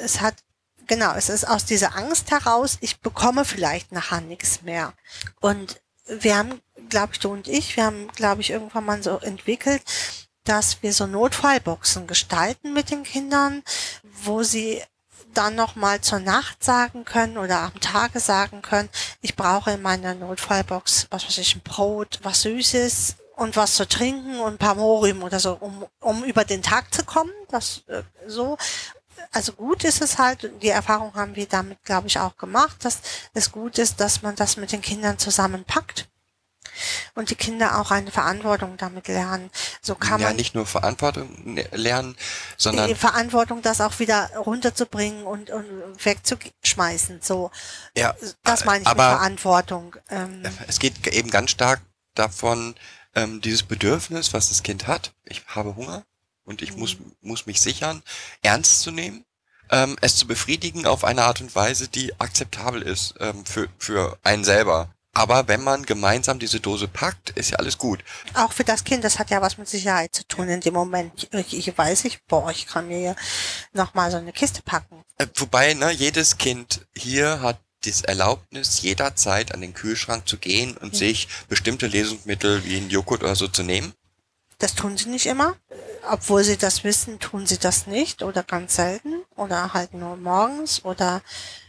es 0.05 0.21
hat, 0.21 0.35
genau, 0.87 1.15
es 1.15 1.29
ist 1.29 1.47
aus 1.47 1.65
dieser 1.65 1.97
Angst 1.97 2.31
heraus, 2.31 2.79
ich 2.81 3.01
bekomme 3.01 3.45
vielleicht 3.45 3.93
nachher 3.93 4.21
nichts 4.21 4.63
mehr. 4.63 4.93
Und 5.41 5.81
wir 6.07 6.37
haben, 6.37 6.61
glaube 6.89 7.13
ich, 7.13 7.21
du 7.21 7.31
und 7.31 7.49
ich, 7.49 7.77
wir 7.77 7.85
haben, 7.85 8.09
glaube 8.09 8.41
ich, 8.43 8.51
irgendwann 8.51 8.85
mal 8.85 9.03
so 9.03 9.19
entwickelt, 9.19 9.83
dass 10.45 10.83
wir 10.83 10.93
so 10.93 11.07
Notfallboxen 11.07 12.07
gestalten 12.07 12.75
mit 12.75 12.91
den 12.91 13.05
Kindern, 13.05 13.63
wo 14.03 14.43
sie 14.43 14.83
dann 15.33 15.55
noch 15.55 15.77
mal 15.77 16.01
zur 16.01 16.19
Nacht 16.19 16.63
sagen 16.63 17.05
können 17.05 17.39
oder 17.39 17.61
am 17.61 17.81
Tage 17.81 18.21
sagen 18.21 18.61
können, 18.61 18.91
ich 19.23 19.37
brauche 19.37 19.71
in 19.71 19.83
meiner 19.83 20.15
Notfallbox, 20.15 21.07
was 21.11 21.25
weiß 21.25 21.39
ich, 21.39 21.57
ein 21.57 21.63
Brot, 21.63 22.19
was 22.23 22.43
Süßes 22.43 23.17
und 23.37 23.57
was 23.57 23.77
zu 23.77 23.87
trinken 23.89 24.41
und 24.41 24.55
ein 24.55 24.59
paar 24.59 24.75
Morium 24.75 25.23
oder 25.23 25.41
so, 25.41 25.55
um, 25.55 25.87
um 26.01 26.25
über 26.25 26.45
den 26.45 26.63
Tag 26.63 26.93
zu 26.93 27.05
kommen. 27.05 27.33
Das 27.49 27.83
äh, 27.89 28.03
so. 28.27 28.57
Also 29.31 29.53
gut 29.53 29.85
ist 29.85 30.03
es 30.03 30.19
halt, 30.19 30.51
die 30.63 30.69
Erfahrung 30.69 31.15
haben 31.15 31.37
wir 31.37 31.47
damit, 31.47 31.83
glaube 31.85 32.09
ich, 32.09 32.19
auch 32.19 32.37
gemacht, 32.37 32.85
dass 32.85 32.99
es 33.35 33.53
gut 33.53 33.79
ist, 33.79 34.01
dass 34.01 34.23
man 34.23 34.37
das 34.37 34.57
mit 34.57 34.73
den 34.73 34.83
Kindern 34.83 35.19
zusammenpackt 35.19 36.09
und 37.15 37.31
die 37.31 37.35
Kinder 37.35 37.79
auch 37.79 37.91
eine 37.91 38.11
Verantwortung 38.11 38.77
damit 38.77 39.09
lernen. 39.09 39.51
So 39.81 39.95
kann 39.95 40.21
ja, 40.21 40.29
man 40.29 40.37
nicht 40.37 40.55
nur 40.55 40.67
Verantwortung 40.67 41.31
ne- 41.45 41.69
lernen, 41.73 42.17
sondern 42.57 42.89
die 42.89 42.95
Verantwortung, 42.95 43.63
das 43.63 43.81
auch 43.81 43.99
wieder 43.99 44.31
runterzubringen 44.37 45.25
und, 45.25 45.51
und 45.51 45.67
wegzuschmeißen. 46.05 47.21
So, 47.23 47.51
ja, 47.97 48.15
das 48.43 48.65
meine 48.65 48.83
ich 48.83 48.89
aber 48.89 49.09
mit 49.09 49.19
Verantwortung. 49.19 49.97
Ähm, 50.11 50.43
es 50.67 50.79
geht 50.79 51.07
eben 51.07 51.31
ganz 51.31 51.51
stark 51.51 51.81
davon, 52.15 52.75
ähm, 53.15 53.41
dieses 53.41 53.63
Bedürfnis, 53.63 54.33
was 54.33 54.49
das 54.49 54.63
Kind 54.63 54.87
hat, 54.87 55.13
ich 55.25 55.43
habe 55.47 55.77
Hunger 55.77 56.05
und 56.45 56.63
ich 56.63 56.77
muss, 56.77 56.97
muss 57.21 57.47
mich 57.47 57.61
sichern, 57.61 58.03
ernst 58.43 58.81
zu 58.81 58.91
nehmen, 58.91 59.25
ähm, 59.71 59.97
es 60.01 60.17
zu 60.17 60.27
befriedigen 60.27 60.87
auf 60.87 61.05
eine 61.05 61.23
Art 61.23 61.41
und 61.41 61.55
Weise, 61.55 61.89
die 61.89 62.19
akzeptabel 62.21 62.83
ist 62.83 63.15
ähm, 63.21 63.45
für, 63.45 63.69
für 63.79 64.19
einen 64.23 64.45
selber. 64.45 64.95
Aber 65.15 65.47
wenn 65.47 65.63
man 65.63 65.85
gemeinsam 65.85 66.39
diese 66.39 66.61
Dose 66.61 66.89
packt, 66.89 67.31
ist 67.31 67.51
ja 67.51 67.59
alles 67.59 67.77
gut. 67.77 68.03
auch 68.33 68.53
für 68.53 68.65
das 68.65 68.83
Kind, 68.83 69.05
das 69.05 69.19
hat 69.19 69.29
ja 69.29 69.43
was 69.43 69.59
mit 69.59 69.69
Sicherheit 69.69 70.15
zu 70.15 70.27
tun 70.27 70.49
in 70.49 70.61
dem 70.61 70.73
Moment. 70.73 71.29
Ich, 71.33 71.69
ich 71.69 71.77
weiß 71.77 72.07
ich, 72.07 72.25
boah, 72.25 72.51
ich 72.51 72.67
kann 72.67 72.89
mir 72.89 72.99
hier 72.99 73.17
nochmal 73.75 74.11
so 74.11 74.17
eine 74.17 74.33
Kiste 74.33 74.63
packen. 74.63 75.05
Äh, 75.19 75.27
wobei, 75.37 75.75
ne, 75.75 75.91
jedes 75.91 76.39
Kind 76.39 76.87
hier 76.97 77.43
hat 77.43 77.61
das 77.83 78.03
Erlaubnis, 78.03 78.83
jederzeit 78.83 79.53
an 79.53 79.61
den 79.61 79.75
Kühlschrank 79.75 80.29
zu 80.29 80.39
gehen 80.39 80.77
und 80.77 80.97
sich 80.97 81.29
bestimmte 81.49 81.87
Lesungsmittel 81.87 82.65
wie 82.65 82.77
ein 82.77 82.91
Joghurt 82.91 83.23
oder 83.23 83.37
so 83.37 83.49
zu 83.49 83.63
nehmen. 83.63 83.93
Das 84.59 84.75
tun 84.75 84.97
sie 84.97 85.09
nicht 85.09 85.27
immer. 85.27 85.57
Obwohl 86.09 86.45
sie 86.45 86.57
das 86.57 86.85
wissen, 86.85 87.19
tun 87.19 87.47
sie 87.47 87.59
das 87.59 87.87
nicht 87.87 88.23
oder 88.23 88.43
ganz 88.43 88.77
selten 88.77 89.23
oder 89.37 89.73
halt 89.75 89.95
nur 89.95 90.17
morgens 90.17 90.85
oder 90.85 91.23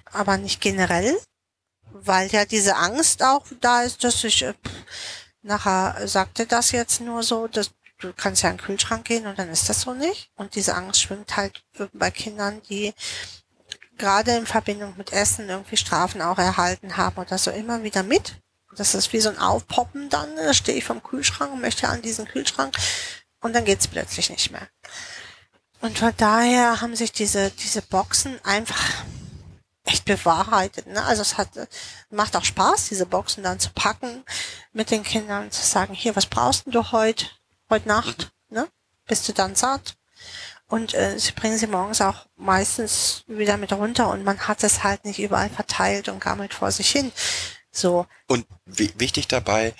aber 0.05 0.37
nicht 0.37 0.61
generell, 0.61 1.17
weil 1.91 2.29
ja 2.31 2.45
diese 2.45 2.75
Angst 2.75 3.23
auch 3.23 3.45
da 3.61 3.83
ist, 3.83 4.03
dass 4.03 4.23
ich 4.23 4.43
äh, 4.43 4.53
pff, 4.53 4.71
nachher 5.41 6.07
sagte 6.07 6.45
das 6.45 6.71
jetzt 6.71 7.01
nur 7.01 7.23
so, 7.23 7.47
dass 7.47 7.71
du 7.99 8.13
kannst 8.13 8.43
ja 8.43 8.49
in 8.49 8.57
den 8.57 8.65
Kühlschrank 8.65 9.05
gehen 9.05 9.27
und 9.27 9.39
dann 9.39 9.49
ist 9.49 9.69
das 9.69 9.81
so 9.81 9.93
nicht. 9.93 10.29
Und 10.35 10.55
diese 10.55 10.75
Angst 10.75 11.01
schwingt 11.01 11.35
halt 11.35 11.63
äh, 11.77 11.87
bei 11.93 12.11
Kindern, 12.11 12.61
die 12.69 12.93
gerade 13.97 14.35
in 14.35 14.45
Verbindung 14.45 14.95
mit 14.97 15.13
Essen 15.13 15.49
irgendwie 15.49 15.77
Strafen 15.77 16.21
auch 16.21 16.37
erhalten 16.37 16.97
haben 16.97 17.17
oder 17.17 17.37
so 17.37 17.51
immer 17.51 17.83
wieder 17.83 18.03
mit. 18.03 18.35
Das 18.75 18.95
ist 18.95 19.13
wie 19.13 19.19
so 19.19 19.29
ein 19.29 19.37
Aufpoppen 19.37 20.09
dann. 20.09 20.35
Da 20.35 20.53
stehe 20.53 20.77
ich 20.77 20.83
vom 20.83 21.03
Kühlschrank 21.03 21.51
und 21.51 21.61
möchte 21.61 21.87
an 21.87 22.01
diesen 22.01 22.25
Kühlschrank 22.25 22.75
und 23.41 23.53
dann 23.53 23.65
geht's 23.65 23.87
plötzlich 23.87 24.29
nicht 24.29 24.51
mehr. 24.51 24.67
Und 25.81 25.99
von 25.99 26.13
daher 26.17 26.81
haben 26.81 26.95
sich 26.95 27.11
diese, 27.11 27.51
diese 27.51 27.81
Boxen 27.81 28.39
einfach 28.43 29.03
echt 29.83 30.05
bewahrheitet. 30.05 30.87
Ne? 30.87 31.03
Also 31.03 31.21
es 31.21 31.37
hat, 31.37 31.49
macht 32.09 32.35
auch 32.35 32.45
Spaß, 32.45 32.87
diese 32.87 33.05
Boxen 33.05 33.43
dann 33.43 33.59
zu 33.59 33.69
packen 33.71 34.23
mit 34.71 34.91
den 34.91 35.03
Kindern 35.03 35.43
und 35.43 35.53
zu 35.53 35.61
sagen, 35.61 35.93
hier, 35.93 36.15
was 36.15 36.25
brauchst 36.25 36.63
du 36.67 36.91
heute, 36.91 37.25
heute 37.69 37.87
Nacht? 37.87 38.31
Ne? 38.49 38.67
Bist 39.05 39.27
du 39.27 39.33
dann 39.33 39.55
satt? 39.55 39.95
Und 40.73 40.95
äh, 40.95 41.19
sie 41.19 41.33
bringen 41.33 41.57
sie 41.59 41.67
morgens 41.67 42.01
auch 42.01 42.25
meistens 42.35 43.23
wieder 43.27 43.57
mit 43.57 43.71
runter 43.73 44.09
und 44.09 44.23
man 44.23 44.39
hat 44.47 44.63
es 44.63 44.83
halt 44.83 45.05
nicht 45.05 45.19
überall 45.19 45.49
verteilt 45.49 46.09
und 46.09 46.19
gammelt 46.19 46.53
vor 46.55 46.71
sich 46.71 46.89
hin. 46.89 47.11
So, 47.71 48.07
Und 48.27 48.47
wi- 48.65 48.93
wichtig 48.97 49.27
dabei, 49.27 49.75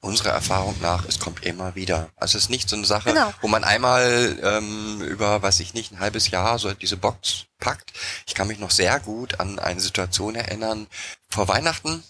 unserer 0.00 0.30
Erfahrung 0.30 0.74
nach, 0.80 1.04
es 1.06 1.18
kommt 1.18 1.44
immer 1.44 1.74
wieder. 1.74 2.08
Also 2.16 2.38
es 2.38 2.44
ist 2.44 2.50
nicht 2.50 2.70
so 2.70 2.76
eine 2.76 2.86
Sache, 2.86 3.10
Genau. 3.10 3.32
wo 3.42 3.48
man 3.48 3.64
einmal 3.64 4.38
ähm, 4.42 5.02
über, 5.02 5.42
weiß 5.42 5.60
ich 5.60 5.74
nicht, 5.74 5.92
ein 5.92 6.00
halbes 6.00 6.30
Jahr 6.30 6.58
so 6.58 6.72
diese 6.72 6.96
Box 6.96 7.44
packt. 7.58 7.92
Ich 8.26 8.34
kann 8.34 8.48
mich 8.48 8.58
noch 8.58 8.70
sehr 8.70 9.00
gut 9.00 9.40
an 9.40 9.58
eine 9.58 9.80
Situation 9.80 10.36
erinnern. 10.36 10.86
Vor 11.28 11.48
Weihnachten 11.48 12.02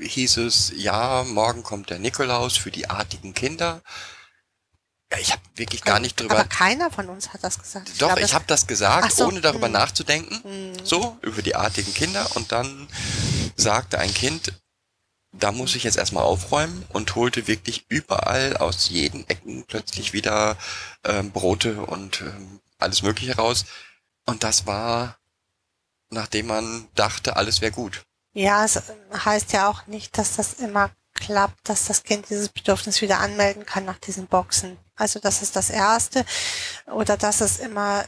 hieß 0.00 0.38
es, 0.38 0.72
ja, 0.76 1.24
morgen 1.24 1.62
kommt 1.62 1.90
der 1.90 1.98
Nikolaus 1.98 2.56
für 2.56 2.70
die 2.70 2.88
artigen 2.88 3.34
Kinder. 3.34 3.82
Ja, 5.14 5.20
ich 5.20 5.32
habe 5.32 5.42
wirklich 5.54 5.82
gar 5.84 6.00
nicht 6.00 6.18
drüber 6.18 6.38
aber 6.38 6.48
keiner 6.48 6.90
von 6.90 7.08
uns 7.08 7.32
hat 7.32 7.44
das 7.44 7.58
gesagt. 7.58 7.88
Doch, 8.00 8.08
glaube, 8.08 8.22
ich 8.22 8.34
habe 8.34 8.44
das 8.46 8.66
gesagt, 8.66 9.12
so, 9.12 9.26
ohne 9.26 9.40
darüber 9.40 9.66
hm. 9.66 9.72
nachzudenken. 9.72 10.72
So, 10.82 11.16
über 11.22 11.42
die 11.42 11.54
artigen 11.54 11.94
Kinder. 11.94 12.26
Und 12.34 12.52
dann 12.52 12.88
sagte 13.56 13.98
ein 13.98 14.12
Kind, 14.12 14.52
da 15.32 15.52
muss 15.52 15.74
ich 15.74 15.84
jetzt 15.84 15.96
erstmal 15.96 16.24
aufräumen 16.24 16.84
und 16.90 17.14
holte 17.14 17.46
wirklich 17.46 17.86
überall 17.88 18.56
aus 18.56 18.88
jeden 18.88 19.28
Ecken 19.28 19.64
plötzlich 19.66 20.12
wieder 20.12 20.56
ähm, 21.04 21.30
Brote 21.30 21.82
und 21.82 22.20
ähm, 22.20 22.60
alles 22.78 23.02
Mögliche 23.02 23.36
raus. 23.36 23.64
Und 24.26 24.42
das 24.42 24.66
war, 24.66 25.18
nachdem 26.10 26.46
man 26.46 26.88
dachte, 26.94 27.36
alles 27.36 27.60
wäre 27.60 27.72
gut. 27.72 28.04
Ja, 28.32 28.64
es 28.64 28.82
heißt 29.12 29.52
ja 29.52 29.68
auch 29.68 29.86
nicht, 29.86 30.18
dass 30.18 30.36
das 30.36 30.54
immer 30.54 30.90
klappt, 31.14 31.68
dass 31.68 31.86
das 31.86 32.02
Kind 32.02 32.28
dieses 32.30 32.48
Bedürfnis 32.48 33.00
wieder 33.00 33.20
anmelden 33.20 33.64
kann 33.64 33.84
nach 33.84 33.98
diesen 33.98 34.26
Boxen. 34.26 34.76
Also 34.96 35.18
das 35.20 35.42
ist 35.42 35.56
das 35.56 35.70
Erste. 35.70 36.24
Oder 36.86 37.16
dass 37.16 37.40
es 37.40 37.58
immer 37.58 38.04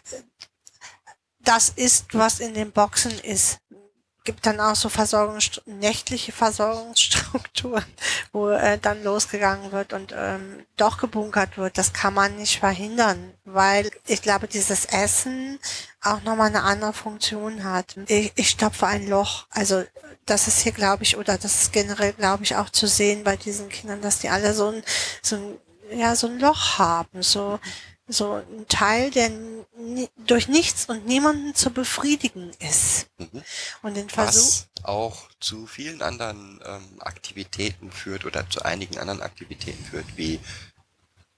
das 1.47 1.71
ist, 1.71 2.07
was 2.13 2.41
in 2.41 2.55
den 2.55 2.73
Boxen 2.73 3.19
ist. 3.21 3.59
Gibt 4.25 4.45
dann 4.45 4.59
auch 4.59 4.75
so 4.75 4.89
Versorgungs 4.89 5.61
nächtliche 5.67 6.33
Versorgungsstrukturen, 6.33 7.85
wo 8.33 8.49
äh, 8.49 8.77
dann 8.77 9.05
losgegangen 9.05 9.71
wird 9.71 9.93
und 9.93 10.13
ähm, 10.17 10.67
doch 10.77 10.99
gebunkert 10.99 11.57
wird. 11.57 11.79
Das 11.79 11.93
kann 11.93 12.13
man 12.13 12.35
nicht 12.35 12.59
verhindern, 12.59 13.33
weil 13.45 13.89
ich 14.09 14.23
glaube, 14.23 14.49
dieses 14.49 14.87
Essen 14.87 15.61
auch 16.03 16.23
nochmal 16.23 16.49
eine 16.49 16.65
andere 16.65 16.93
Funktion 16.93 17.63
hat. 17.63 17.97
Ich, 18.09 18.33
ich 18.35 18.51
stopfe 18.51 18.89
ein 18.89 19.07
Loch. 19.07 19.47
Also 19.51 19.85
das 20.25 20.49
ist 20.49 20.61
hier, 20.63 20.73
glaube 20.73 21.05
ich, 21.05 21.17
oder 21.17 21.39
das 21.39 21.63
ist 21.63 21.73
generell, 21.73 22.13
glaube 22.13 22.43
ich, 22.43 22.57
auch 22.57 22.71
zu 22.71 22.89
sehen 22.89 23.23
bei 23.23 23.37
diesen 23.37 23.69
Kindern, 23.69 24.03
dass 24.03 24.19
die 24.19 24.29
alle 24.29 24.55
so 24.55 24.73
ein, 24.73 24.83
so 25.23 25.37
ein, 25.37 25.59
ja, 25.95 26.17
so 26.17 26.27
ein 26.27 26.39
Loch 26.39 26.79
haben. 26.79 27.23
So, 27.23 27.59
so 28.09 28.35
ein 28.35 28.67
Teil, 28.69 29.11
der 29.11 29.31
durch 30.27 30.49
nichts 30.49 30.87
und 30.87 31.07
niemanden 31.07 31.55
zu 31.55 31.71
befriedigen 31.71 32.51
ist. 32.61 33.09
Mhm. 33.19 33.43
Und 33.83 33.97
den 33.97 34.09
Versuch, 34.09 34.43
Was 34.43 34.69
auch 34.85 35.29
zu 35.41 35.67
vielen 35.67 36.03
anderen 36.03 36.61
ähm, 36.65 37.01
Aktivitäten 37.01 37.91
führt 37.91 38.25
oder 38.25 38.49
zu 38.49 38.63
einigen 38.63 38.99
anderen 38.99 39.23
Aktivitäten 39.23 39.85
führt, 39.85 40.17
wie, 40.17 40.41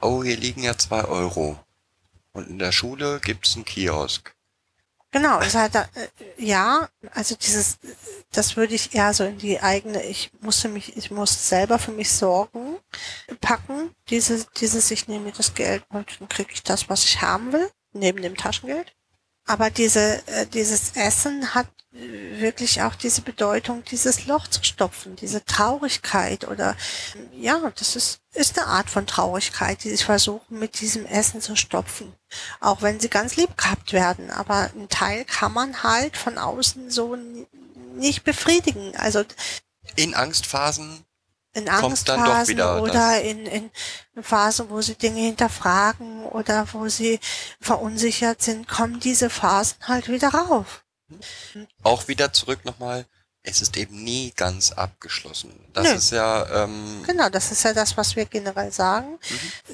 oh, 0.00 0.22
hier 0.22 0.36
liegen 0.36 0.62
ja 0.62 0.76
zwei 0.76 1.04
Euro. 1.04 1.58
Und 2.32 2.48
in 2.48 2.58
der 2.58 2.72
Schule 2.72 3.20
gibt's 3.20 3.56
einen 3.56 3.64
Kiosk. 3.64 4.34
Genau, 5.10 5.40
es 5.40 5.54
hat, 5.54 5.74
äh, 5.74 5.86
ja, 6.36 6.88
also 7.12 7.34
dieses, 7.34 7.78
das 8.30 8.56
würde 8.56 8.74
ich 8.74 8.94
eher 8.94 9.14
so 9.14 9.24
in 9.24 9.38
die 9.38 9.58
eigene, 9.60 10.02
ich 10.02 10.30
musste 10.40 10.68
mich, 10.68 10.96
ich 10.98 11.10
muss 11.10 11.48
selber 11.48 11.78
für 11.78 11.92
mich 11.92 12.10
sorgen, 12.12 12.76
packen, 13.40 13.94
dieses, 14.10 14.48
dieses, 14.50 14.90
ich 14.90 15.08
nehme 15.08 15.26
mir 15.26 15.32
das 15.32 15.54
Geld 15.54 15.82
und 15.88 16.20
dann 16.20 16.28
kriege 16.28 16.52
ich 16.52 16.62
das, 16.62 16.90
was 16.90 17.04
ich 17.04 17.22
haben 17.22 17.52
will, 17.52 17.70
neben 17.92 18.20
dem 18.20 18.36
Taschengeld. 18.36 18.94
Aber 19.48 19.70
diese, 19.70 20.22
äh, 20.26 20.46
dieses 20.46 20.92
Essen 20.94 21.54
hat 21.54 21.66
äh, 21.94 22.40
wirklich 22.40 22.82
auch 22.82 22.94
diese 22.94 23.22
Bedeutung, 23.22 23.82
dieses 23.82 24.26
Loch 24.26 24.46
zu 24.46 24.62
stopfen, 24.62 25.16
diese 25.16 25.42
Traurigkeit 25.42 26.46
oder 26.46 26.76
ja, 27.32 27.58
das 27.76 27.96
ist, 27.96 28.20
ist 28.34 28.58
eine 28.58 28.68
Art 28.68 28.90
von 28.90 29.06
Traurigkeit, 29.06 29.82
die 29.82 29.88
sie 29.88 30.04
versuchen 30.04 30.58
mit 30.58 30.80
diesem 30.80 31.06
Essen 31.06 31.40
zu 31.40 31.56
stopfen. 31.56 32.14
Auch 32.60 32.82
wenn 32.82 33.00
sie 33.00 33.08
ganz 33.08 33.36
lieb 33.36 33.56
gehabt 33.56 33.94
werden. 33.94 34.30
Aber 34.30 34.70
ein 34.76 34.90
Teil 34.90 35.24
kann 35.24 35.54
man 35.54 35.82
halt 35.82 36.18
von 36.18 36.36
außen 36.36 36.90
so 36.90 37.16
nicht 37.96 38.24
befriedigen. 38.24 38.94
Also 38.96 39.24
In 39.96 40.14
Angstphasen 40.14 41.06
in 41.54 41.68
Angstphasen 41.68 42.48
wieder 42.48 42.82
oder 42.82 43.20
in, 43.22 43.46
in 43.46 43.70
Phasen, 44.20 44.70
wo 44.70 44.80
sie 44.80 44.94
Dinge 44.94 45.20
hinterfragen 45.20 46.24
oder 46.26 46.66
wo 46.72 46.88
sie 46.88 47.20
verunsichert 47.60 48.42
sind, 48.42 48.68
kommen 48.68 49.00
diese 49.00 49.30
Phasen 49.30 49.76
halt 49.86 50.08
wieder 50.08 50.28
rauf. 50.28 50.84
auch 51.82 52.08
wieder 52.08 52.32
zurück 52.32 52.64
nochmal, 52.64 53.06
es 53.42 53.62
ist 53.62 53.76
eben 53.76 54.04
nie 54.04 54.32
ganz 54.36 54.72
abgeschlossen. 54.72 55.52
Das 55.72 55.84
Nö. 55.84 55.94
ist 55.94 56.10
ja, 56.10 56.64
ähm, 56.64 57.02
Genau, 57.06 57.28
das 57.28 57.50
ist 57.50 57.62
ja 57.62 57.72
das, 57.72 57.96
was 57.96 58.14
wir 58.14 58.26
generell 58.26 58.72
sagen, 58.72 59.18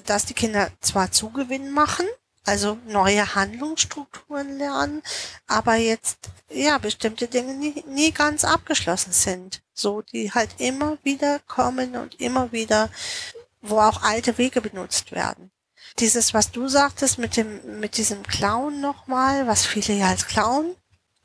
dass 0.04 0.26
die 0.26 0.34
Kinder 0.34 0.70
zwar 0.80 1.10
Zugewinn 1.10 1.70
machen, 1.70 2.06
also 2.44 2.78
neue 2.86 3.34
Handlungsstrukturen 3.34 4.58
lernen, 4.58 5.02
aber 5.46 5.74
jetzt 5.76 6.18
ja 6.50 6.78
bestimmte 6.78 7.26
Dinge 7.26 7.54
nie, 7.54 7.82
nie 7.88 8.12
ganz 8.12 8.44
abgeschlossen 8.44 9.12
sind. 9.12 9.62
So, 9.72 10.02
die 10.02 10.32
halt 10.32 10.50
immer 10.58 10.98
wieder 11.02 11.40
kommen 11.40 11.96
und 11.96 12.20
immer 12.20 12.52
wieder, 12.52 12.90
wo 13.60 13.80
auch 13.80 14.02
alte 14.02 14.38
Wege 14.38 14.60
benutzt 14.60 15.12
werden. 15.12 15.50
Dieses, 15.98 16.34
was 16.34 16.50
du 16.50 16.68
sagtest 16.68 17.18
mit 17.18 17.36
dem, 17.36 17.80
mit 17.80 17.96
diesem 17.96 18.22
Clown 18.24 18.80
nochmal, 18.80 19.46
was 19.46 19.66
viele 19.66 19.94
ja 19.94 20.08
als 20.08 20.26
Clown 20.26 20.76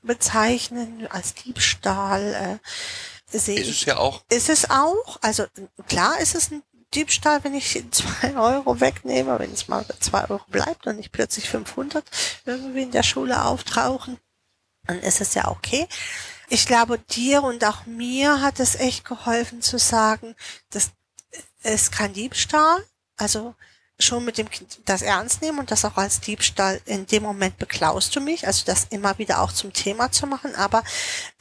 bezeichnen, 0.01 1.07
als 1.07 1.34
Diebstahl, 1.34 2.59
äh, 3.32 3.38
sehe 3.38 3.59
ist 3.59 3.67
ich 3.67 3.82
es 3.82 3.86
ja 3.86 3.97
auch, 3.97 4.24
ist 4.30 4.49
es 4.49 4.70
auch. 4.70 5.20
Also 5.22 5.45
klar 5.88 6.20
ist 6.20 6.36
es 6.36 6.51
ein 6.51 6.63
Diebstahl, 6.94 7.44
wenn 7.44 7.56
ich 7.56 7.84
zwei 7.92 8.36
Euro 8.36 8.80
wegnehme, 8.80 9.40
wenn 9.40 9.52
es 9.52 9.68
mal 9.68 9.86
zwei 10.00 10.30
Euro 10.30 10.44
bleibt 10.48 10.88
und 10.88 10.98
nicht 10.98 11.12
plötzlich 11.12 11.50
500 11.50 12.04
irgendwie 12.46 12.84
in 12.84 12.92
der 12.92 13.04
Schule 13.04 13.44
auftauchen, 13.44 14.18
dann 14.88 15.00
ist 15.00 15.22
es 15.22 15.34
ja 15.34 15.48
okay. 15.50 15.88
Ich 16.50 16.66
glaube, 16.66 16.98
dir 16.98 17.44
und 17.44 17.64
auch 17.64 17.86
mir 17.86 18.42
hat 18.42 18.60
es 18.60 18.76
echt 18.76 19.06
geholfen 19.06 19.62
zu 19.62 19.78
sagen, 19.78 20.36
dass 20.72 20.92
ist 21.64 21.92
kein 21.92 22.14
Diebstahl. 22.14 22.86
Also 23.18 23.56
schon 24.00 24.24
mit 24.24 24.38
dem 24.38 24.50
Kind 24.50 24.80
das 24.86 25.02
ernst 25.02 25.41
nehmen 25.41 25.60
und 25.60 25.72
das 25.72 25.84
auch 25.84 25.97
als 25.97 26.22
Diebstahl 26.22 26.80
in 26.86 27.06
dem 27.06 27.24
Moment 27.24 27.58
beklaust 27.58 28.16
du 28.16 28.22
mich, 28.22 28.47
also 28.47 28.64
das 28.66 28.86
immer 28.89 29.18
wieder 29.18 29.41
auch 29.41 29.52
zum 29.52 29.74
Thema 29.74 30.12
zu 30.12 30.26
machen, 30.26 30.56
aber 30.56 30.84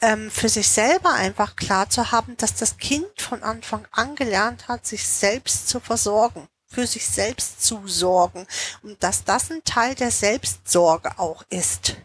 ähm, 0.01 0.29
für 0.29 0.49
sich 0.49 0.67
selber 0.69 1.13
einfach 1.13 1.55
klar 1.55 1.89
zu 1.89 2.11
haben, 2.11 2.35
dass 2.37 2.55
das 2.55 2.77
Kind 2.77 3.07
von 3.17 3.43
Anfang 3.43 3.87
an 3.91 4.15
gelernt 4.15 4.67
hat, 4.67 4.85
sich 4.85 5.07
selbst 5.07 5.69
zu 5.69 5.79
versorgen, 5.79 6.47
für 6.67 6.85
sich 6.85 7.07
selbst 7.07 7.63
zu 7.63 7.87
sorgen 7.87 8.45
und 8.83 9.01
dass 9.01 9.23
das 9.23 9.49
ein 9.49 9.63
Teil 9.63 9.95
der 9.95 10.11
Selbstsorge 10.11 11.17
auch 11.17 11.43
ist. 11.49 11.95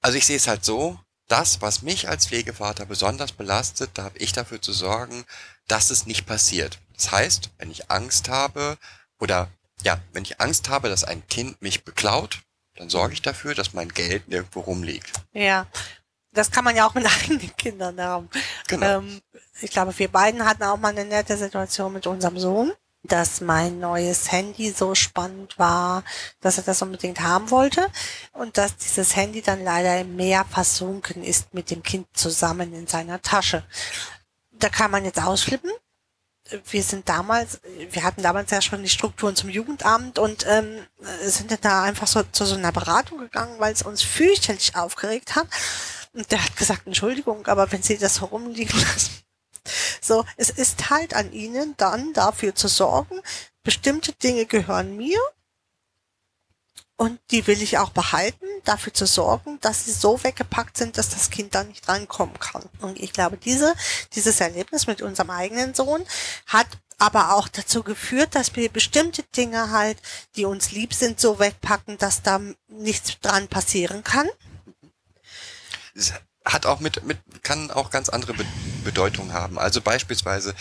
Also 0.00 0.16
ich 0.16 0.26
sehe 0.26 0.36
es 0.36 0.48
halt 0.48 0.64
so, 0.64 0.98
das, 1.28 1.60
was 1.60 1.82
mich 1.82 2.08
als 2.08 2.26
Pflegevater 2.26 2.84
besonders 2.84 3.32
belastet, 3.32 3.90
da 3.94 4.04
habe 4.04 4.18
ich 4.18 4.32
dafür 4.32 4.60
zu 4.60 4.72
sorgen, 4.72 5.24
dass 5.68 5.90
es 5.90 6.06
nicht 6.06 6.26
passiert. 6.26 6.78
Das 6.94 7.12
heißt, 7.12 7.50
wenn 7.58 7.70
ich 7.70 7.90
Angst 7.90 8.28
habe 8.28 8.76
oder 9.18 9.48
ja, 9.84 10.00
wenn 10.12 10.24
ich 10.24 10.40
Angst 10.40 10.68
habe, 10.68 10.88
dass 10.88 11.04
ein 11.04 11.26
Kind 11.28 11.60
mich 11.62 11.84
beklaut, 11.84 12.42
dann 12.76 12.88
sorge 12.88 13.14
ich 13.14 13.22
dafür, 13.22 13.54
dass 13.54 13.74
mein 13.74 13.88
Geld 13.88 14.28
nirgendwo 14.28 14.60
rumliegt. 14.60 15.12
Ja, 15.32 15.66
das 16.32 16.50
kann 16.50 16.64
man 16.64 16.76
ja 16.76 16.86
auch 16.86 16.94
mit 16.94 17.06
eigenen 17.22 17.56
Kindern 17.56 18.00
haben. 18.00 18.28
Genau. 18.68 18.98
Ähm, 18.98 19.20
ich 19.60 19.70
glaube, 19.70 19.96
wir 19.98 20.08
beiden 20.08 20.44
hatten 20.44 20.62
auch 20.64 20.78
mal 20.78 20.88
eine 20.88 21.04
nette 21.04 21.36
Situation 21.36 21.92
mit 21.92 22.06
unserem 22.06 22.38
Sohn, 22.38 22.72
dass 23.04 23.40
mein 23.40 23.80
neues 23.80 24.30
Handy 24.30 24.70
so 24.70 24.94
spannend 24.94 25.58
war, 25.58 26.04
dass 26.40 26.58
er 26.58 26.64
das 26.64 26.82
unbedingt 26.82 27.20
haben 27.20 27.50
wollte 27.50 27.88
und 28.32 28.56
dass 28.58 28.76
dieses 28.76 29.16
Handy 29.16 29.42
dann 29.42 29.62
leider 29.62 30.00
im 30.00 30.16
Meer 30.16 30.44
versunken 30.44 31.22
ist 31.22 31.52
mit 31.52 31.70
dem 31.70 31.82
Kind 31.82 32.06
zusammen 32.12 32.72
in 32.72 32.86
seiner 32.86 33.20
Tasche. 33.20 33.64
Da 34.52 34.68
kann 34.68 34.90
man 34.90 35.04
jetzt 35.04 35.20
ausflippen. 35.20 35.70
Wir 36.70 36.82
sind 36.82 37.08
damals, 37.08 37.60
wir 37.90 38.02
hatten 38.02 38.22
damals 38.22 38.50
ja 38.50 38.60
schon 38.60 38.82
die 38.82 38.88
Strukturen 38.88 39.36
zum 39.36 39.48
Jugendamt 39.48 40.18
und 40.18 40.44
ähm, 40.48 40.86
sind 41.24 41.50
dann 41.50 41.58
da 41.60 41.82
einfach 41.82 42.06
so 42.06 42.22
zu 42.22 42.44
so 42.44 42.54
einer 42.54 42.72
Beratung 42.72 43.18
gegangen, 43.18 43.58
weil 43.58 43.72
es 43.72 43.82
uns 43.82 44.02
fürchterlich 44.02 44.76
aufgeregt 44.76 45.34
hat. 45.34 45.46
Und 46.12 46.30
der 46.30 46.44
hat 46.44 46.56
gesagt, 46.56 46.86
Entschuldigung, 46.86 47.46
aber 47.46 47.70
wenn 47.72 47.82
Sie 47.82 47.98
das 47.98 48.20
herumliegen 48.20 48.78
lassen. 48.80 49.22
So, 50.00 50.24
es 50.36 50.50
ist 50.50 50.90
halt 50.90 51.14
an 51.14 51.32
Ihnen 51.32 51.74
dann 51.76 52.12
dafür 52.12 52.54
zu 52.54 52.68
sorgen, 52.68 53.20
bestimmte 53.62 54.12
Dinge 54.12 54.46
gehören 54.46 54.96
mir 54.96 55.20
und 57.02 57.18
die 57.32 57.48
will 57.48 57.60
ich 57.60 57.78
auch 57.78 57.90
behalten, 57.90 58.46
dafür 58.62 58.94
zu 58.94 59.06
sorgen, 59.06 59.58
dass 59.60 59.86
sie 59.86 59.90
so 59.90 60.22
weggepackt 60.22 60.76
sind, 60.76 60.96
dass 60.96 61.08
das 61.08 61.30
Kind 61.30 61.52
da 61.52 61.64
nicht 61.64 61.88
reinkommen 61.88 62.38
kann. 62.38 62.62
Und 62.80 63.00
ich 63.00 63.12
glaube, 63.12 63.36
diese, 63.36 63.74
dieses 64.14 64.40
Erlebnis 64.40 64.86
mit 64.86 65.02
unserem 65.02 65.30
eigenen 65.30 65.74
Sohn 65.74 66.04
hat 66.46 66.68
aber 66.98 67.34
auch 67.34 67.48
dazu 67.48 67.82
geführt, 67.82 68.36
dass 68.36 68.54
wir 68.54 68.68
bestimmte 68.68 69.24
Dinge 69.36 69.72
halt, 69.72 69.98
die 70.36 70.44
uns 70.44 70.70
lieb 70.70 70.94
sind, 70.94 71.18
so 71.18 71.40
wegpacken, 71.40 71.98
dass 71.98 72.22
da 72.22 72.40
nichts 72.68 73.18
dran 73.18 73.48
passieren 73.48 74.04
kann. 74.04 74.28
Es 75.96 76.12
hat 76.44 76.66
auch 76.66 76.78
mit, 76.78 77.02
mit 77.02 77.18
kann 77.42 77.72
auch 77.72 77.90
ganz 77.90 78.10
andere 78.10 78.34
Be 78.34 78.46
Bedeutung 78.84 79.32
haben. 79.32 79.58
Also 79.58 79.80
beispielsweise, 79.80 80.54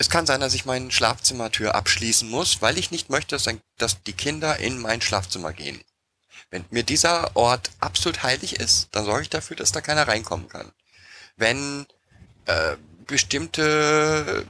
es 0.00 0.08
kann 0.08 0.24
sein, 0.24 0.40
dass 0.40 0.54
ich 0.54 0.64
meine 0.64 0.90
Schlafzimmertür 0.90 1.74
abschließen 1.74 2.26
muss, 2.30 2.62
weil 2.62 2.78
ich 2.78 2.90
nicht 2.90 3.10
möchte, 3.10 3.36
dass, 3.76 4.02
die 4.06 4.14
Kinder 4.14 4.56
in 4.56 4.78
mein 4.78 5.02
Schlafzimmer 5.02 5.52
gehen. 5.52 5.78
Wenn 6.48 6.64
mir 6.70 6.84
dieser 6.84 7.36
Ort 7.36 7.70
absolut 7.80 8.22
heilig 8.22 8.58
ist, 8.58 8.88
dann 8.92 9.04
sorge 9.04 9.22
ich 9.24 9.28
dafür, 9.28 9.56
dass 9.58 9.72
da 9.72 9.82
keiner 9.82 10.08
reinkommen 10.08 10.48
kann. 10.48 10.72
Wenn 11.36 11.86
äh, 12.46 12.76
bestimmte 13.06 14.46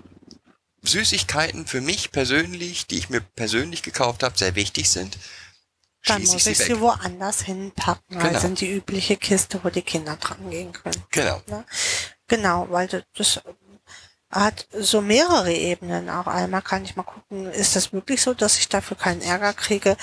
Süßigkeiten 0.82 1.66
für 1.66 1.80
mich 1.80 2.12
persönlich, 2.12 2.86
die 2.86 2.98
ich 2.98 3.10
mir 3.10 3.20
persönlich 3.20 3.82
gekauft 3.82 4.22
habe, 4.22 4.38
sehr 4.38 4.54
wichtig 4.54 4.88
sind, 4.88 5.18
Dann 6.06 6.22
muss 6.22 6.46
ich 6.46 6.52
ich 6.52 6.58
sie 6.58 6.74
weg. 6.74 6.80
woanders 6.80 7.42
hinpacken, 7.42 8.16
weil 8.20 8.28
Genau. 8.28 8.40
sind 8.40 8.60
die 8.60 8.70
übliche 8.70 9.16
Kiste, 9.16 9.58
wo 9.64 9.68
die 9.68 9.82
Kinder 9.82 10.16
dran 10.16 10.48
gehen 10.48 10.72
können. 10.72 11.02
Genau. 11.10 11.42
Ne? 11.48 11.64
Genau, 12.28 12.68
weil 12.70 13.04
das 13.16 13.40
hat 14.30 14.68
so 14.72 15.00
mehrere 15.00 15.52
Ebenen. 15.52 16.08
Auch 16.08 16.26
einmal 16.26 16.62
kann 16.62 16.84
ich 16.84 16.96
mal 16.96 17.02
gucken, 17.02 17.50
ist 17.50 17.76
das 17.76 17.92
wirklich 17.92 18.22
so, 18.22 18.34
dass 18.34 18.58
ich 18.58 18.68
dafür 18.68 18.96
keinen 18.96 19.22
Ärger 19.22 19.52
kriege, 19.52 19.96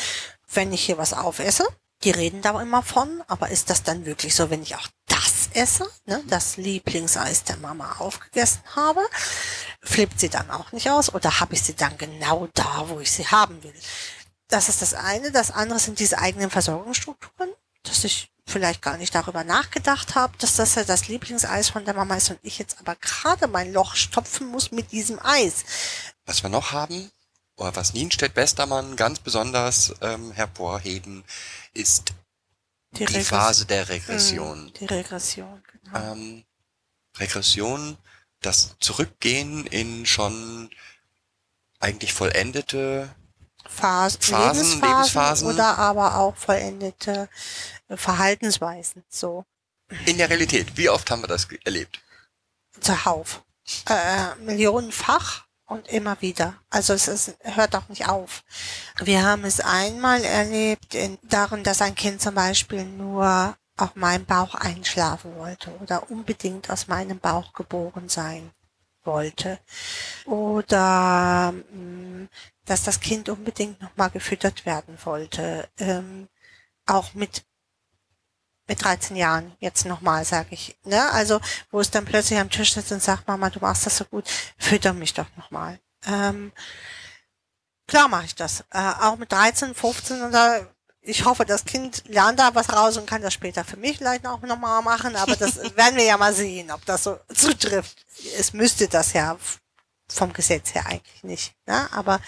wenn 0.51 0.73
ich 0.73 0.85
hier 0.85 0.97
was 0.97 1.13
aufesse? 1.13 1.65
Die 2.03 2.11
reden 2.11 2.41
da 2.41 2.61
immer 2.61 2.83
von, 2.83 3.23
aber 3.27 3.49
ist 3.49 3.69
das 3.69 3.83
dann 3.83 4.05
wirklich 4.05 4.35
so, 4.35 4.49
wenn 4.49 4.61
ich 4.61 4.75
auch 4.75 4.87
das 5.07 5.49
esse, 5.53 5.89
ne, 6.05 6.21
das 6.27 6.57
Lieblingseis 6.57 7.43
der 7.43 7.57
Mama 7.57 7.95
aufgegessen 7.99 8.61
habe, 8.75 9.01
flippt 9.81 10.19
sie 10.19 10.29
dann 10.29 10.51
auch 10.51 10.71
nicht 10.73 10.89
aus 10.91 11.13
oder 11.13 11.39
habe 11.39 11.55
ich 11.55 11.63
sie 11.63 11.75
dann 11.75 11.97
genau 11.97 12.47
da, 12.53 12.85
wo 12.87 12.99
ich 12.99 13.11
sie 13.11 13.25
haben 13.25 13.63
will? 13.63 13.73
Das 14.47 14.69
ist 14.69 14.81
das 14.81 14.93
eine. 14.93 15.31
Das 15.31 15.51
andere 15.51 15.79
sind 15.79 15.99
diese 15.99 16.19
eigenen 16.19 16.51
Versorgungsstrukturen, 16.51 17.51
dass 17.83 18.03
ich 18.03 18.31
vielleicht 18.47 18.81
gar 18.81 18.97
nicht 18.97 19.13
darüber 19.13 19.43
nachgedacht 19.43 20.15
habe, 20.15 20.35
dass 20.39 20.55
das 20.55 20.75
ja 20.75 20.83
das 20.83 21.07
Lieblingseis 21.09 21.69
von 21.69 21.85
der 21.85 21.93
Mama 21.93 22.15
ist 22.15 22.29
und 22.31 22.39
ich 22.43 22.57
jetzt 22.57 22.79
aber 22.79 22.95
gerade 22.95 23.47
mein 23.47 23.73
Loch 23.73 23.95
stopfen 23.95 24.47
muss 24.47 24.71
mit 24.71 24.91
diesem 24.91 25.19
Eis. 25.23 25.65
Was 26.25 26.41
wir 26.43 26.49
noch 26.49 26.71
haben, 26.71 27.11
oder 27.57 27.75
was 27.75 27.93
Nienstedt-Westermann 27.93 28.95
ganz 28.95 29.19
besonders 29.19 29.93
ähm, 30.01 30.31
hervorheben, 30.31 31.23
ist 31.73 32.13
die, 32.91 33.03
Regress- 33.03 33.27
Phase 33.27 33.65
der 33.65 33.89
Regression. 33.89 34.65
Mm, 34.67 34.73
Die 34.79 34.85
Regression, 34.85 35.63
genau. 35.83 36.11
Ähm, 36.13 36.43
Regression, 37.17 37.97
das 38.41 38.75
Zurückgehen 38.79 39.65
in 39.67 40.05
schon 40.05 40.69
eigentlich 41.79 42.13
vollendete 42.13 43.13
Phas 43.67 44.17
Phasen, 44.21 44.63
Lebensphasen 44.63 44.81
Lebensphasen. 44.81 45.47
oder 45.49 45.77
aber 45.77 46.15
auch 46.17 46.35
vollendete 46.37 47.27
Verhaltensweisen, 47.89 49.03
so 49.07 49.45
in 50.05 50.17
der 50.17 50.29
Realität. 50.29 50.75
Wie 50.75 50.89
oft 50.89 51.09
haben 51.09 51.21
wir 51.23 51.27
das 51.27 51.47
erlebt? 51.63 52.01
zuhauf. 52.79 53.43
Äh, 53.89 54.35
millionenfach 54.43 55.45
und 55.65 55.87
immer 55.89 56.21
wieder. 56.21 56.55
Also 56.69 56.93
es 56.93 57.07
ist, 57.07 57.37
hört 57.41 57.75
auch 57.75 57.89
nicht 57.89 58.07
auf. 58.07 58.43
Wir 58.99 59.23
haben 59.25 59.43
es 59.43 59.59
einmal 59.59 60.23
erlebt 60.23 60.95
in, 60.95 61.17
darin, 61.23 61.63
dass 61.63 61.81
ein 61.81 61.95
Kind 61.95 62.21
zum 62.21 62.35
Beispiel 62.35 62.85
nur 62.85 63.57
auf 63.75 63.95
meinem 63.95 64.25
Bauch 64.25 64.55
einschlafen 64.55 65.35
wollte 65.35 65.71
oder 65.81 66.09
unbedingt 66.09 66.69
aus 66.69 66.87
meinem 66.87 67.19
Bauch 67.19 67.53
geboren 67.53 68.09
sein 68.09 68.51
wollte. 69.03 69.59
Oder 70.25 71.51
mh, 71.51 72.27
dass 72.65 72.83
das 72.83 72.99
Kind 72.99 73.29
unbedingt 73.29 73.81
nochmal 73.81 74.09
gefüttert 74.09 74.65
werden 74.65 74.97
wollte. 75.03 75.69
Ähm, 75.79 76.27
auch 76.85 77.13
mit 77.13 77.43
mit 78.67 78.83
13 78.83 79.15
Jahren 79.15 79.55
jetzt 79.59 79.85
nochmal, 79.85 80.25
sage 80.25 80.49
ich. 80.51 80.77
Ne? 80.83 81.11
Also, 81.11 81.39
wo 81.71 81.79
es 81.79 81.91
dann 81.91 82.05
plötzlich 82.05 82.39
am 82.39 82.49
Tisch 82.49 82.73
sitzt 82.73 82.91
und 82.91 83.01
sagt, 83.01 83.27
Mama, 83.27 83.49
du 83.49 83.59
machst 83.59 83.85
das 83.85 83.97
so 83.97 84.05
gut, 84.05 84.25
fütter 84.57 84.93
mich 84.93 85.13
doch 85.13 85.27
nochmal. 85.37 85.79
Ähm, 86.05 86.51
klar 87.87 88.07
mache 88.07 88.25
ich 88.25 88.35
das. 88.35 88.61
Äh, 88.71 88.93
auch 89.01 89.17
mit 89.17 89.31
13, 89.31 89.73
15 89.73 90.21
oder 90.21 90.67
ich 91.01 91.23
hoffe, 91.23 91.45
das 91.45 91.63
Kind 91.63 92.03
lernt 92.07 92.39
da 92.39 92.53
was 92.53 92.73
raus 92.73 92.97
und 92.97 93.07
kann 93.07 93.21
das 93.21 93.33
später 93.33 93.63
für 93.63 93.77
mich 93.77 93.97
vielleicht 93.97 94.25
auch 94.27 94.41
nochmal 94.41 94.81
machen, 94.81 95.15
aber 95.15 95.35
das 95.37 95.55
werden 95.77 95.95
wir 95.95 96.03
ja 96.03 96.17
mal 96.17 96.33
sehen, 96.33 96.69
ob 96.69 96.85
das 96.85 97.05
so 97.05 97.17
zutrifft. 97.33 98.05
Es 98.37 98.51
müsste 98.53 98.87
das 98.89 99.13
ja 99.13 99.37
vom 100.09 100.33
Gesetz 100.33 100.73
her 100.73 100.85
eigentlich 100.85 101.23
nicht. 101.23 101.55
Ne? 101.65 101.87
Aber 101.93 102.19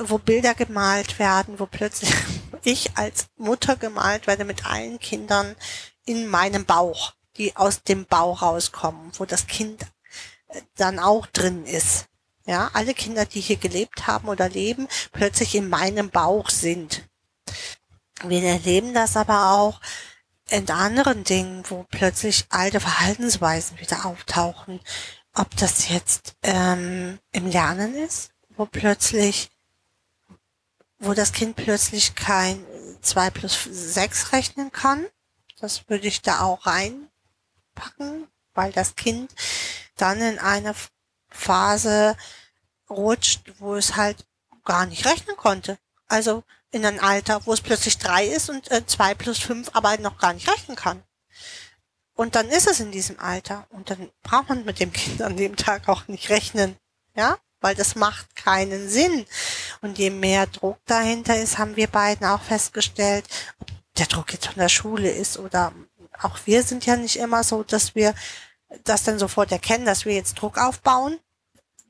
wo 0.00 0.18
Bilder 0.18 0.54
gemalt 0.54 1.18
werden, 1.18 1.58
wo 1.58 1.66
plötzlich 1.66 2.12
ich 2.62 2.96
als 2.96 3.26
Mutter 3.36 3.76
gemalt 3.76 4.26
werde 4.26 4.44
mit 4.44 4.66
allen 4.66 4.98
Kindern 4.98 5.56
in 6.04 6.26
meinem 6.26 6.64
Bauch, 6.64 7.14
die 7.36 7.56
aus 7.56 7.82
dem 7.82 8.06
Bauch 8.06 8.42
rauskommen, 8.42 9.12
wo 9.18 9.24
das 9.24 9.46
Kind 9.46 9.82
äh, 10.48 10.60
dann 10.76 10.98
auch 10.98 11.26
drin 11.26 11.64
ist. 11.64 12.06
Ja, 12.46 12.70
alle 12.74 12.94
Kinder, 12.94 13.24
die 13.24 13.40
hier 13.40 13.56
gelebt 13.56 14.06
haben 14.06 14.28
oder 14.28 14.48
leben, 14.48 14.86
plötzlich 15.10 15.56
in 15.56 15.68
meinem 15.68 16.10
Bauch 16.10 16.48
sind. 16.48 17.08
Wir 18.22 18.42
erleben 18.44 18.94
das 18.94 19.16
aber 19.16 19.50
auch 19.52 19.80
in 20.48 20.70
anderen 20.70 21.24
Dingen, 21.24 21.64
wo 21.68 21.84
plötzlich 21.90 22.46
alte 22.50 22.78
Verhaltensweisen 22.78 23.80
wieder 23.80 24.06
auftauchen. 24.06 24.80
Ob 25.34 25.54
das 25.56 25.88
jetzt 25.88 26.36
ähm, 26.42 27.18
im 27.32 27.46
Lernen 27.48 27.94
ist, 27.96 28.30
wo 28.56 28.64
plötzlich 28.64 29.50
wo 30.98 31.14
das 31.14 31.32
Kind 31.32 31.56
plötzlich 31.56 32.14
kein 32.14 32.64
2 33.02 33.30
plus 33.30 33.58
6 33.70 34.32
rechnen 34.32 34.72
kann. 34.72 35.06
Das 35.60 35.88
würde 35.88 36.06
ich 36.06 36.22
da 36.22 36.40
auch 36.40 36.66
reinpacken, 36.66 38.28
weil 38.54 38.72
das 38.72 38.96
Kind 38.96 39.34
dann 39.96 40.20
in 40.20 40.38
eine 40.38 40.74
Phase 41.30 42.16
rutscht, 42.88 43.52
wo 43.58 43.74
es 43.74 43.96
halt 43.96 44.26
gar 44.64 44.86
nicht 44.86 45.06
rechnen 45.06 45.36
konnte. 45.36 45.78
Also 46.08 46.44
in 46.70 46.84
ein 46.84 47.00
Alter, 47.00 47.46
wo 47.46 47.52
es 47.52 47.60
plötzlich 47.60 47.98
drei 47.98 48.26
ist 48.26 48.50
und 48.50 48.70
äh, 48.70 48.84
zwei 48.86 49.14
plus 49.14 49.38
fünf 49.38 49.70
aber 49.72 49.96
noch 49.98 50.18
gar 50.18 50.32
nicht 50.32 50.48
rechnen 50.48 50.76
kann. 50.76 51.02
Und 52.14 52.34
dann 52.34 52.48
ist 52.48 52.66
es 52.66 52.80
in 52.80 52.92
diesem 52.92 53.18
Alter 53.20 53.66
und 53.70 53.90
dann 53.90 54.10
braucht 54.22 54.48
man 54.48 54.64
mit 54.64 54.80
dem 54.80 54.92
Kind 54.92 55.20
an 55.22 55.36
dem 55.36 55.56
Tag 55.56 55.88
auch 55.88 56.08
nicht 56.08 56.30
rechnen. 56.30 56.76
Ja, 57.14 57.38
weil 57.60 57.74
das 57.74 57.94
macht 57.94 58.34
keinen 58.36 58.88
Sinn. 58.88 59.26
Und 59.86 59.98
je 59.98 60.10
mehr 60.10 60.48
Druck 60.48 60.78
dahinter 60.86 61.40
ist, 61.40 61.58
haben 61.58 61.76
wir 61.76 61.86
beiden 61.86 62.26
auch 62.26 62.42
festgestellt, 62.42 63.24
ob 63.60 63.68
der 63.96 64.06
Druck 64.06 64.32
jetzt 64.32 64.46
von 64.46 64.58
der 64.58 64.68
Schule 64.68 65.08
ist 65.08 65.38
oder 65.38 65.72
auch 66.20 66.40
wir 66.44 66.64
sind 66.64 66.86
ja 66.86 66.96
nicht 66.96 67.14
immer 67.14 67.44
so, 67.44 67.62
dass 67.62 67.94
wir 67.94 68.12
das 68.82 69.04
dann 69.04 69.20
sofort 69.20 69.52
erkennen, 69.52 69.84
dass 69.84 70.04
wir 70.04 70.12
jetzt 70.12 70.34
Druck 70.34 70.58
aufbauen. 70.58 71.20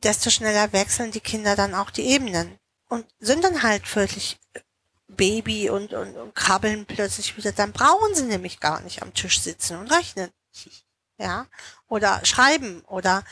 Desto 0.02 0.28
schneller 0.28 0.74
wechseln 0.74 1.10
die 1.10 1.20
Kinder 1.20 1.56
dann 1.56 1.74
auch 1.74 1.90
die 1.90 2.02
Ebenen 2.02 2.58
und 2.90 3.06
sind 3.18 3.42
dann 3.42 3.62
halt 3.62 3.86
völlig 3.86 4.38
Baby 5.08 5.70
und, 5.70 5.94
und, 5.94 6.18
und 6.18 6.34
krabbeln 6.34 6.84
plötzlich 6.84 7.34
wieder. 7.38 7.52
Dann 7.52 7.72
brauchen 7.72 8.14
sie 8.14 8.24
nämlich 8.24 8.60
gar 8.60 8.82
nicht 8.82 9.00
am 9.00 9.14
Tisch 9.14 9.40
sitzen 9.40 9.78
und 9.78 9.90
rechnen. 9.90 10.28
Ja, 11.16 11.46
oder 11.88 12.22
schreiben 12.26 12.82
oder 12.88 13.24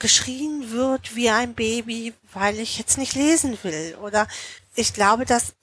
geschrien 0.00 0.72
wird 0.72 1.14
wie 1.14 1.30
ein 1.30 1.54
Baby, 1.54 2.12
weil 2.32 2.58
ich 2.58 2.78
jetzt 2.78 2.98
nicht 2.98 3.14
lesen 3.14 3.56
will. 3.62 3.96
Oder 4.02 4.26
ich 4.74 4.92
glaube, 4.92 5.24
dass, 5.24 5.54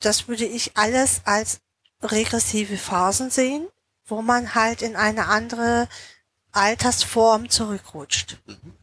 das 0.00 0.28
würde 0.28 0.44
ich 0.44 0.76
alles 0.76 1.22
als 1.24 1.60
regressive 2.02 2.76
Phasen 2.76 3.30
sehen, 3.30 3.66
wo 4.04 4.20
man 4.20 4.54
halt 4.54 4.82
in 4.82 4.96
eine 4.96 5.28
andere 5.28 5.88
Altersform 6.52 7.48
zurückrutscht. 7.48 8.38
Mhm. 8.46 8.74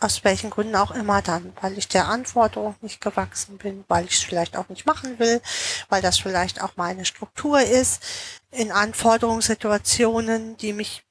Aus 0.00 0.22
welchen 0.22 0.50
Gründen 0.50 0.76
auch 0.76 0.92
immer 0.92 1.22
dann, 1.22 1.52
weil 1.60 1.76
ich 1.76 1.88
der 1.88 2.06
Anforderung 2.06 2.76
nicht 2.82 3.00
gewachsen 3.00 3.58
bin, 3.58 3.84
weil 3.88 4.04
ich 4.04 4.12
es 4.12 4.22
vielleicht 4.22 4.56
auch 4.56 4.68
nicht 4.68 4.86
machen 4.86 5.18
will, 5.18 5.42
weil 5.88 6.02
das 6.02 6.18
vielleicht 6.18 6.62
auch 6.62 6.76
meine 6.76 7.04
Struktur 7.04 7.60
ist, 7.60 8.00
in 8.52 8.70
Anforderungssituationen, 8.70 10.56
die 10.56 10.72
mich 10.72 11.02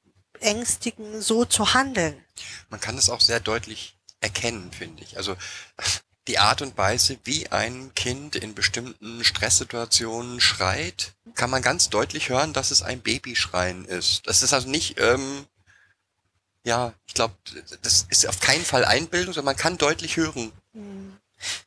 ängstigen, 0.42 1.20
so 1.20 1.44
zu 1.44 1.74
handeln. 1.74 2.22
Man 2.70 2.80
kann 2.80 2.98
es 2.98 3.10
auch 3.10 3.20
sehr 3.20 3.40
deutlich 3.40 3.96
erkennen, 4.20 4.70
finde 4.72 5.02
ich. 5.02 5.16
Also 5.16 5.36
die 6.28 6.38
Art 6.38 6.60
und 6.62 6.76
Weise, 6.76 7.18
wie 7.24 7.48
ein 7.48 7.92
Kind 7.94 8.36
in 8.36 8.54
bestimmten 8.54 9.24
Stresssituationen 9.24 10.40
schreit, 10.40 11.14
kann 11.34 11.50
man 11.50 11.62
ganz 11.62 11.88
deutlich 11.88 12.28
hören, 12.28 12.52
dass 12.52 12.70
es 12.70 12.82
ein 12.82 13.00
Babyschreien 13.00 13.86
ist. 13.86 14.26
Das 14.26 14.42
ist 14.42 14.52
also 14.52 14.68
nicht, 14.68 14.98
ähm, 15.00 15.46
ja, 16.64 16.92
ich 17.06 17.14
glaube, 17.14 17.34
das 17.82 18.06
ist 18.10 18.28
auf 18.28 18.40
keinen 18.40 18.64
Fall 18.64 18.84
Einbildung, 18.84 19.32
sondern 19.32 19.54
man 19.54 19.56
kann 19.56 19.78
deutlich 19.78 20.18
hören. 20.18 20.52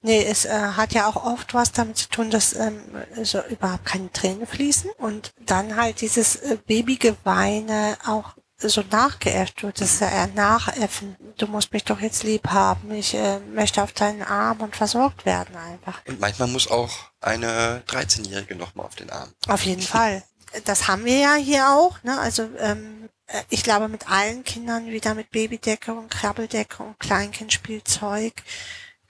Nee, 0.02 0.26
es 0.26 0.46
äh, 0.46 0.50
hat 0.50 0.94
ja 0.94 1.08
auch 1.08 1.16
oft 1.16 1.54
was 1.54 1.72
damit 1.72 1.98
zu 1.98 2.10
tun, 2.10 2.30
dass 2.30 2.54
ähm, 2.54 2.82
so 3.24 3.42
überhaupt 3.46 3.86
keine 3.86 4.12
Tränen 4.12 4.46
fließen 4.46 4.92
und 4.98 5.32
dann 5.46 5.76
halt 5.76 6.02
dieses 6.02 6.36
äh, 6.36 6.58
Babygeweine 6.68 7.98
auch 8.06 8.34
so 8.70 8.84
nachgeäfft 8.90 9.64
wird. 9.64 9.82
Das 9.82 9.94
ist 9.94 10.02
ja 10.02 10.10
eher 10.10 10.28
Nachäffen. 10.28 11.16
Du 11.38 11.48
musst 11.48 11.74
mich 11.74 11.84
doch 11.84 12.00
jetzt 12.00 12.24
lieb 12.24 12.50
haben. 12.50 12.92
Ich 12.92 13.14
äh, 13.14 13.40
möchte 13.40 13.84
auf 13.84 13.94
deinen 13.94 14.22
Arm 14.22 14.62
und 14.62 14.76
versorgt 14.76 15.26
werden 15.26 15.56
einfach. 15.56 16.02
Und 16.08 16.20
manchmal 16.20 16.48
muss 16.48 16.70
auch 16.70 16.92
eine 17.20 17.84
13-Jährige 17.88 18.56
nochmal 18.56 18.86
auf 18.86 18.96
den 18.96 19.10
Arm. 19.10 19.30
Auf 19.48 19.66
jeden 19.66 19.82
Fall. 19.82 20.24
Das 20.66 20.88
haben 20.88 21.06
wir 21.06 21.18
ja 21.18 21.36
hier 21.36 21.70
auch. 21.70 22.02
Ne? 22.04 22.20
Also 22.20 22.50
ähm, 22.60 23.10
äh, 23.28 23.42
ich 23.50 23.64
glaube 23.64 23.88
mit 23.88 24.10
allen 24.10 24.44
Kindern 24.44 24.88
wieder 24.88 25.14
mit 25.14 25.32
Babydecke 25.32 25.94
und 25.94 26.10
Krabbeldecke 26.10 26.84
und 26.84 27.00
Kleinkindspielzeug 27.00 28.34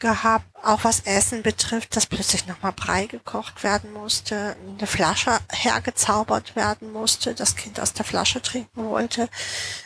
gehabt, 0.01 0.45
auch 0.61 0.83
was 0.83 1.01
Essen 1.01 1.43
betrifft, 1.43 1.95
dass 1.95 2.07
plötzlich 2.07 2.45
nochmal 2.47 2.73
Brei 2.73 3.05
gekocht 3.05 3.63
werden 3.63 3.93
musste, 3.93 4.57
eine 4.77 4.87
Flasche 4.87 5.39
hergezaubert 5.49 6.57
werden 6.57 6.91
musste, 6.91 7.33
das 7.33 7.55
Kind 7.55 7.79
aus 7.79 7.93
der 7.93 8.03
Flasche 8.03 8.41
trinken 8.41 8.83
wollte, 8.89 9.29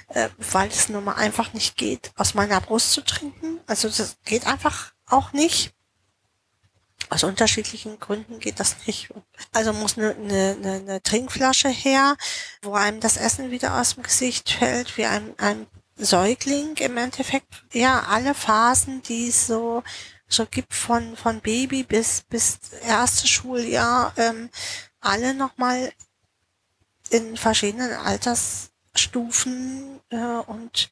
äh, 0.07 0.29
weil 0.37 0.69
es 0.69 0.89
nun 0.89 1.03
mal 1.03 1.15
einfach 1.15 1.53
nicht 1.53 1.77
geht, 1.77 2.11
aus 2.15 2.33
meiner 2.33 2.59
Brust 2.59 2.93
zu 2.93 3.01
trinken. 3.01 3.59
Also 3.67 3.87
das 3.87 4.17
geht 4.25 4.47
einfach 4.47 4.93
auch 5.05 5.33
nicht. 5.33 5.73
Aus 7.09 7.23
unterschiedlichen 7.23 7.99
Gründen 7.99 8.39
geht 8.39 8.59
das 8.59 8.77
nicht. 8.87 9.09
Also 9.53 9.73
muss 9.73 9.95
eine, 9.97 10.15
eine, 10.15 10.57
eine, 10.81 11.03
Trinkflasche 11.03 11.69
her, 11.69 12.15
wo 12.63 12.73
einem 12.73 12.99
das 12.99 13.17
Essen 13.17 13.51
wieder 13.51 13.79
aus 13.79 13.93
dem 13.93 14.03
Gesicht 14.03 14.49
fällt, 14.49 14.97
wie 14.97 15.05
einem, 15.05 15.35
einem 15.37 15.67
Säugling 15.97 16.75
im 16.77 16.97
Endeffekt. 16.97 17.65
Ja, 17.73 18.03
alle 18.09 18.33
Phasen, 18.33 19.01
die 19.03 19.29
es 19.29 19.47
so 19.47 19.83
so 20.27 20.45
gibt 20.45 20.73
von 20.73 21.15
von 21.15 21.39
Baby 21.41 21.83
bis 21.83 22.23
bis 22.29 22.59
erste 22.85 23.27
Schuljahr, 23.27 24.13
ähm, 24.17 24.49
alle 24.99 25.33
nochmal 25.33 25.91
in 27.09 27.37
verschiedenen 27.37 27.93
Altersstufen 27.93 30.01
äh, 30.09 30.17
und 30.17 30.89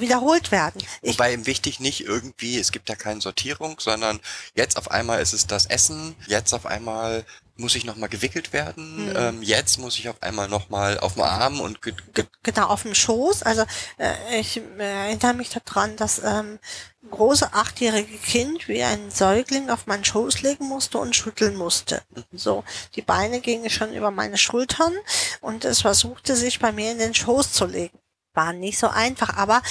wiederholt 0.00 0.50
werden. 0.52 0.80
Ich, 1.02 1.14
Wobei 1.18 1.46
wichtig 1.46 1.80
nicht 1.80 2.00
irgendwie, 2.02 2.58
es 2.58 2.72
gibt 2.72 2.88
ja 2.88 2.96
keine 2.96 3.20
Sortierung, 3.20 3.78
sondern 3.80 4.20
jetzt 4.54 4.76
auf 4.76 4.90
einmal 4.90 5.20
ist 5.20 5.32
es 5.32 5.46
das 5.46 5.66
Essen, 5.66 6.14
jetzt 6.26 6.52
auf 6.52 6.66
einmal 6.66 7.24
muss 7.58 7.74
ich 7.74 7.84
nochmal 7.84 8.10
gewickelt 8.10 8.52
werden, 8.52 9.06
Mhm. 9.08 9.16
ähm, 9.16 9.42
jetzt 9.42 9.78
muss 9.78 9.98
ich 9.98 10.10
auf 10.10 10.22
einmal 10.22 10.46
nochmal 10.46 10.98
auf 11.00 11.14
dem 11.14 11.22
Arm 11.22 11.60
und 11.60 11.80
ge 11.80 11.94
ge 12.12 12.24
genau 12.42 12.66
auf 12.66 12.82
dem 12.82 12.94
Schoß. 12.94 13.44
Also 13.44 13.64
äh, 13.96 14.40
ich 14.40 14.58
äh, 14.78 15.06
erinnere 15.08 15.32
mich 15.32 15.48
daran, 15.48 15.96
dass 15.96 16.20
ähm, 16.22 16.58
große 17.10 17.54
achtjährige 17.54 18.18
Kind 18.18 18.68
wie 18.68 18.82
ein 18.82 19.10
Säugling 19.10 19.70
auf 19.70 19.86
meinen 19.86 20.04
Schoß 20.04 20.42
legen 20.42 20.66
musste 20.68 20.98
und 20.98 21.16
schütteln 21.16 21.56
musste. 21.56 22.02
So, 22.32 22.62
die 22.94 23.02
Beine 23.02 23.40
gingen 23.40 23.70
schon 23.70 23.94
über 23.94 24.10
meine 24.10 24.36
Schultern 24.36 24.92
und 25.40 25.64
es 25.64 25.80
versuchte 25.80 26.36
sich 26.36 26.58
bei 26.58 26.72
mir 26.72 26.92
in 26.92 26.98
den 26.98 27.14
Schoß 27.14 27.52
zu 27.52 27.64
legen. 27.64 27.98
War 28.36 28.52
nicht 28.52 28.78
so 28.78 28.88
einfach, 28.88 29.36
aber 29.36 29.62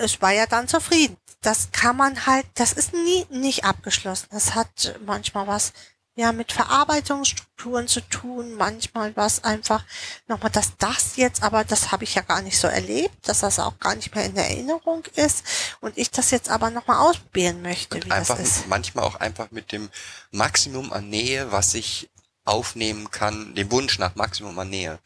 es 0.00 0.20
war 0.20 0.32
ja 0.32 0.46
dann 0.46 0.68
zufrieden. 0.68 1.16
Das 1.40 1.70
kann 1.72 1.96
man 1.96 2.26
halt, 2.26 2.46
das 2.54 2.72
ist 2.72 2.92
nie 2.92 3.24
nicht 3.30 3.64
abgeschlossen. 3.64 4.26
Das 4.30 4.54
hat 4.54 4.98
manchmal 5.04 5.46
was 5.46 5.72
ja 6.16 6.32
mit 6.32 6.50
Verarbeitungsstrukturen 6.50 7.86
zu 7.88 8.00
tun, 8.00 8.54
manchmal 8.54 9.14
was 9.16 9.44
einfach 9.44 9.84
nochmal, 10.26 10.50
dass 10.50 10.76
das 10.78 11.16
jetzt, 11.16 11.42
aber 11.42 11.62
das 11.62 11.92
habe 11.92 12.04
ich 12.04 12.14
ja 12.14 12.22
gar 12.22 12.40
nicht 12.40 12.58
so 12.58 12.66
erlebt, 12.68 13.28
dass 13.28 13.40
das 13.40 13.58
auch 13.58 13.78
gar 13.78 13.94
nicht 13.94 14.14
mehr 14.14 14.24
in 14.24 14.34
der 14.34 14.48
Erinnerung 14.48 15.04
ist 15.14 15.44
und 15.80 15.96
ich 15.98 16.10
das 16.10 16.30
jetzt 16.30 16.48
aber 16.48 16.70
nochmal 16.70 17.06
ausprobieren 17.06 17.60
möchte, 17.60 18.02
wie 18.02 18.10
einfach 18.10 18.38
das 18.38 18.48
ist. 18.48 18.66
manchmal 18.66 19.04
auch 19.04 19.16
einfach 19.16 19.50
mit 19.50 19.72
dem 19.72 19.90
Maximum 20.30 20.90
an 20.92 21.10
Nähe, 21.10 21.52
was 21.52 21.74
ich 21.74 22.10
aufnehmen 22.46 23.10
kann, 23.10 23.54
dem 23.54 23.70
Wunsch 23.70 23.98
nach 23.98 24.14
Maximum 24.14 24.58
an 24.58 24.70
Nähe. 24.70 24.98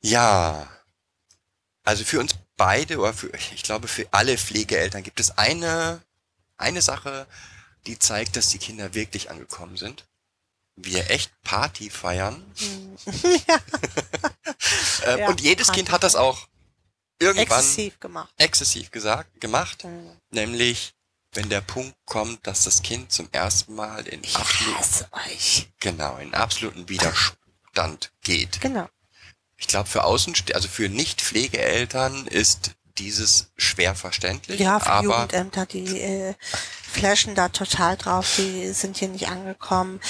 Ja, 0.00 0.66
also 1.84 2.04
für 2.04 2.20
uns 2.20 2.34
beide 2.56 2.98
oder 2.98 3.12
für, 3.14 3.30
ich 3.34 3.62
glaube 3.62 3.88
für 3.88 4.06
alle 4.12 4.36
Pflegeeltern 4.38 5.02
gibt 5.02 5.20
es 5.20 5.36
eine 5.38 6.02
eine 6.56 6.82
Sache, 6.82 7.26
die 7.86 7.98
zeigt, 7.98 8.36
dass 8.36 8.48
die 8.50 8.58
Kinder 8.58 8.94
wirklich 8.94 9.30
angekommen 9.30 9.76
sind. 9.76 10.06
Wir 10.76 11.10
echt 11.10 11.32
Party 11.42 11.90
feiern. 11.90 12.44
Ähm, 15.04 15.18
Ja, 15.18 15.28
und 15.28 15.40
jedes 15.40 15.66
Party 15.68 15.80
Kind 15.80 15.90
hat 15.90 16.02
das 16.04 16.14
auch 16.14 16.46
irgendwann 17.18 17.58
Exzessiv 17.60 17.98
gemacht. 18.00 18.32
exzessiv 18.38 18.90
gesagt, 18.90 19.40
gemacht. 19.40 19.84
Mhm. 19.84 20.16
Nämlich, 20.30 20.94
wenn 21.32 21.48
der 21.48 21.60
Punkt 21.60 21.96
kommt, 22.04 22.46
dass 22.46 22.64
das 22.64 22.82
Kind 22.82 23.10
zum 23.12 23.28
ersten 23.32 23.74
Mal 23.74 24.06
in 24.06 24.22
Ich 24.22 24.36
absolut, 24.36 24.78
hasse 24.78 25.08
euch. 25.12 25.68
genau, 25.80 26.16
in 26.18 26.34
absoluten 26.34 26.88
Widerstand 26.88 28.12
geht. 28.22 28.60
Genau. 28.60 28.88
Ich 29.62 29.68
glaube, 29.68 29.88
für 29.88 30.02
Außenste 30.02 30.56
also 30.56 30.66
für 30.66 30.88
Nicht-Pflegeeltern 30.88 32.26
ist 32.26 32.72
dieses 32.98 33.52
schwer 33.56 33.94
verständlich, 33.94 34.58
Ja, 34.58 34.80
für 34.80 34.90
aber 34.90 35.14
Jugendämter, 35.14 35.66
die 35.66 36.00
äh, 36.00 36.34
flashen 36.82 37.36
da 37.36 37.48
total 37.48 37.96
drauf, 37.96 38.34
die 38.36 38.72
sind 38.72 38.98
hier 38.98 39.06
nicht 39.06 39.28
angekommen. 39.28 40.00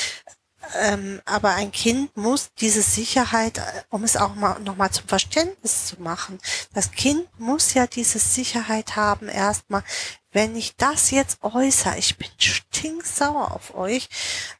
Ähm, 0.81 1.21
aber 1.27 1.51
ein 1.51 1.71
Kind 1.71 2.17
muss 2.17 2.51
diese 2.61 2.81
Sicherheit, 2.81 3.59
äh, 3.59 3.63
um 3.91 4.05
es 4.05 4.17
auch 4.17 4.35
mal 4.35 4.59
nochmal 4.61 4.91
zum 4.91 5.07
Verständnis 5.07 5.87
zu 5.87 6.01
machen, 6.01 6.39
das 6.73 6.91
Kind 6.91 7.29
muss 7.39 7.75
ja 7.75 7.87
diese 7.87 8.19
Sicherheit 8.19 8.97
haben, 8.97 9.29
erstmal, 9.29 9.85
wenn 10.33 10.57
ich 10.57 10.77
das 10.77 11.11
jetzt 11.11 11.43
äußere, 11.43 11.99
ich 11.99 12.17
bin 12.17 12.31
stinksauer 12.39 13.53
auf 13.53 13.75
euch, 13.75 14.09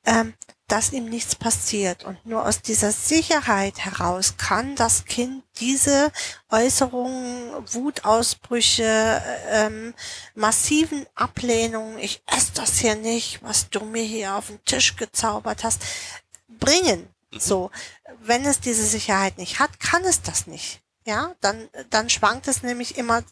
ähm, 0.05 0.35
dass 0.73 0.91
ihm 0.91 1.05
nichts 1.05 1.35
passiert. 1.35 2.03
Und 2.03 2.25
nur 2.25 2.47
aus 2.47 2.63
dieser 2.63 2.93
Sicherheit 2.93 3.79
heraus 3.85 4.39
kann 4.39 4.75
das 4.75 5.05
Kind 5.05 5.45
diese 5.61 6.11
Äußerungen, 6.49 7.53
Wutausbrüche, 7.75 9.23
ähm, 9.51 9.93
massiven 10.35 11.05
Ablehnungen, 11.15 11.99
ich 11.99 12.23
esse 12.27 12.53
das 12.55 12.79
hier 12.79 12.95
nicht, 12.95 13.43
was 13.43 13.69
du 13.69 13.85
mir 13.85 14.03
hier 14.03 14.35
auf 14.35 14.47
den 14.47 14.65
Tisch 14.65 14.97
gezaubert 14.97 15.63
hast, 15.63 15.83
bringen. 16.49 17.07
So, 17.33 17.71
wenn 18.23 18.47
es 18.47 18.59
diese 18.59 18.87
Sicherheit 18.87 19.37
nicht 19.37 19.59
hat, 19.59 19.79
kann 19.79 20.03
es 20.05 20.23
das 20.23 20.47
nicht. 20.47 20.81
Ja, 21.05 21.35
dann, 21.43 21.69
dann 21.91 22.09
schwankt 22.09 22.49
es 22.49 22.63
nämlich 22.63 22.97
immer 22.97 23.23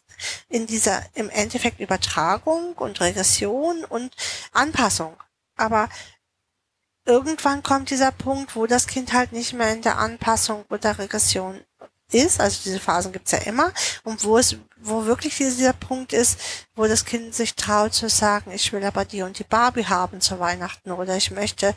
in 0.47 0.67
dieser, 0.67 1.03
im 1.15 1.31
Endeffekt 1.31 1.79
Übertragung 1.79 2.73
und 2.73 3.01
Regression 3.01 3.83
und 3.83 4.15
Anpassung. 4.51 5.17
Aber 5.55 5.89
irgendwann 7.05 7.63
kommt 7.63 7.89
dieser 7.89 8.11
Punkt, 8.11 8.55
wo 8.55 8.67
das 8.67 8.87
Kind 8.87 9.13
halt 9.13 9.31
nicht 9.31 9.53
mehr 9.53 9.71
in 9.73 9.81
der 9.81 9.97
Anpassung 9.97 10.65
oder 10.69 10.97
Regression 10.99 11.59
ist, 12.11 12.41
also 12.41 12.59
diese 12.63 12.79
Phasen 12.79 13.13
gibt's 13.13 13.31
ja 13.31 13.39
immer, 13.39 13.71
und 14.03 14.23
wo 14.23 14.37
es, 14.37 14.57
wo 14.77 15.05
wirklich 15.05 15.37
dieser 15.37 15.73
Punkt 15.73 16.13
ist, 16.13 16.39
wo 16.75 16.85
das 16.85 17.05
Kind 17.05 17.33
sich 17.33 17.55
traut 17.55 17.93
zu 17.93 18.09
sagen, 18.09 18.51
ich 18.51 18.73
will 18.73 18.83
aber 18.83 19.05
die 19.05 19.21
und 19.21 19.39
die 19.39 19.45
Barbie 19.45 19.85
haben 19.85 20.19
zu 20.19 20.39
Weihnachten 20.39 20.91
oder 20.91 21.15
ich 21.15 21.31
möchte 21.31 21.73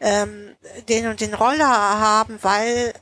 ähm, 0.00 0.56
den 0.88 1.06
und 1.06 1.20
den 1.20 1.34
Roller 1.34 1.68
haben, 1.68 2.38
weil 2.42 2.92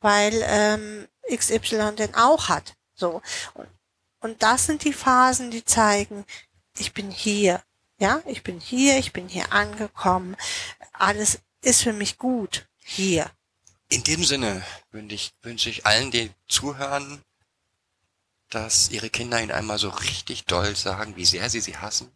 weil 0.00 0.32
ähm, 0.46 1.08
XY 1.30 1.94
den 1.96 2.14
auch 2.14 2.48
hat. 2.48 2.74
So. 2.94 3.22
Und, 3.54 3.68
und 4.20 4.42
das 4.42 4.66
sind 4.66 4.84
die 4.84 4.92
Phasen, 4.92 5.50
die 5.50 5.64
zeigen, 5.64 6.24
ich 6.78 6.92
bin 6.92 7.10
hier, 7.10 7.62
ja, 8.00 8.22
ich 8.26 8.42
bin 8.42 8.58
hier, 8.58 8.98
ich 8.98 9.12
bin 9.12 9.28
hier 9.28 9.52
angekommen, 9.52 10.36
alles 10.92 11.40
ist 11.60 11.82
für 11.82 11.92
mich 11.92 12.18
gut 12.18 12.66
hier. 12.82 13.30
In 13.90 14.02
dem 14.04 14.24
Sinne 14.24 14.64
wünsche 14.90 15.14
ich, 15.14 15.34
wünsche 15.42 15.70
ich 15.70 15.86
allen, 15.86 16.10
die 16.10 16.30
zuhören, 16.48 17.22
dass 18.48 18.90
ihre 18.90 19.10
Kinder 19.10 19.40
ihnen 19.40 19.52
einmal 19.52 19.78
so 19.78 19.90
richtig 19.90 20.46
doll 20.46 20.74
sagen, 20.74 21.14
wie 21.16 21.26
sehr 21.26 21.50
sie 21.50 21.60
sie 21.60 21.76
hassen. 21.76 22.10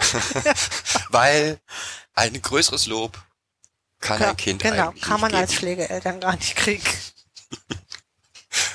Weil 1.10 1.58
ein 2.14 2.40
größeres 2.40 2.86
Lob 2.86 3.20
kann 3.98 4.20
Ja, 4.20 4.30
ein 4.30 4.36
Kind 4.36 4.62
genau, 4.62 4.88
eigentlich 4.88 5.02
kann 5.02 5.20
man 5.20 5.34
als. 5.34 5.54
Pflegeeltern 5.54 6.20
gar 6.20 6.36
nicht 6.36 6.56
kriegen. 6.56 6.84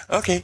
Okay. 0.08 0.44